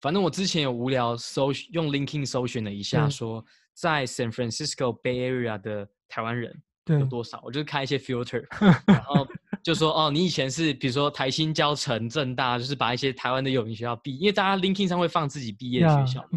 [0.00, 3.44] 反正我之前有无聊搜用 LinkedIn 搜寻了一下，说
[3.74, 8.44] 在 San Francisco Bay Area 的台湾人有多少，我就开一些 filter，
[8.86, 9.26] 然后
[9.62, 16.28] 就说哦，你以前是比如说台新交城、正大，就是把一些台湾的有名学校毕，因为大家 LinkedIn 上会放自己毕业的学校，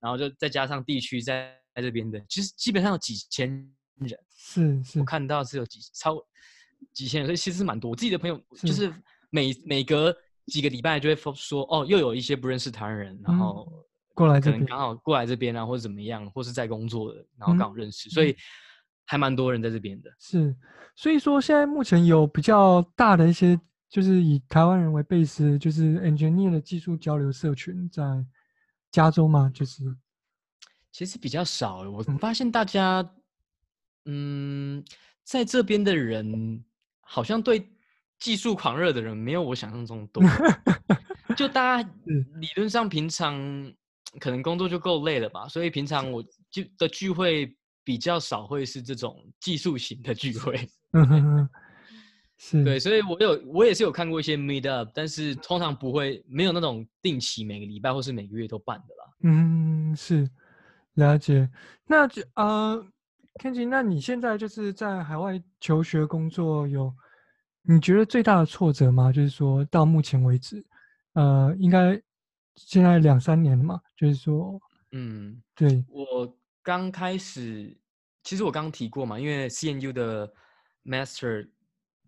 [0.00, 3.48] 然后就再加上地区在在这边的，其实基本上有几千
[3.96, 6.16] 人，是是，我看到是有几超
[6.92, 7.90] 几千人，所以其实是蛮多。
[7.90, 8.90] 我自己的朋友就是。
[9.30, 10.16] 每每隔
[10.46, 13.70] 几个礼拜就会说哦，又有一些不认识台湾人，然后
[14.14, 18.36] 过来，可能刚好过来这边啊，或者怎么样，或是在工作的，然后刚好认识，嗯、所以
[19.04, 20.10] 还蛮多人在这边的。
[20.18, 20.54] 是，
[20.94, 28.24] 所以说现在目前有比较大的一些，就是以台湾人为 base，就是 engineer 的技术交流社群在
[28.90, 29.82] 加州嘛，就是
[30.92, 31.88] 其实比较少。
[31.90, 33.08] 我发现大家，
[34.04, 34.84] 嗯，
[35.24, 36.64] 在这边的人
[37.00, 37.68] 好像对。
[38.18, 40.22] 技术狂热的人没有我想象中多，
[41.36, 41.90] 就大家
[42.40, 43.38] 理论上平常
[44.18, 50.68] 可能工作就够累了吧，所以平常我就的聚会比较少，会是这种技术型的聚会。
[52.38, 59.12] 是，对，所以我有我也是有看过一些 meet up，但是通常不会没有那种定期每个礼拜或是每个月都办的啦。
[59.24, 60.28] 嗯，是
[60.94, 61.48] 了解。
[61.86, 62.82] 那就呃
[63.40, 66.94] ，Kenji，那你现在就是在海外求学工作有？
[67.66, 69.10] 你觉得最大的挫折吗？
[69.10, 70.64] 就是说到目前为止，
[71.14, 72.00] 呃，应该
[72.54, 73.80] 现在两三年了嘛。
[73.96, 74.60] 就是说，
[74.92, 77.76] 嗯，对，我刚开始，
[78.22, 80.32] 其实我刚刚提过嘛，因为 CNU 的
[80.84, 81.48] Master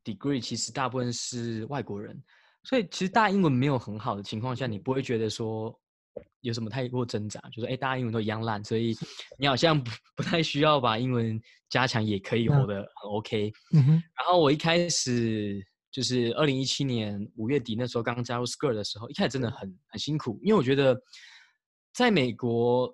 [0.05, 2.23] Degree 其实大部分是外国人，
[2.63, 5.79] 所以其实大英文没有很好的情况下，你不会觉得说。
[6.41, 7.41] 有什么太过挣扎？
[7.53, 8.97] 就是哎，大家英文都一样烂，所以
[9.39, 13.53] 你好像不不太需要把英文加强，也可以活得很 OK。
[13.75, 13.91] 嗯哼。
[13.93, 15.61] 然后我一开始
[15.91, 21.01] 就是二零一七年五月底那时候刚加入 Skirt 的时候，一开始真的很很辛苦，因为我觉得
[21.93, 22.93] 在美国，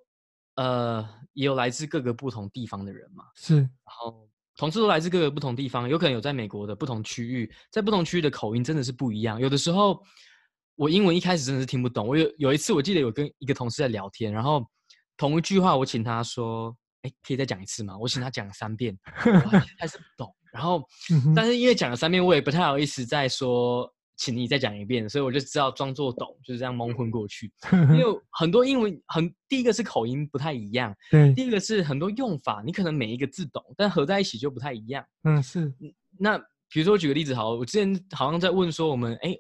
[0.56, 3.24] 呃，也有来自各个不同地方的人嘛。
[3.36, 3.56] 是。
[3.56, 9.40] 然后同事都来自各个不同地方，有可能有在美国的不同区域，在不同区域的口音真的是不一样。
[9.40, 10.00] 有的时候，
[10.76, 12.06] 我英文一开始真的是听不懂。
[12.06, 14.64] 我有有一次，我记得有跟一个同事在聊天，然后
[15.16, 18.96] 同一句话，我请他说：“哎，可以再讲一次吗？”我请他讲三遍，
[19.78, 20.34] 还是不懂。
[20.52, 20.82] 然后，
[21.34, 23.90] 但是因为讲了三遍，我也不太好意思再说。
[24.16, 27.52] 请你再讲一遍，所以我就知道装作懂，就是这样蒙混过去。
[27.90, 35.05] 因为很多英文很，第一个是口音不太一样， 对，第一个是很多用法，你可能每一个字懂，但合在一起就不太一样。
[35.24, 35.74] 嗯，是。
[36.16, 36.38] 那
[36.68, 39.34] 比如说我举个例子好，我之前好像在问说，我们哎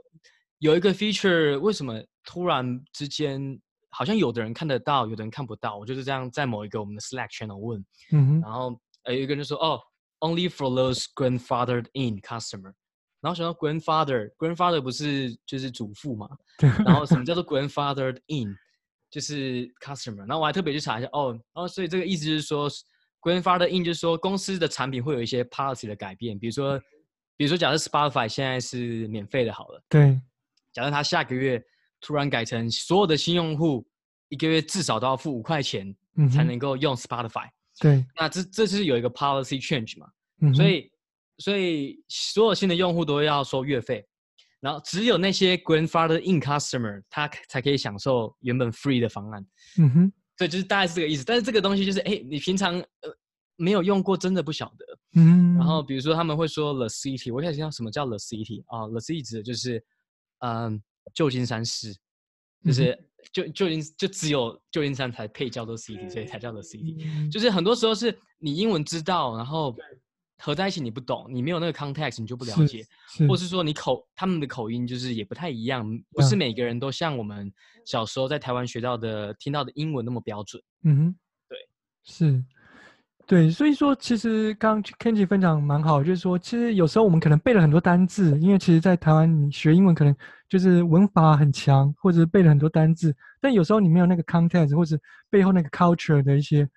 [0.58, 3.60] 有一个 feature 为什么突然之间
[3.90, 5.76] 好像有的人看得到，有的人看不到？
[5.76, 9.80] 我就是这样在某一个我们的 Slack channel 问，嗯，然后有一个人就说哦
[10.20, 12.72] ，only for those grandfathered in customer。
[13.20, 16.28] 然后想到 grandfather，grandfather 不是就是祖父嘛？
[16.84, 18.54] 然后什么叫做 grandfathered in，
[19.10, 20.18] 就是 customer。
[20.18, 22.68] 然后我还特别去查一下，哦，哦，所以这个意思就是说
[23.22, 26.78] ，grandfathered in 就是说公司的产品会有一些 policy 的改变，比如说，
[27.36, 30.20] 比如说假设 Spotify 现在是免费的，好了，对。
[30.74, 31.62] 假设他下个月
[32.02, 33.86] 突然改成所有的新用户
[34.28, 35.96] 一个月至少都要付五块钱
[36.30, 37.52] 才能够用 Spotify，嗯。
[37.80, 38.06] 对。
[38.14, 40.06] 那这这是有一个 policy change 嘛？
[40.42, 40.54] 嗯。
[40.54, 40.90] 所以。
[41.38, 44.06] 所以所有新的用户都要收月费，
[44.60, 49.44] 然后只有那些 grandfather in customer 他才可以享受原本 free 的方案。
[49.76, 51.24] 嗯哼，所以就是大概是这个意思。
[51.24, 53.12] 但是这个东西就是，哎，你平常呃
[53.56, 54.86] 没有用过，真的不晓得。
[55.16, 55.56] 嗯。
[55.56, 59.84] 然后比如说他们会说 the city，我一开始听到什么叫 the city 啊？the city 指的就是
[60.44, 60.82] 嗯
[61.14, 61.94] 旧金山市，
[62.64, 62.98] 就是
[63.32, 66.96] 旧旧金就只有旧金山才配叫做 city，所以才叫 the city。
[67.04, 67.30] 嗯。
[67.30, 69.74] 就是很多时候是你英文知道，然后。
[70.38, 72.84] 合在一起你不懂，你没有那个 context，你就不了解，
[73.28, 77.50] 或是说你口他们的口音就是也不太一样，不是每个人都像我们
[77.86, 80.60] 小时候在台湾学到的、听到的英文那么标准。
[80.82, 81.16] 嗯哼，
[81.48, 81.58] 对，
[82.02, 82.44] 是，
[83.26, 90.14] 对，所以说其实刚刚 Kenji 分享蛮好，就是说其实有时候我们可能背了很多单字，因为其实在台湾你学英文可能
[90.46, 94.98] 就是文法很强，或者是背了很多单字，但有时候你没有那个 context 或者
[95.30, 96.68] 背后那个 culture 的一些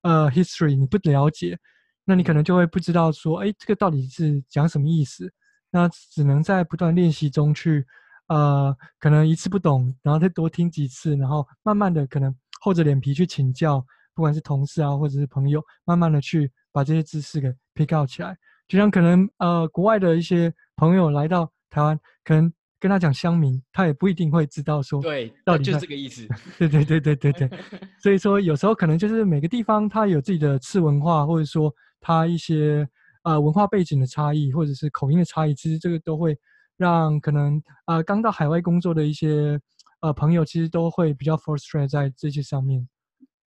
[0.00, 1.58] 呃 history，你不了解。
[2.06, 5.30] 那你可能就会不知道说，哎，这个到底是讲什么意思？
[5.70, 7.86] 那只能在不断练习中去，
[8.28, 13.84] 呃，可能一次不懂，然后再多听几次，然后慢慢的可能厚着脸皮去请教，
[14.20, 18.36] 不管是同事啊或者是朋友，慢慢的去把这些知识给 pick out 起来。
[18.68, 26.28] 就像可能呃国外的一些朋友来到台湾，可能跟他讲乡民，他也不一定会知道说，对，到底就是这个意思。
[26.58, 27.50] 对对对对对对，
[27.98, 31.74] 所以说有时候可能就是每个地方它有自己的次文化，或者说。
[32.02, 32.88] 它一些
[33.24, 36.34] 呃文化背景的差异，或者是口音的差异，其实这个都会
[36.78, 39.60] 让可能呃刚到海外工作的一些
[40.00, 42.88] 呃朋友，其实都会比较 frustrated 在这些上面。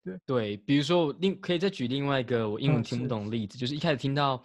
[0.06, 4.42] 对对，比如说我另可以再举另外一个我英文听不懂的例子，嗯、是就是一开始听到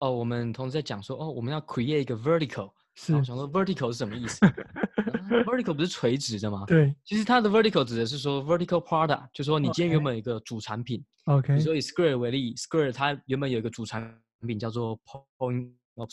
[0.00, 4.44] 哦，我们同事在讲说哦，我们要 create 一个 vertical，是然后想说 vertical 是什么意思？
[5.46, 6.64] vertical 不是垂直的吗？
[6.66, 11.04] 对，其实它的 vertical 指的是说 vertical product，就是说你今天原本有一个主产品。
[11.26, 14.98] OK，比如说以 Square 为例，Square 它原本有一个主产品叫做
[15.38, 16.08] Point of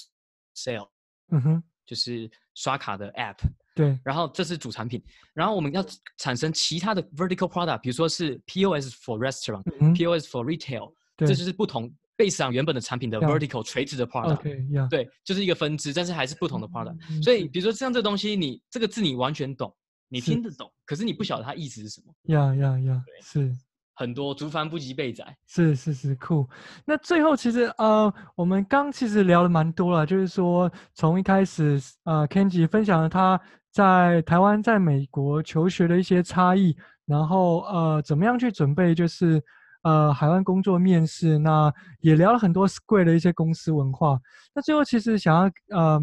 [0.56, 0.90] Sale，
[1.30, 3.38] 嗯哼，就是刷卡的 App。
[3.76, 5.84] 对，然后这是主产品，然后我们要
[6.18, 14.38] 产生其他的 Vertical Product，比如说是 POS for Restaurant，POS、嗯、for Retail，这就是不同 base 上原本的产品的 Vertical 垂直的 Product。
[14.44, 17.24] Okay, 对，就是一个分支，但是还是不同的 Product、嗯。
[17.24, 19.76] 所以比如说像这东西，你这个字你完全懂，
[20.08, 22.14] 你听得懂，可是你不晓得它意思是什么。
[22.26, 23.52] 呀呀呀，是。
[23.96, 26.50] 很多族繁不及被宰，是是是酷。
[26.84, 33.40] 那最后其实呃，我们刚其实聊了蛮多了，就是说从一开始呃，Kenji 分享了他
[33.70, 36.76] 在台湾、在美国求学的一些差异，
[37.06, 39.40] 然后呃，怎么样去准备就是
[39.84, 41.38] 呃海外工作面试。
[41.38, 44.20] 那也聊了很多 Square 的一些公司文化。
[44.56, 46.02] 那最后其实想要呃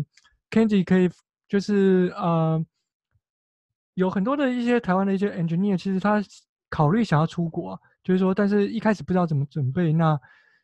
[0.48, 1.10] ，Kenji 可以
[1.48, 2.64] 就是呃，
[3.94, 6.22] 有很多的一些台湾的一些 engineer，其实他。
[6.70, 10.18] 考虑想要出国，就是说，但是一开始不知道怎么准备，那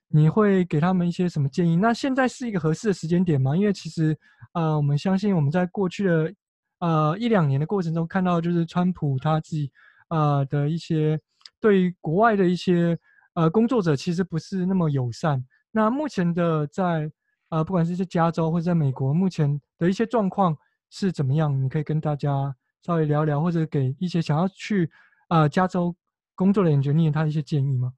[0.08, 1.74] 你会给他们一些什么建议？
[1.74, 3.56] 那现在是一个合适的时间点吗？
[3.56, 4.16] 因为其实，
[4.52, 6.32] 呃，我们相信我们在过去的
[6.78, 9.68] 呃一两年的过程中，看到就是川普他自己
[10.08, 11.20] 呃的一些
[11.60, 12.96] 对于国外的一些
[13.34, 15.44] 呃工作者其实不是那么友善。
[15.72, 17.10] 那目前的在
[17.48, 20.56] 呃不管是在加州或者在美国，目前的一些状况
[20.88, 21.60] 是怎么样？
[21.60, 22.54] 你可以跟大家
[22.84, 24.88] 稍微聊聊，或者给一些想要去。
[25.28, 25.94] 呃，加州
[26.34, 27.92] 工作的人，你有他一些建议吗？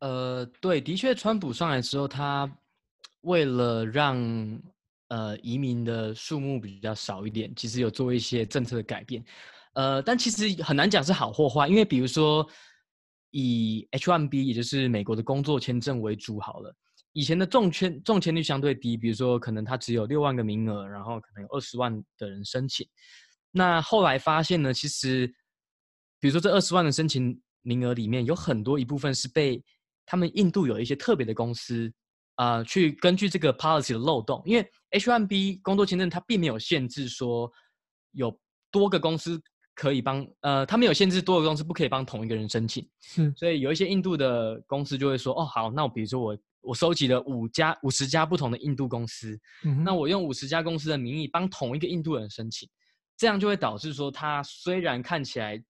[0.00, 2.50] 呃，对，的确，川普上来之后，他
[3.22, 4.16] 为了让
[5.08, 9.24] 呃移民的数目比较少一点，其实有做一些政策的改变。
[9.74, 12.46] 呃，但其实很难讲是好或坏，因为比如说
[13.30, 16.72] 以 H-1B，也就是美国的工作签证为主好了，
[17.12, 22.86] 以前的中签中签率相对低，比如说可能他只有六万个名额，然后可能有二十万的人申请。
[23.50, 25.32] 那后来发现呢，其实
[26.24, 29.62] 比如说这二十万的申请名额里面，有很多一部分是被
[30.06, 31.92] 他们印度有一些特别的公司
[32.36, 37.52] 啊、呃，去根据这个 policy 的漏洞，因为 H1B 工作签证它并没有限制说
[38.12, 38.34] 有
[38.70, 39.38] 多个公司。
[39.76, 42.88] 可以帮呃，他们有限制，多个公司不可以帮同一个人申请。
[43.00, 52.68] 是，所以有一些印度的公司就会说，哦，好，那我比如说我我收集了五家五十家不同的印度公司，嗯、那我用五十家公司的名义帮同一个印度人申请，
[53.16, 55.60] 这样就会导致说，他虽然看起来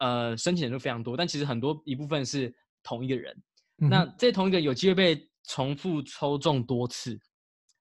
[0.00, 2.52] 呃申请人数非常多，但其实很多一部分是
[2.82, 3.34] 同一个人。
[3.82, 7.18] 嗯、那这同一个有机会被重复抽中多次。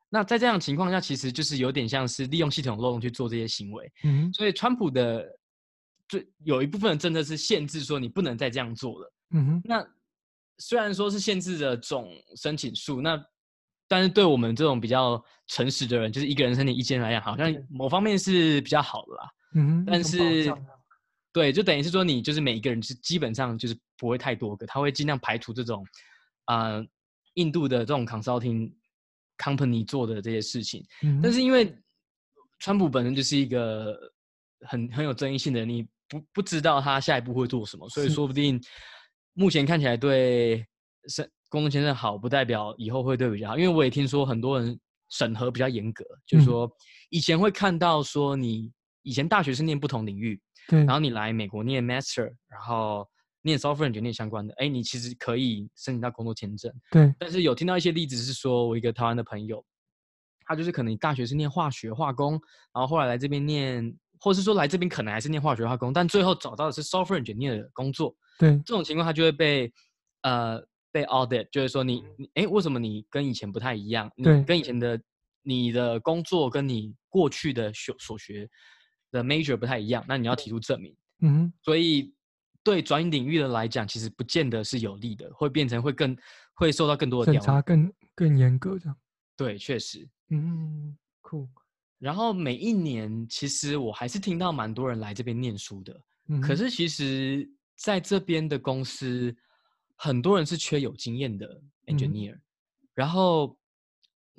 [0.09, 3.91] 那在这样的情况下，其实就是有点像是利用系统漏洞去做这些行为。
[4.03, 5.27] 嗯，所以川普的。
[6.07, 9.13] 最有一部分的政策是限制说你不能再这样做了。
[9.29, 9.61] 嗯哼。
[9.63, 9.87] 那
[10.57, 13.23] 虽然说是限制的总申请数，那
[13.87, 19.29] 但是对我们这种比较诚实的人，就是一个人申请一间来讲，好像某方面是比较好的啦。
[19.53, 19.85] 嗯哼。
[19.85, 20.51] 但是，
[21.33, 25.85] 对，就等于是说你就是每一个人是基本上就是不会太多个，他会尽量排除这种
[26.45, 26.87] 啊、呃、
[27.35, 28.71] 印度的这种 consulting
[29.37, 30.85] company 做的这些事情。
[31.03, 31.19] 嗯。
[31.21, 31.75] 但是因为
[32.59, 33.97] 川普本身就是一个
[34.67, 35.87] 很很有争议性的，你。
[36.11, 38.59] 不不知道他下一步会做什么，所以说不定
[39.33, 40.65] 目前看起来对
[41.07, 43.59] 申工作签证好，不代表以后会对比较好。
[43.59, 44.75] 因为我也听说很多人
[45.11, 46.67] 审核比较严格，嗯、就是说
[47.11, 53.07] 以前会看到说你以前大学是念不同领域，对，然后你来美国念 master，然后
[53.41, 57.13] 念 software 就念相关的，哎，你其实可以申请到工作签证，对。
[57.19, 59.63] 但是有听到一些例子是说，我一个台湾的朋友，
[60.45, 62.33] 他就是可能大学是念化学化工，
[62.73, 63.95] 然后后来来这边念。
[64.21, 68.13] 或是说来这边可能还是念化学化工，但最后找到的是 software engineer 的工作。
[68.37, 69.71] 对，这种情况他就会被
[70.23, 70.61] 呃
[70.91, 74.11] 被 audit，就是说你你哎为什么你跟以前不太一样？
[74.21, 75.01] 对，你跟以前的
[75.41, 78.45] 你的工作跟你过去的学所学
[79.11, 80.95] 的 major 不太一样，那你要提出证明。
[81.21, 82.13] 嗯哼，所以
[82.63, 86.15] 对转领域的来讲，其实不见得是有利的，会变成会更
[86.53, 88.97] 会受到更多的调查，更更严格这样。
[89.35, 90.07] 对，确实。
[90.29, 91.47] 嗯，酷。
[91.97, 96.01] 然后每一年，其实我还是听到蛮多人来这边念书的。
[96.29, 99.35] 嗯、可是其实在这边的公司，
[99.95, 102.35] 很多人是缺有经验的 engineer。
[102.35, 102.41] 嗯、
[102.93, 103.58] 然后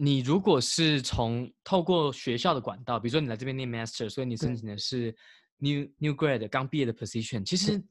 [0.02, 5.14] 你如果是从透过学校的管道，比如说你来这边念 master，所以你申请的是
[5.58, 7.82] new new grad 刚毕业的 position，其实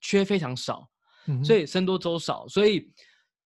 [0.00, 0.88] 缺非常少，
[1.26, 2.46] 嗯、所以僧多粥少。
[2.46, 2.92] 所以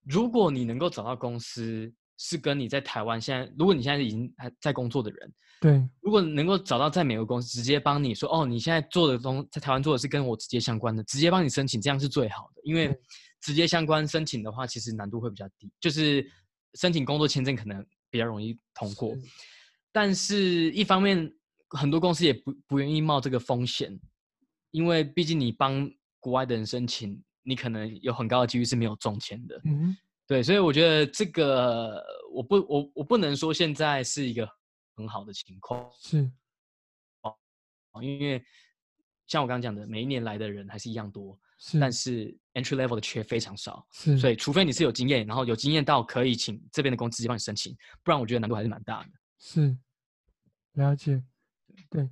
[0.03, 12.95] 如果你能够找到公司，是跟你在台湾现在，如果你现在已经还在工作的人，对，如果能够找到在美国公司直接帮你说，哦，你现在做的东在台湾做的是跟我直接相关的，直接帮你申请，这样是最好的，因为
[13.41, 16.23] 直接相关申请的话，其实难度会比较低，就是
[16.75, 19.21] 申请工作签证可能比较容易通过，是，
[19.91, 21.33] 但是一方面
[21.69, 23.99] 很多公司也不不愿意冒这个风险，
[24.71, 25.89] 因为毕竟你帮
[26.19, 29.95] 国外的人申请，你可能有很高的几率是没有中签的，嗯。
[30.27, 34.47] 对，所以我觉得这个我不我我不能说现在是一个
[34.95, 36.31] 很好的情况，是。
[37.23, 37.35] 哦，
[38.01, 38.41] 因为
[39.27, 47.73] 像我刚刚讲的，每一年来的人还是一样多，是，但是 entry level 的缺非常少，是，所以除非你是有经验，然后有经验到可以请这边的公司帮你申请，
[48.03, 49.09] 不然我觉得难度还是蛮大的。
[49.37, 49.77] 是，
[50.73, 51.23] 了解，
[51.89, 52.09] 对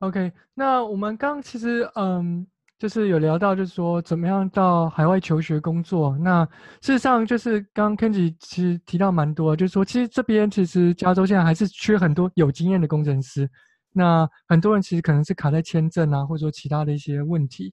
[0.00, 2.46] ，OK，那我们刚其实嗯。
[2.76, 6.18] 就是有聊到，就是说怎么样到海外求学工作。
[6.18, 6.44] 那
[6.82, 13.48] 事实上，就是刚刚 Kenji 其实提到蛮多，就是说其实这边其实加州现在还是缺很多有经验的工程师。
[13.92, 17.72] 那很多人其实可能是卡在签证啊，或者说其他的一些问题。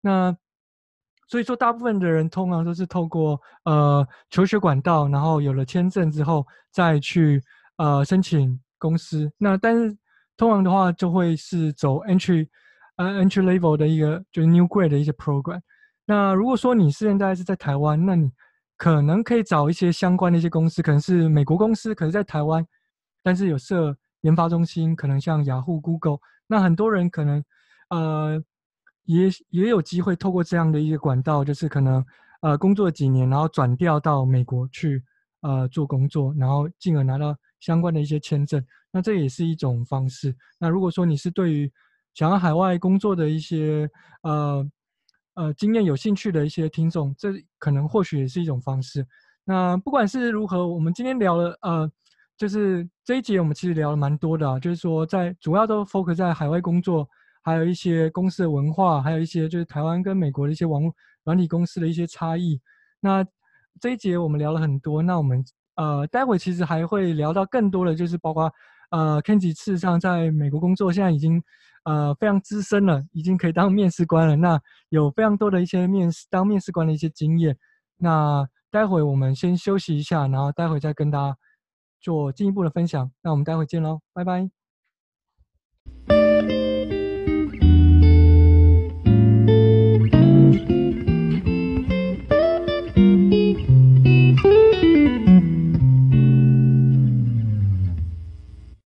[0.00, 0.36] 那
[1.32, 7.42] 所以说，大部分的人通常都是透过呃求学管道，然后有了签证之后再去
[7.78, 9.32] 呃申请公司。
[9.38, 9.96] 那但是
[10.36, 12.46] 通常的话，就会是走 entry。
[12.96, 15.62] 呃，entry level 的一个就是 new grade 的一些 program。
[16.04, 18.30] 那如果说你现在是在台湾，那你
[18.76, 22.62] 可能可以找一些相关的一些公司，可能是美国公司，可能在台湾，
[23.22, 26.18] 但是有设研发中心，可能像雅虎、Google。
[26.46, 27.42] 那很多人可能
[27.88, 28.38] 呃
[29.04, 32.04] 也也有机会透过这样的一个管道，就是可能
[32.40, 35.02] 呃工作几年，然后转调到美国去
[35.40, 38.64] 呃做工作，然后进而拿到相关的一些签证。
[38.90, 40.36] 那这也是一种方式。
[40.58, 41.72] 那如果说你是对于
[42.14, 43.88] 想要海外工作的一些
[44.22, 44.64] 呃
[45.34, 49.06] 呃经验有兴趣的一些听众，这可能或许也是一种方式。
[49.44, 51.90] 那不管是如何，我们今天聊了呃，
[52.36, 57.08] 就是这一节我们其实聊了蛮多的啊，就是说在主要都 focus 在海外工作，
[57.42, 60.94] 还有一些公司的文化，还有一些就是台湾跟美国的一些网络
[61.24, 62.60] 软体公司的一些差异。
[63.00, 63.26] 那
[63.80, 65.44] 这一节我们聊了很多，那我们
[65.74, 68.52] 呃待会其实还会聊到更多的，就是包括
[68.90, 71.42] 呃 Kenji 事实上在美国工作，现在已经
[71.84, 74.36] 呃非常资深了，已经可以当面试官了。
[74.36, 74.60] 那
[74.90, 77.58] 有非常多的一些面试当面试官的一些经验。
[77.96, 81.36] 那待会我们先休息一下，然后待会再跟大家
[82.00, 83.10] 做进一步的分享。
[83.22, 84.50] 那我们待会见喽，拜拜。